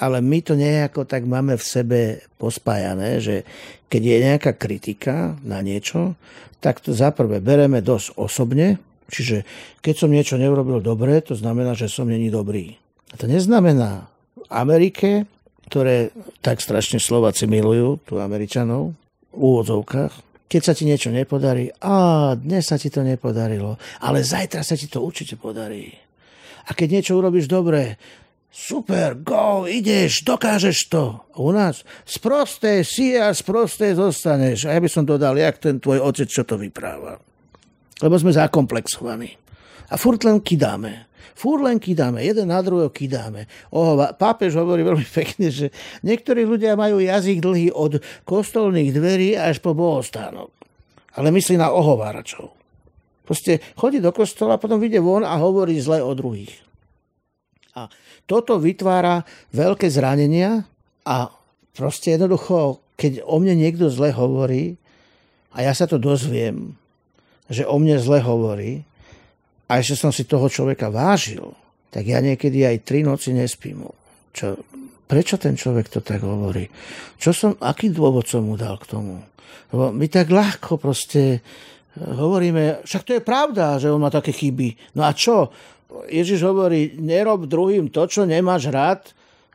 Ale 0.00 0.24
my 0.24 0.38
to 0.40 0.56
nejako 0.56 1.04
tak 1.04 1.28
máme 1.28 1.60
v 1.60 1.64
sebe 1.64 2.00
pospájané, 2.40 3.20
že 3.20 3.44
keď 3.92 4.02
je 4.02 4.16
nejaká 4.24 4.52
kritika 4.56 5.36
na 5.44 5.60
niečo, 5.60 6.16
tak 6.62 6.80
to 6.80 6.96
zaprvé 6.96 7.44
bereme 7.44 7.84
dosť 7.84 8.16
osobne, 8.16 8.80
čiže 9.12 9.44
keď 9.84 9.94
som 9.96 10.08
niečo 10.12 10.40
neurobil 10.40 10.80
dobre, 10.80 11.20
to 11.20 11.36
znamená, 11.36 11.76
že 11.76 11.90
som 11.90 12.08
není 12.08 12.32
dobrý. 12.32 12.80
A 13.12 13.18
to 13.18 13.26
neznamená 13.28 14.08
v 14.38 14.46
Amerike, 14.48 15.28
ktoré 15.68 16.14
tak 16.40 16.62
strašne 16.64 17.02
Slováci 17.02 17.44
milujú, 17.44 18.00
tu 18.06 18.22
Američanov, 18.22 18.94
v 19.30 19.36
úvodzovkách, 19.36 20.29
keď 20.50 20.62
sa 20.66 20.74
ti 20.74 20.82
niečo 20.82 21.14
nepodarí, 21.14 21.70
a 21.78 22.34
dnes 22.34 22.66
sa 22.66 22.74
ti 22.74 22.90
to 22.90 23.06
nepodarilo, 23.06 23.78
ale 24.02 24.26
zajtra 24.26 24.66
sa 24.66 24.74
ti 24.74 24.90
to 24.90 24.98
určite 24.98 25.38
podarí. 25.38 25.94
A 26.66 26.74
keď 26.74 26.98
niečo 26.98 27.14
urobíš 27.22 27.46
dobre, 27.46 27.94
super, 28.50 29.14
go, 29.22 29.70
ideš, 29.70 30.26
dokážeš 30.26 30.90
to. 30.90 31.22
U 31.38 31.54
nás 31.54 31.86
sprosté 32.02 32.82
si 32.82 33.14
a 33.14 33.30
sprosté 33.30 33.94
zostaneš. 33.94 34.66
A 34.66 34.74
ja 34.74 34.82
by 34.82 34.90
som 34.90 35.06
dodal, 35.06 35.38
jak 35.38 35.62
ten 35.62 35.78
tvoj 35.78 36.02
otec, 36.02 36.26
čo 36.26 36.42
to 36.42 36.58
vypráva. 36.58 37.22
Lebo 38.02 38.14
sme 38.18 38.34
zakomplexovaní. 38.34 39.30
A 39.90 39.94
furt 39.94 40.26
len 40.26 40.42
kidáme. 40.42 41.09
Fúr 41.36 41.62
len 41.64 41.80
kidáme, 41.80 42.24
jeden 42.24 42.50
na 42.50 42.60
druhého 42.60 42.90
kidáme. 42.92 43.46
Oho, 43.70 43.96
pápež 44.16 44.56
hovorí 44.56 44.84
veľmi 44.84 45.06
pekne, 45.06 45.48
že 45.52 45.72
niektorí 46.04 46.44
ľudia 46.44 46.74
majú 46.74 47.00
jazyk 47.00 47.38
dlhý 47.40 47.68
od 47.72 48.00
kostolných 48.24 48.90
dverí 48.94 49.38
až 49.38 49.62
po 49.62 49.72
bohostánok. 49.76 50.50
Ale 51.16 51.34
myslí 51.34 51.58
na 51.58 51.74
ohováračov. 51.74 52.54
Proste 53.26 53.62
chodí 53.78 54.02
do 54.02 54.10
kostola, 54.10 54.58
potom 54.58 54.82
vyjde 54.82 54.98
von 54.98 55.22
a 55.22 55.38
hovorí 55.38 55.78
zle 55.78 56.02
o 56.02 56.10
druhých. 56.18 56.50
A 57.78 57.86
toto 58.26 58.58
vytvára 58.58 59.22
veľké 59.54 59.86
zranenia 59.86 60.66
a 61.06 61.30
proste 61.70 62.18
jednoducho, 62.18 62.82
keď 62.98 63.22
o 63.22 63.38
mne 63.38 63.54
niekto 63.54 63.86
zle 63.86 64.10
hovorí 64.10 64.74
a 65.54 65.62
ja 65.62 65.72
sa 65.74 65.86
to 65.86 66.02
dozviem, 66.02 66.74
že 67.46 67.62
o 67.66 67.78
mne 67.78 67.98
zle 68.02 68.18
hovorí, 68.22 68.82
a 69.70 69.78
ešte 69.78 69.94
som 69.94 70.10
si 70.10 70.26
toho 70.26 70.50
človeka 70.50 70.90
vážil, 70.90 71.54
tak 71.94 72.02
ja 72.10 72.18
niekedy 72.18 72.66
aj 72.66 72.82
tri 72.82 73.06
noci 73.06 73.30
nespím. 73.30 73.86
Čo, 74.34 74.58
prečo 75.06 75.38
ten 75.38 75.54
človek 75.54 75.86
to 75.86 76.02
tak 76.02 76.26
hovorí? 76.26 76.66
Čo 77.18 77.30
som, 77.30 77.50
aký 77.62 77.94
dôvod 77.94 78.26
som 78.26 78.50
mu 78.50 78.58
dal 78.58 78.74
k 78.82 78.90
tomu? 78.90 79.22
Lebo 79.70 79.94
my 79.94 80.06
tak 80.10 80.34
ľahko 80.34 80.82
proste 80.82 81.38
eh, 81.38 81.42
hovoríme, 81.94 82.82
však 82.82 83.02
to 83.06 83.12
je 83.18 83.22
pravda, 83.22 83.78
že 83.78 83.90
on 83.90 84.02
má 84.02 84.10
také 84.10 84.34
chyby. 84.34 84.98
No 84.98 85.06
a 85.06 85.14
čo? 85.14 85.54
Ježiš 86.10 86.42
hovorí, 86.46 86.98
nerob 86.98 87.46
druhým 87.46 87.90
to, 87.90 88.06
čo 88.10 88.26
nemáš 88.26 88.70
rád 88.70 89.10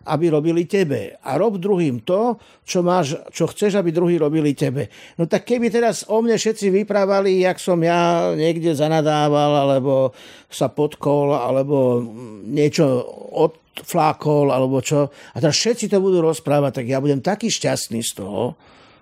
aby 0.06 0.30
robili 0.30 0.70
tebe. 0.70 1.18
A 1.26 1.38
rob 1.38 1.58
druhým 1.58 2.06
to, 2.06 2.38
čo, 2.62 2.86
máš, 2.86 3.18
čo 3.34 3.50
chceš, 3.50 3.82
aby 3.82 3.90
druhí 3.90 4.16
robili 4.22 4.54
tebe. 4.54 4.88
No 5.18 5.26
tak 5.26 5.50
keby 5.50 5.74
teraz 5.74 6.06
o 6.06 6.22
mne 6.22 6.38
všetci 6.38 6.70
vyprávali, 6.70 7.42
jak 7.42 7.58
som 7.58 7.78
ja 7.82 8.32
niekde 8.38 8.78
zanadával, 8.78 9.66
alebo 9.66 10.14
sa 10.50 10.70
podkol, 10.70 11.34
alebo 11.34 12.06
niečo 12.46 12.86
odflákol, 13.34 14.54
alebo 14.54 14.80
čo. 14.80 15.10
A 15.34 15.38
teraz 15.42 15.58
všetci 15.58 15.90
to 15.90 15.98
budú 15.98 16.22
rozprávať, 16.22 16.82
tak 16.82 16.86
ja 16.88 17.02
budem 17.02 17.20
taký 17.20 17.50
šťastný 17.50 18.02
z 18.06 18.12
toho, 18.22 18.56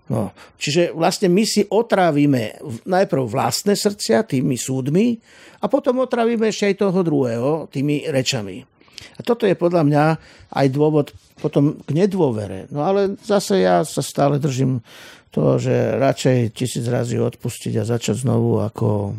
No, 0.03 0.35
čiže 0.59 0.91
vlastne 0.91 1.31
my 1.31 1.47
si 1.47 1.63
otrávime 1.63 2.59
najprv 2.83 3.23
vlastné 3.23 3.71
srdcia 3.71 4.27
tými 4.27 4.59
súdmi 4.59 5.15
a 5.63 5.71
potom 5.71 6.03
otrávime 6.03 6.51
ešte 6.51 6.75
aj 6.75 6.75
toho 6.83 6.99
druhého 7.07 7.51
tými 7.71 8.11
rečami. 8.11 8.67
A 9.17 9.25
toto 9.25 9.43
je 9.47 9.57
podľa 9.57 9.83
mňa 9.85 10.03
aj 10.53 10.67
dôvod 10.71 11.15
potom 11.39 11.79
k 11.83 11.89
nedôvere. 11.93 12.67
No 12.69 12.85
ale 12.85 13.19
zase 13.19 13.63
ja 13.63 13.81
sa 13.83 14.01
stále 14.01 14.39
držím 14.39 14.79
toho, 15.33 15.57
že 15.57 15.97
radšej 15.97 16.53
tisíc 16.53 16.85
razy 16.85 17.17
odpustiť 17.17 17.81
a 17.81 17.89
začať 17.89 18.21
znovu 18.21 18.61
ako, 18.61 19.17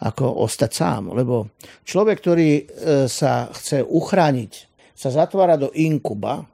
ako 0.00 0.24
ostať 0.44 0.70
sám. 0.72 1.12
Lebo 1.12 1.52
človek, 1.84 2.16
ktorý 2.18 2.50
e, 2.56 2.62
sa 3.06 3.52
chce 3.52 3.84
uchrániť, 3.84 4.52
sa 4.96 5.12
zatvára 5.12 5.60
do 5.60 5.68
inkuba, 5.76 6.48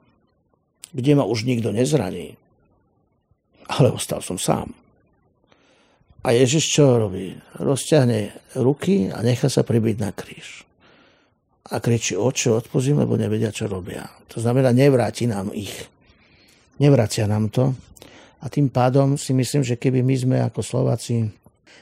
kde 0.91 1.11
ma 1.15 1.23
už 1.23 1.47
nikto 1.47 1.71
nezraní 1.71 2.41
ale 3.71 3.95
ostal 3.95 4.19
som 4.19 4.35
sám. 4.35 4.75
A 6.21 6.35
Ježiš 6.35 6.69
čo 6.69 7.01
robí? 7.01 7.33
Rozťahne 7.57 8.53
ruky 8.61 9.09
a 9.09 9.25
nechá 9.25 9.49
sa 9.49 9.65
pribiť 9.65 9.95
na 9.97 10.11
kríž. 10.13 10.67
A 11.71 11.79
kričí, 11.79 12.19
oče, 12.19 12.51
odpozím, 12.51 12.99
lebo 12.99 13.15
nevedia, 13.15 13.55
čo 13.55 13.67
robia. 13.71 14.03
To 14.35 14.43
znamená, 14.43 14.75
nevráti 14.75 15.23
nám 15.23 15.55
ich. 15.55 15.87
Nevracia 16.83 17.27
nám 17.31 17.47
to. 17.47 17.71
A 18.41 18.49
tým 18.51 18.67
pádom 18.67 19.15
si 19.15 19.31
myslím, 19.31 19.63
že 19.63 19.79
keby 19.79 20.03
my 20.03 20.15
sme 20.17 20.37
ako 20.43 20.59
Slováci 20.59 21.31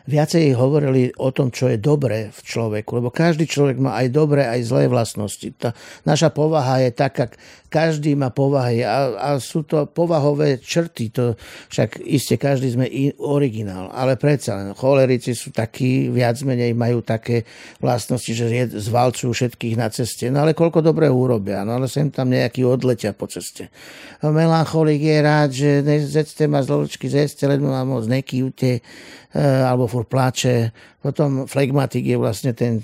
viacej 0.09 0.57
hovorili 0.57 1.13
o 1.21 1.29
tom, 1.29 1.53
čo 1.53 1.69
je 1.69 1.77
dobré 1.77 2.33
v 2.33 2.39
človeku, 2.41 2.97
lebo 2.97 3.13
každý 3.13 3.45
človek 3.45 3.77
má 3.77 4.01
aj 4.01 4.07
dobré, 4.09 4.49
aj 4.49 4.65
zlé 4.65 4.89
vlastnosti. 4.89 5.45
Tá 5.53 5.77
naša 6.03 6.33
povaha 6.33 6.81
je 6.81 6.89
taká, 6.89 7.29
každý 7.69 8.17
má 8.17 8.33
povahy 8.33 8.81
a, 8.81 9.13
a 9.13 9.29
sú 9.37 9.61
to 9.61 9.85
povahové 9.85 10.57
črty, 10.57 11.13
to 11.13 11.37
však 11.69 12.01
iste 12.01 12.35
každý 12.41 12.73
sme 12.73 12.89
originál, 13.21 13.93
ale 13.93 14.17
predsa 14.17 14.57
len 14.57 14.73
cholerici 14.73 15.37
sú 15.37 15.53
takí, 15.53 16.09
viac 16.09 16.41
menej 16.41 16.73
majú 16.73 17.05
také 17.05 17.45
vlastnosti, 17.77 18.33
že 18.33 18.73
zvalcujú 18.73 19.29
všetkých 19.29 19.77
na 19.77 19.93
ceste, 19.93 20.33
no 20.33 20.41
ale 20.41 20.57
koľko 20.57 20.81
dobre 20.81 21.05
urobia, 21.05 21.61
no 21.61 21.77
ale 21.77 21.85
sem 21.85 22.09
tam 22.09 22.33
nejaký 22.33 22.65
odletia 22.65 23.13
po 23.13 23.29
ceste. 23.29 23.69
Melancholik 24.25 24.99
je 24.99 25.17
rád, 25.21 25.49
že 25.53 25.69
zecte 26.09 26.49
ma 26.49 26.65
zločky, 26.65 27.05
zecte, 27.05 27.45
len 27.45 27.61
ma 27.61 27.85
moc 27.85 28.09
nekývte, 28.09 28.81
alebo 29.33 29.85
fur 29.85 30.09
plače. 30.09 30.73
Potom 31.01 31.45
flegmatik 31.45 32.05
je 32.05 32.17
vlastne 32.17 32.57
ten, 32.57 32.81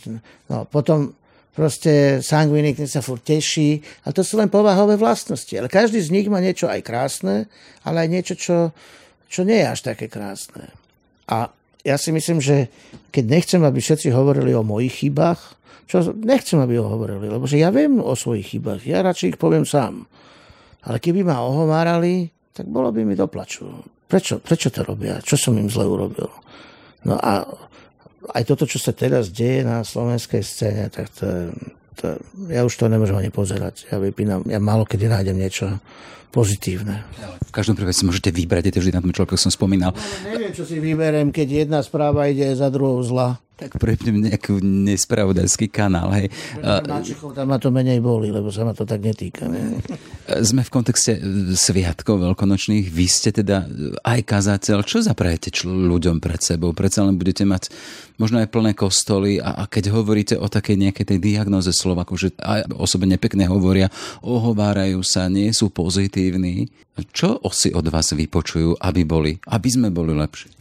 no, 0.50 0.70
potom 0.70 1.14
proste 1.56 2.20
sangvinik, 2.20 2.76
ten 2.78 2.90
sa 2.92 3.00
furt 3.00 3.24
teší. 3.24 3.80
A 4.06 4.12
to 4.12 4.22
sú 4.22 4.38
len 4.38 4.52
povahové 4.52 5.00
vlastnosti. 5.00 5.56
Ale 5.56 5.72
každý 5.72 6.04
z 6.04 6.14
nich 6.14 6.28
má 6.28 6.44
niečo 6.44 6.68
aj 6.68 6.84
krásne, 6.84 7.48
ale 7.88 8.06
aj 8.06 8.10
niečo, 8.12 8.34
čo, 8.36 8.58
čo 9.32 9.42
nie 9.48 9.64
je 9.64 9.68
až 9.72 9.80
také 9.88 10.12
krásne. 10.12 10.70
A 11.32 11.50
ja 11.82 11.96
si 11.96 12.12
myslím, 12.12 12.44
že 12.44 12.70
keď 13.10 13.26
nechcem, 13.26 13.62
aby 13.64 13.80
všetci 13.80 14.12
hovorili 14.12 14.52
o 14.54 14.68
mojich 14.68 15.06
chybách, 15.06 15.42
čo 15.86 16.02
nechcem, 16.18 16.58
aby 16.58 16.82
ho 16.82 16.86
hovorili, 16.90 17.30
lebo 17.30 17.46
že 17.46 17.62
ja 17.62 17.70
viem 17.70 18.02
o 18.02 18.18
svojich 18.18 18.58
chybách, 18.58 18.90
ja 18.90 19.06
radšej 19.06 19.38
ich 19.38 19.42
poviem 19.42 19.70
sám. 19.70 20.10
Ale 20.86 20.98
keby 20.98 21.22
ma 21.22 21.46
ohovárali, 21.46 22.30
tak 22.54 22.66
bolo 22.70 22.90
by 22.90 23.06
mi 23.06 23.14
doplaču. 23.14 23.95
Prečo, 24.06 24.38
prečo 24.38 24.70
to 24.70 24.86
robia? 24.86 25.18
Čo 25.22 25.36
som 25.38 25.54
im 25.58 25.70
zle 25.70 25.90
urobil? 25.90 26.30
No 27.06 27.18
a 27.18 27.46
aj 28.34 28.44
toto, 28.50 28.66
čo 28.66 28.82
sa 28.82 28.94
teraz 28.94 29.30
deje 29.30 29.62
na 29.62 29.86
slovenskej 29.86 30.42
scéne, 30.42 30.90
tak 30.90 31.10
to, 31.14 31.54
to, 31.98 32.18
ja 32.50 32.66
už 32.66 32.74
to 32.74 32.90
nemôžem 32.90 33.18
ani 33.18 33.30
pozerať. 33.30 33.90
Ja 33.90 34.02
vypínam, 34.02 34.46
ja 34.50 34.58
málo 34.58 34.86
kedy 34.86 35.10
nájdem 35.10 35.38
niečo 35.38 35.82
pozitívne. 36.34 37.06
V 37.48 37.52
každom 37.54 37.80
prípade 37.80 37.96
si 37.96 38.04
môžete 38.04 38.34
vybrať, 38.34 38.68
je 38.68 38.74
to 38.76 38.82
vždy 38.84 38.94
na 38.98 39.04
tom 39.06 39.14
človeku, 39.16 39.40
som 39.40 39.54
spomínal. 39.54 39.96
No, 39.96 40.36
neviem, 40.36 40.52
čo 40.52 40.68
si 40.68 40.82
vyberiem, 40.84 41.32
keď 41.32 41.66
jedna 41.66 41.80
správa 41.80 42.28
ide 42.28 42.52
za 42.52 42.68
druhou 42.68 43.00
zla. 43.06 43.40
Tak 43.56 43.80
prepnem 43.80 44.20
nejaký 44.20 44.60
nespravodajský 44.60 45.72
kanál. 45.72 46.12
Hej. 46.12 46.28
Na 46.60 47.00
Čechov 47.00 47.32
tam 47.32 47.52
ma 47.52 47.58
to 47.58 47.72
menej 47.72 48.04
boli, 48.04 48.28
lebo 48.28 48.52
sa 48.52 48.68
ma 48.68 48.76
to 48.76 48.84
tak 48.84 49.00
netýka. 49.00 49.48
Ne? 49.48 49.80
Sme 50.44 50.68
v 50.68 50.72
kontexte 50.72 51.16
e, 51.16 51.56
sviatkov 51.56 52.20
veľkonočných. 52.20 52.92
Vy 52.92 53.06
ste 53.08 53.32
teda 53.32 53.64
aj 54.04 54.20
kazateľ. 54.28 54.84
Čo 54.84 55.08
zaprajete 55.08 55.56
ľuďom 55.64 56.20
pred 56.20 56.44
sebou? 56.44 56.76
Predsa 56.76 57.08
len 57.08 57.16
budete 57.16 57.48
mať 57.48 57.72
možno 58.20 58.44
aj 58.44 58.52
plné 58.52 58.76
kostoly 58.76 59.40
a, 59.40 59.56
a 59.56 59.64
keď 59.72 59.96
hovoríte 59.96 60.36
o 60.36 60.52
takej 60.52 60.76
nejakej 60.76 61.16
tej 61.16 61.20
diagnoze 61.24 61.72
Slovaku, 61.72 62.20
že 62.20 62.36
aj 62.44 62.76
osobe 62.76 63.08
nepekne 63.08 63.48
hovoria, 63.48 63.92
ohovárajú 64.24 65.00
sa, 65.04 65.32
nie 65.32 65.52
sú 65.56 65.72
pozitívni, 65.72 66.68
čo 67.12 67.40
si 67.52 67.72
od 67.76 67.88
vás 67.92 68.12
vypočujú, 68.16 68.80
aby 68.80 69.02
boli, 69.04 69.32
aby 69.48 69.68
sme 69.72 69.92
boli 69.92 70.16
lepší? 70.16 70.52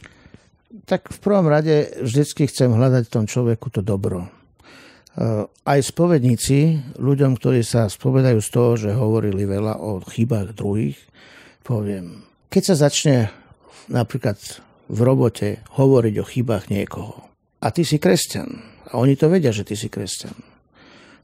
Tak 0.84 1.08
v 1.08 1.18
prvom 1.20 1.48
rade 1.48 1.96
vždycky 2.00 2.48
chcem 2.48 2.72
hľadať 2.72 3.08
v 3.08 3.14
tom 3.14 3.24
človeku 3.24 3.72
to 3.72 3.80
dobro. 3.80 4.28
E, 4.28 4.28
aj 5.48 5.80
spovedníci, 5.80 6.58
ľuďom, 7.00 7.40
ktorí 7.40 7.64
sa 7.64 7.88
spovedajú 7.88 8.38
z 8.40 8.48
toho, 8.52 8.70
že 8.76 8.90
hovorili 8.92 9.48
veľa 9.48 9.80
o 9.80 10.04
chybách 10.04 10.52
druhých, 10.52 11.00
poviem, 11.64 12.24
keď 12.52 12.62
sa 12.72 12.88
začne 12.88 13.32
napríklad 13.88 14.36
v 14.88 15.00
robote 15.00 15.64
hovoriť 15.80 16.14
o 16.20 16.28
chybách 16.28 16.68
niekoho 16.68 17.24
a 17.64 17.72
ty 17.72 17.80
si 17.88 17.96
kresťan 17.96 18.48
a 18.92 19.00
oni 19.00 19.16
to 19.16 19.32
vedia, 19.32 19.48
že 19.48 19.64
ty 19.64 19.72
si 19.72 19.88
kresťan, 19.88 20.36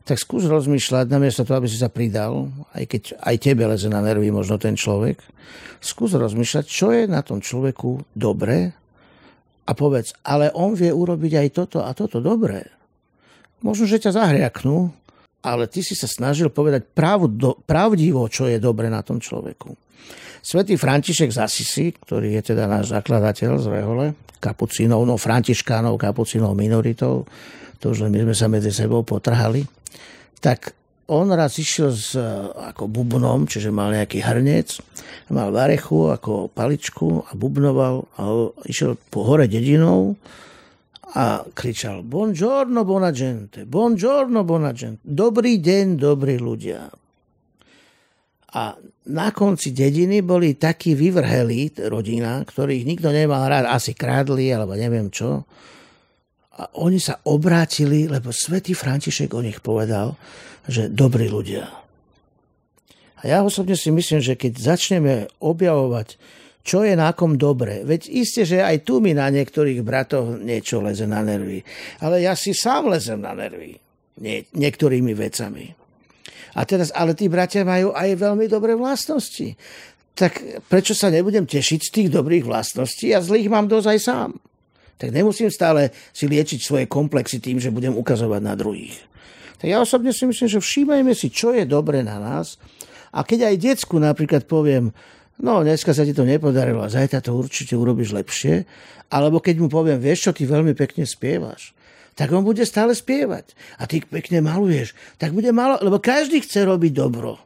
tak 0.08 0.16
skús 0.16 0.48
rozmýšľať, 0.48 1.12
namiesto 1.12 1.44
toho, 1.44 1.60
aby 1.60 1.68
si 1.68 1.76
sa 1.76 1.92
pridal, 1.92 2.48
aj 2.72 2.84
keď 2.88 3.02
aj 3.20 3.36
tebe 3.36 3.68
leze 3.68 3.92
na 3.92 4.00
nervy 4.00 4.32
možno 4.32 4.56
ten 4.56 4.74
človek, 4.74 5.20
skús 5.84 6.16
rozmýšľať, 6.16 6.64
čo 6.64 6.88
je 6.96 7.04
na 7.04 7.20
tom 7.20 7.44
človeku 7.44 8.16
dobré 8.16 8.72
a 9.70 9.72
povedz, 9.72 10.10
ale 10.26 10.50
on 10.50 10.74
vie 10.74 10.90
urobiť 10.90 11.46
aj 11.46 11.48
toto 11.54 11.78
a 11.86 11.94
toto 11.94 12.18
dobré. 12.18 12.66
Možno, 13.62 13.86
že 13.86 14.02
ťa 14.02 14.18
zahriaknú, 14.18 14.90
ale 15.46 15.70
ty 15.70 15.86
si 15.86 15.94
sa 15.94 16.10
snažil 16.10 16.50
povedať 16.50 16.90
pravdo, 16.90 17.54
pravdivo, 17.62 18.26
čo 18.26 18.50
je 18.50 18.58
dobre 18.58 18.90
na 18.90 19.06
tom 19.06 19.22
človeku. 19.22 19.78
Svetý 20.40 20.74
František 20.74 21.30
z 21.30 21.38
ktorý 22.00 22.40
je 22.40 22.52
teda 22.52 22.64
náš 22.64 22.90
zakladateľ 22.90 23.60
z 23.60 23.66
Rehole, 23.70 24.06
kapucínov, 24.40 25.04
no 25.04 25.20
františkánov, 25.20 26.00
kapucínov 26.00 26.56
minoritou, 26.56 27.28
to 27.76 27.92
už 27.92 28.08
len 28.08 28.12
my 28.16 28.32
sme 28.32 28.34
sa 28.34 28.46
medzi 28.48 28.72
sebou 28.72 29.04
potrhali, 29.04 29.68
tak 30.40 30.72
on 31.10 31.34
raz 31.34 31.58
išiel 31.58 31.90
s 31.90 32.14
ako 32.54 32.86
bubnom, 32.86 33.50
čiže 33.50 33.74
mal 33.74 33.90
nejaký 33.90 34.22
hrnec, 34.22 34.78
mal 35.34 35.50
varechu 35.50 36.14
ako 36.14 36.46
paličku 36.54 37.26
a 37.26 37.34
bubnoval 37.34 38.06
a 38.14 38.22
išiel 38.70 38.94
po 39.10 39.26
hore 39.26 39.50
dedinou 39.50 40.14
a 41.10 41.42
kričal 41.42 42.06
Buongiorno, 42.06 42.86
buona 42.86 43.10
gente, 43.10 43.66
buongiorno, 43.66 44.46
buona 44.46 44.70
gente. 44.70 45.02
Dobrý 45.02 45.58
deň, 45.58 45.98
dobrí 45.98 46.38
ľudia. 46.38 46.86
A 48.50 48.62
na 49.10 49.28
konci 49.30 49.74
dediny 49.74 50.22
boli 50.22 50.54
takí 50.54 50.94
vyvrhelí 50.94 51.86
rodina, 51.90 52.42
ktorých 52.42 52.82
nikto 52.86 53.10
nemal 53.10 53.46
rád, 53.46 53.66
asi 53.70 53.94
krádli, 53.94 54.50
alebo 54.54 54.74
neviem 54.78 55.10
čo. 55.10 55.46
A 56.60 56.68
oni 56.76 57.00
sa 57.00 57.24
obrátili, 57.24 58.04
lebo 58.04 58.36
svätý 58.36 58.76
František 58.76 59.32
o 59.32 59.40
nich 59.40 59.64
povedal, 59.64 60.12
že 60.68 60.92
dobrí 60.92 61.32
ľudia. 61.32 61.64
A 63.20 63.22
ja 63.24 63.40
osobne 63.40 63.76
si 63.76 63.88
myslím, 63.88 64.20
že 64.20 64.36
keď 64.36 64.76
začneme 64.76 65.28
objavovať, 65.40 66.20
čo 66.60 66.84
je 66.84 66.92
na 66.92 67.16
kom 67.16 67.40
dobre, 67.40 67.80
veď 67.88 68.12
isté, 68.12 68.44
že 68.44 68.60
aj 68.60 68.84
tu 68.84 69.00
mi 69.00 69.16
na 69.16 69.32
niektorých 69.32 69.80
bratoch 69.80 70.36
niečo 70.36 70.84
leze 70.84 71.08
na 71.08 71.24
nervy, 71.24 71.64
ale 72.04 72.20
ja 72.20 72.36
si 72.36 72.52
sám 72.52 72.92
lezem 72.92 73.20
na 73.24 73.32
nervy 73.32 73.80
nie, 74.20 74.44
niektorými 74.52 75.16
vecami. 75.16 75.72
A 76.52 76.60
teraz, 76.68 76.92
ale 76.92 77.16
tí 77.16 77.32
bratia 77.32 77.64
majú 77.64 77.96
aj 77.96 78.10
veľmi 78.20 78.50
dobré 78.50 78.76
vlastnosti. 78.76 79.56
Tak 80.12 80.64
prečo 80.68 80.92
sa 80.92 81.08
nebudem 81.08 81.48
tešiť 81.48 81.80
z 81.80 81.90
tých 81.94 82.08
dobrých 82.12 82.44
vlastností? 82.44 83.14
Ja 83.14 83.24
zlých 83.24 83.48
mám 83.48 83.70
dosť 83.70 83.86
aj 83.88 84.00
sám. 84.02 84.30
Tak 85.00 85.08
nemusím 85.16 85.48
stále 85.48 85.88
si 86.12 86.28
liečiť 86.28 86.60
svoje 86.60 86.84
komplexy 86.84 87.40
tým, 87.40 87.56
že 87.56 87.72
budem 87.72 87.96
ukazovať 87.96 88.40
na 88.44 88.52
druhých. 88.52 89.00
Tak 89.56 89.68
ja 89.68 89.80
osobne 89.80 90.12
si 90.12 90.28
myslím, 90.28 90.48
že 90.48 90.60
všímajme 90.60 91.12
si, 91.16 91.32
čo 91.32 91.56
je 91.56 91.64
dobre 91.64 92.04
na 92.04 92.20
nás. 92.20 92.60
A 93.16 93.24
keď 93.24 93.48
aj 93.48 93.64
decku 93.64 93.96
napríklad 93.96 94.44
poviem, 94.44 94.92
no 95.40 95.64
dneska 95.64 95.96
sa 95.96 96.04
ti 96.04 96.12
to 96.12 96.28
nepodarilo 96.28 96.84
a 96.84 96.92
zajtra 96.92 97.24
to 97.24 97.32
určite 97.32 97.72
urobíš 97.72 98.12
lepšie, 98.12 98.68
alebo 99.08 99.40
keď 99.40 99.56
mu 99.64 99.68
poviem, 99.72 99.98
vieš 99.98 100.28
čo, 100.28 100.36
ty 100.36 100.44
veľmi 100.44 100.76
pekne 100.76 101.08
spievaš, 101.08 101.72
tak 102.14 102.30
on 102.36 102.44
bude 102.44 102.62
stále 102.68 102.92
spievať. 102.92 103.56
A 103.80 103.88
ty 103.88 104.04
pekne 104.04 104.44
maluješ, 104.44 104.92
tak 105.16 105.32
bude 105.32 105.48
malo, 105.50 105.80
lebo 105.80 105.96
každý 105.96 106.44
chce 106.44 106.68
robiť 106.68 106.92
dobro. 106.92 107.40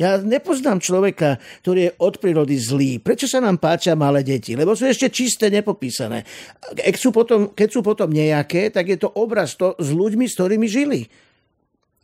Ja 0.00 0.16
nepoznám 0.16 0.80
človeka, 0.80 1.36
ktorý 1.60 1.92
je 1.92 1.96
od 2.00 2.16
prírody 2.16 2.56
zlý. 2.56 2.96
Prečo 3.04 3.28
sa 3.28 3.36
nám 3.44 3.60
páčia 3.60 3.92
malé 3.92 4.24
deti? 4.24 4.56
Lebo 4.56 4.72
sú 4.72 4.88
ešte 4.88 5.12
čisté, 5.12 5.52
nepopísané. 5.52 6.24
Keď 6.72 6.96
sú 6.96 7.12
potom, 7.12 7.52
keď 7.52 7.68
sú 7.68 7.84
potom 7.84 8.08
nejaké, 8.08 8.72
tak 8.72 8.88
je 8.88 8.96
to 8.96 9.12
obraz 9.12 9.60
to 9.60 9.76
s 9.76 9.92
ľuďmi, 9.92 10.24
s 10.24 10.40
ktorými 10.40 10.64
žili. 10.64 11.04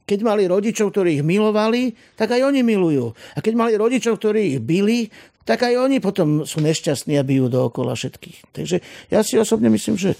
Keď 0.04 0.18
mali 0.20 0.44
rodičov, 0.44 0.92
ktorí 0.92 1.18
ich 1.18 1.24
milovali, 1.24 1.96
tak 2.20 2.36
aj 2.36 2.44
oni 2.44 2.60
milujú. 2.60 3.16
A 3.32 3.40
keď 3.40 3.54
mali 3.56 3.72
rodičov, 3.80 4.20
ktorí 4.20 4.54
ich 4.54 4.60
bili, 4.60 5.08
tak 5.48 5.64
aj 5.64 5.88
oni 5.88 5.96
potom 5.96 6.44
sú 6.44 6.60
nešťastní 6.60 7.16
a 7.16 7.24
bijú 7.24 7.48
dookola 7.48 7.96
všetkých. 7.96 8.52
Takže 8.52 8.76
ja 9.08 9.24
si 9.24 9.40
osobne 9.40 9.72
myslím, 9.72 9.96
že, 9.96 10.12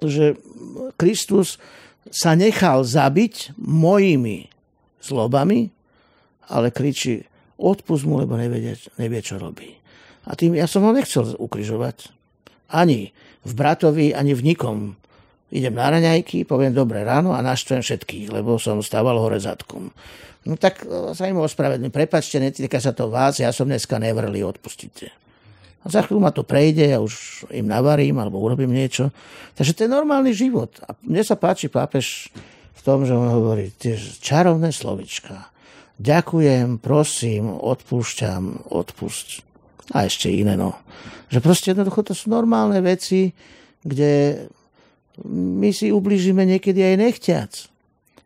že 0.00 0.32
Kristus 0.96 1.60
sa 2.08 2.32
nechal 2.32 2.88
zabiť 2.88 3.52
mojimi 3.60 4.48
zlobami, 5.04 5.75
ale 6.50 6.70
kričí, 6.70 7.26
odpust 7.56 8.04
mu, 8.04 8.20
lebo 8.20 8.36
nevie, 8.36 8.76
nevie, 9.00 9.20
čo 9.24 9.40
robí. 9.40 9.76
A 10.26 10.34
tým 10.34 10.58
ja 10.58 10.66
som 10.66 10.82
ho 10.84 10.92
nechcel 10.92 11.38
ukrižovať. 11.38 12.10
Ani 12.66 13.14
v 13.46 13.52
bratovi, 13.54 14.10
ani 14.10 14.34
v 14.34 14.42
nikom. 14.42 14.78
Idem 15.54 15.78
na 15.78 15.86
raňajky, 15.94 16.42
poviem 16.42 16.74
dobre 16.74 17.06
ráno 17.06 17.30
a 17.30 17.46
naštvem 17.46 17.78
všetkých, 17.78 18.34
lebo 18.34 18.58
som 18.58 18.82
stával 18.82 19.14
hore 19.22 19.38
zadkom. 19.38 19.94
No 20.42 20.58
tak 20.58 20.82
e, 20.82 21.14
sa 21.14 21.30
im 21.30 21.38
ospravedlňujem. 21.38 21.94
Prepačte, 21.94 22.42
netýka 22.42 22.82
sa 22.82 22.90
to 22.90 23.06
vás, 23.06 23.38
ja 23.38 23.54
som 23.54 23.70
dneska 23.70 24.02
nevrli, 24.02 24.42
odpustite. 24.42 25.14
A 25.82 25.90
za 25.90 26.02
chvíľu 26.02 26.18
ma 26.18 26.34
to 26.34 26.42
prejde, 26.42 26.90
ja 26.90 26.98
už 26.98 27.46
im 27.54 27.70
navarím 27.70 28.18
alebo 28.18 28.42
urobím 28.42 28.74
niečo. 28.74 29.14
Takže 29.54 29.70
to 29.70 29.80
je 29.86 29.90
normálny 29.94 30.34
život. 30.34 30.74
A 30.82 30.98
mne 31.06 31.22
sa 31.22 31.38
páči 31.38 31.70
pápež 31.70 32.34
v 32.74 32.80
tom, 32.82 33.06
že 33.06 33.14
on 33.14 33.30
hovorí 33.30 33.70
tie 33.78 33.94
čarovné 34.18 34.74
slovička 34.74 35.54
ďakujem, 36.00 36.78
prosím, 36.82 37.50
odpúšťam, 37.52 38.68
odpusť. 38.68 39.46
A 39.94 40.10
ešte 40.10 40.28
iné, 40.28 40.58
no. 40.58 40.74
Že 41.30 41.38
proste 41.42 41.66
jednoducho 41.72 42.02
to 42.02 42.14
sú 42.14 42.30
normálne 42.30 42.78
veci, 42.82 43.30
kde 43.86 44.44
my 45.30 45.70
si 45.72 45.94
ubližíme 45.94 46.42
niekedy 46.42 46.82
aj 46.82 46.94
nechťac. 46.98 47.52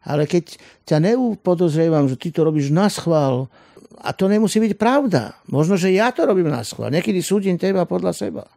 Ale 0.08 0.24
keď 0.24 0.56
ťa 0.88 0.96
neupodozrievam, 1.12 2.08
že 2.08 2.16
ty 2.16 2.32
to 2.32 2.40
robíš 2.42 2.72
na 2.72 2.88
schvál, 2.88 3.52
a 4.00 4.16
to 4.16 4.32
nemusí 4.32 4.56
byť 4.56 4.80
pravda. 4.80 5.36
Možno, 5.44 5.76
že 5.76 5.92
ja 5.92 6.08
to 6.08 6.24
robím 6.24 6.48
na 6.48 6.64
schvál. 6.64 6.88
Niekedy 6.88 7.20
súdim 7.20 7.60
teba 7.60 7.84
podľa 7.84 8.16
seba. 8.16 8.48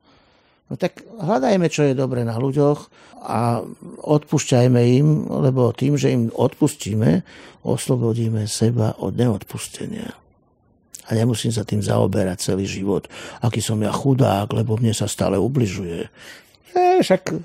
No 0.71 0.79
tak 0.79 1.03
hľadajme, 1.03 1.67
čo 1.67 1.85
je 1.85 1.93
dobre 1.93 2.23
na 2.23 2.39
ľuďoch 2.39 2.87
a 3.23 3.61
odpúšťajme 4.03 4.81
im, 4.99 5.07
lebo 5.27 5.75
tým, 5.75 5.99
že 5.99 6.11
im 6.11 6.31
odpustíme, 6.31 7.23
oslobodíme 7.67 8.47
seba 8.47 8.95
od 8.99 9.15
neodpustenia. 9.15 10.11
A 11.03 11.09
nemusím 11.19 11.51
sa 11.51 11.67
tým 11.67 11.83
zaoberať 11.83 12.51
celý 12.51 12.63
život. 12.63 13.11
Aký 13.43 13.59
som 13.59 13.75
ja 13.83 13.91
chudák, 13.91 14.47
lebo 14.55 14.79
mne 14.79 14.95
sa 14.95 15.03
stále 15.03 15.35
ubližuje. 15.35 16.07
E, 16.73 17.03
však 17.03 17.21
e, 17.27 17.35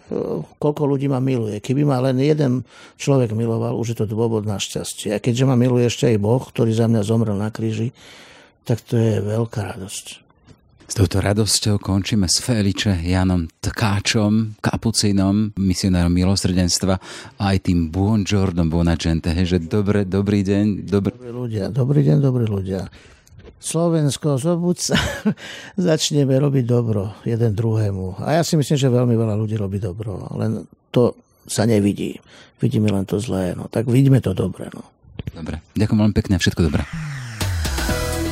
koľko 0.62 0.82
ľudí 0.86 1.10
ma 1.10 1.18
miluje. 1.18 1.58
Keby 1.58 1.82
ma 1.82 1.98
len 1.98 2.22
jeden 2.22 2.62
človek 2.94 3.34
miloval, 3.34 3.74
už 3.74 3.92
je 3.94 3.98
to 3.98 4.06
dôvod 4.06 4.46
na 4.46 4.62
šťastie. 4.62 5.10
A 5.10 5.18
keďže 5.18 5.42
ma 5.42 5.58
miluje 5.58 5.90
ešte 5.90 6.06
aj 6.06 6.22
Boh, 6.22 6.38
ktorý 6.38 6.70
za 6.70 6.86
mňa 6.86 7.02
zomrel 7.02 7.34
na 7.34 7.50
kríži, 7.50 7.90
tak 8.62 8.78
to 8.86 8.94
je 8.94 9.18
veľká 9.18 9.74
radosť. 9.74 10.27
S 10.88 10.96
touto 10.96 11.20
radosťou 11.20 11.76
končíme 11.76 12.24
s 12.24 12.40
Feliče 12.40 12.96
Janom 13.04 13.44
Tkáčom, 13.60 14.56
kapucinom, 14.56 15.52
misionárom 15.60 16.08
milosrdenstva 16.08 16.96
a 17.36 17.42
aj 17.52 17.68
tým 17.68 17.92
buongiorno, 17.92 18.64
buona 18.64 18.96
gente, 18.96 19.28
že 19.44 19.60
dobre, 19.60 20.08
dobrý 20.08 20.40
deň. 20.40 20.88
Dobrý... 20.88 21.12
Dobrí 21.12 21.28
ľudia, 21.28 21.68
dobrý 21.68 22.00
deň, 22.08 22.16
dobrí 22.24 22.48
ľudia. 22.48 22.88
Slovensko, 23.60 24.40
zobuď 24.40 24.76
sa, 24.80 24.96
začneme 25.92 26.32
robiť 26.40 26.64
dobro 26.64 27.12
jeden 27.28 27.52
druhému. 27.52 28.24
A 28.24 28.40
ja 28.40 28.42
si 28.42 28.56
myslím, 28.56 28.80
že 28.80 28.88
veľmi 28.88 29.12
veľa 29.12 29.36
ľudí 29.36 29.60
robí 29.60 29.76
dobro, 29.76 30.24
len 30.40 30.64
to 30.88 31.12
sa 31.44 31.68
nevidí. 31.68 32.16
Vidíme 32.64 32.88
len 32.88 33.04
to 33.04 33.20
zlé, 33.20 33.52
no 33.52 33.68
tak 33.68 33.84
vidíme 33.92 34.24
to 34.24 34.32
dobre. 34.32 34.72
No. 34.72 34.88
Dobre, 35.36 35.60
ďakujem 35.76 36.00
veľmi 36.00 36.16
pekne 36.16 36.40
a 36.40 36.42
všetko 36.42 36.64
dobré. 36.64 36.88